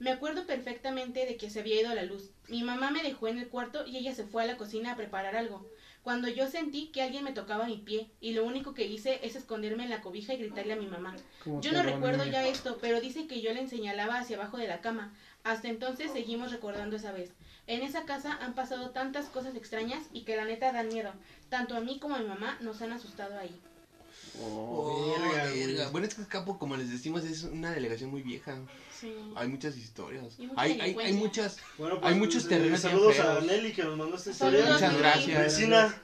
[0.00, 2.30] Me acuerdo perfectamente de que se había ido la luz.
[2.48, 4.96] Mi mamá me dejó en el cuarto y ella se fue a la cocina a
[4.96, 5.68] preparar algo.
[6.02, 9.36] Cuando yo sentí que alguien me tocaba mi pie y lo único que hice es
[9.36, 11.14] esconderme en la cobija y gritarle a mi mamá.
[11.60, 14.80] Yo no recuerdo ya esto, pero dice que yo le señalaba hacia abajo de la
[14.80, 15.12] cama.
[15.44, 17.30] Hasta entonces seguimos recordando esa vez.
[17.66, 21.12] En esa casa han pasado tantas cosas extrañas y que la neta dan miedo.
[21.48, 23.58] Tanto a mí como a mi mamá nos han asustado ahí.
[24.42, 25.88] Oh, Verga, verga.
[25.90, 28.56] Bueno, es que Capo, como les decimos, es una delegación muy vieja.
[28.98, 29.14] Sí.
[29.36, 30.34] Hay muchas historias.
[30.38, 31.20] Y mucha Hay, hay, hay delincuencia.
[31.20, 31.56] muchas.
[31.78, 33.40] Bueno, Hay muchos terrenos bien Saludos a.
[33.40, 34.60] Nelly que nos mandó esta historia.
[34.60, 35.42] Saludos, Muchas gracias.
[35.44, 36.02] Vecina.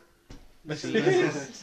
[0.68, 0.82] ¿Es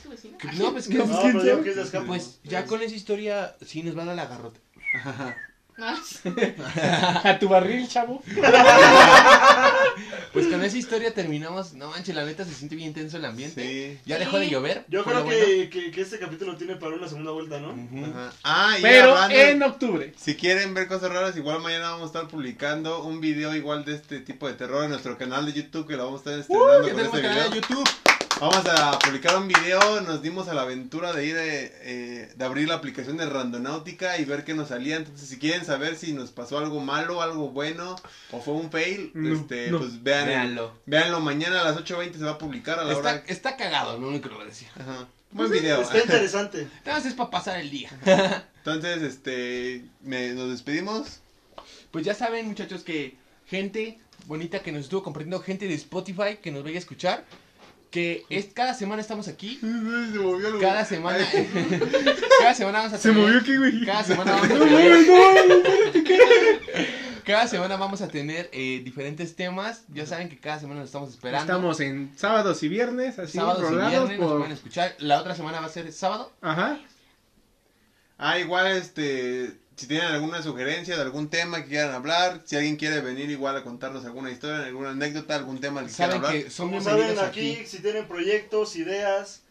[0.03, 0.37] tu vecina?
[0.57, 0.95] No, pues que.
[0.97, 2.07] No, que es de Azcapo.
[2.07, 4.59] Pues ya con esa historia sí nos va a dar la garrota.
[7.23, 8.21] A tu barril, chavo.
[10.33, 11.73] Pues con esa historia terminamos.
[11.73, 13.61] No manches, la neta se siente bien tenso el ambiente.
[13.61, 13.99] Sí.
[14.05, 14.83] Ya dejó de llover.
[14.87, 15.69] Yo creo que, bueno.
[15.69, 17.75] que, que este capítulo tiene para una segunda vuelta, ¿no?
[18.43, 20.13] Ah, y Pero hablando- en octubre.
[20.17, 23.93] Si quieren ver cosas raras, igual mañana vamos a estar publicando un video igual de
[23.95, 26.73] este tipo de terror en nuestro canal de YouTube que lo vamos a estar estrenando
[26.79, 27.49] con tenemos este canal video.
[27.51, 27.89] de YouTube.
[28.39, 32.45] Vamos a publicar un video, nos dimos a la aventura de ir eh, eh, de
[32.45, 34.97] abrir la aplicación de Randonáutica y ver qué nos salía.
[34.97, 37.95] Entonces, si quieren saber si nos pasó algo malo, algo bueno
[38.31, 39.79] o fue un fail, No, este, no.
[39.79, 40.77] pues vean, Véanlo.
[40.85, 43.23] véanlo mañana a las 8.20 se va a publicar a la Está, hora.
[43.27, 44.67] está cagado, no lo único que lo voy a decir.
[44.77, 45.07] Ajá.
[45.31, 45.81] Buen video.
[45.81, 46.67] Está interesante.
[46.85, 47.91] Nada más es para pasar el día.
[48.57, 51.21] Entonces, este, me- nos despedimos.
[51.91, 53.15] Pues ya saben, muchachos, que
[53.47, 57.25] gente bonita que nos estuvo compartiendo, gente de Spotify que nos vaya a escuchar,
[57.93, 60.59] que es cada semana estamos aquí, Se movió algo.
[60.59, 61.19] cada semana,
[62.39, 63.85] cada semana vamos a Se tener, movió aquí, güey.
[63.85, 65.05] cada semana vamos a tener,
[67.23, 71.11] cada semana vamos a tener eh, diferentes temas, ya saben que cada semana nos estamos
[71.11, 71.43] esperando.
[71.43, 74.37] Estamos en sábados y viernes, así sábados y viernes nos por...
[74.39, 76.33] pueden escuchar, la otra semana va a ser sábado.
[76.41, 76.79] Ajá.
[78.17, 82.75] Ah, igual, este, si tienen alguna sugerencia de algún tema que quieran hablar, si alguien
[82.75, 86.25] quiere venir igual a contarnos alguna historia, alguna anécdota, algún tema del que quieran Saben
[86.25, 86.43] hablar.
[86.43, 87.65] que bienvenidos saben aquí, aquí.
[87.65, 89.41] si tienen proyectos, ideas,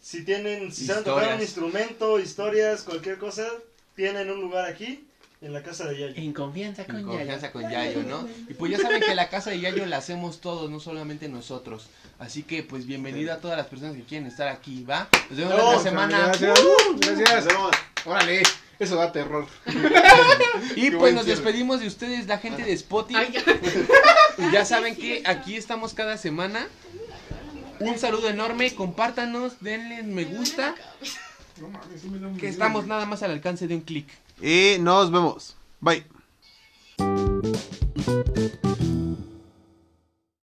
[0.00, 1.42] si tienen, si saben tocar un Historias.
[1.42, 3.46] instrumento, historias, cualquier cosa,
[3.94, 5.04] tienen un lugar aquí
[5.40, 6.14] en la casa de Yayo.
[6.16, 8.26] En confianza En confianza con Yayo, ¿no?
[8.48, 11.86] Y pues ya saben que la casa de Yayo la hacemos todos, no solamente nosotros.
[12.18, 15.08] Así que pues bienvenida a todas las personas que quieren estar aquí, ¿va?
[15.30, 16.18] Nos vemos la No, otra semana.
[16.26, 16.58] Gracias.
[16.60, 17.44] Uh, Nos gracias.
[17.46, 17.70] vemos.
[18.04, 18.42] Órale.
[18.78, 19.46] Eso da terror.
[20.76, 21.40] Y Qué pues nos cierre.
[21.40, 23.20] despedimos de ustedes, la gente de Spotify.
[23.20, 24.50] Ay, ya.
[24.52, 26.68] Ya saben que aquí estamos cada semana.
[27.80, 30.74] Un saludo enorme, compártanos, denle me gusta,
[31.60, 34.08] No mames, sí me da un que estamos nada más al alcance de un clic.
[34.42, 35.56] Y nos vemos.
[35.80, 36.04] Bye.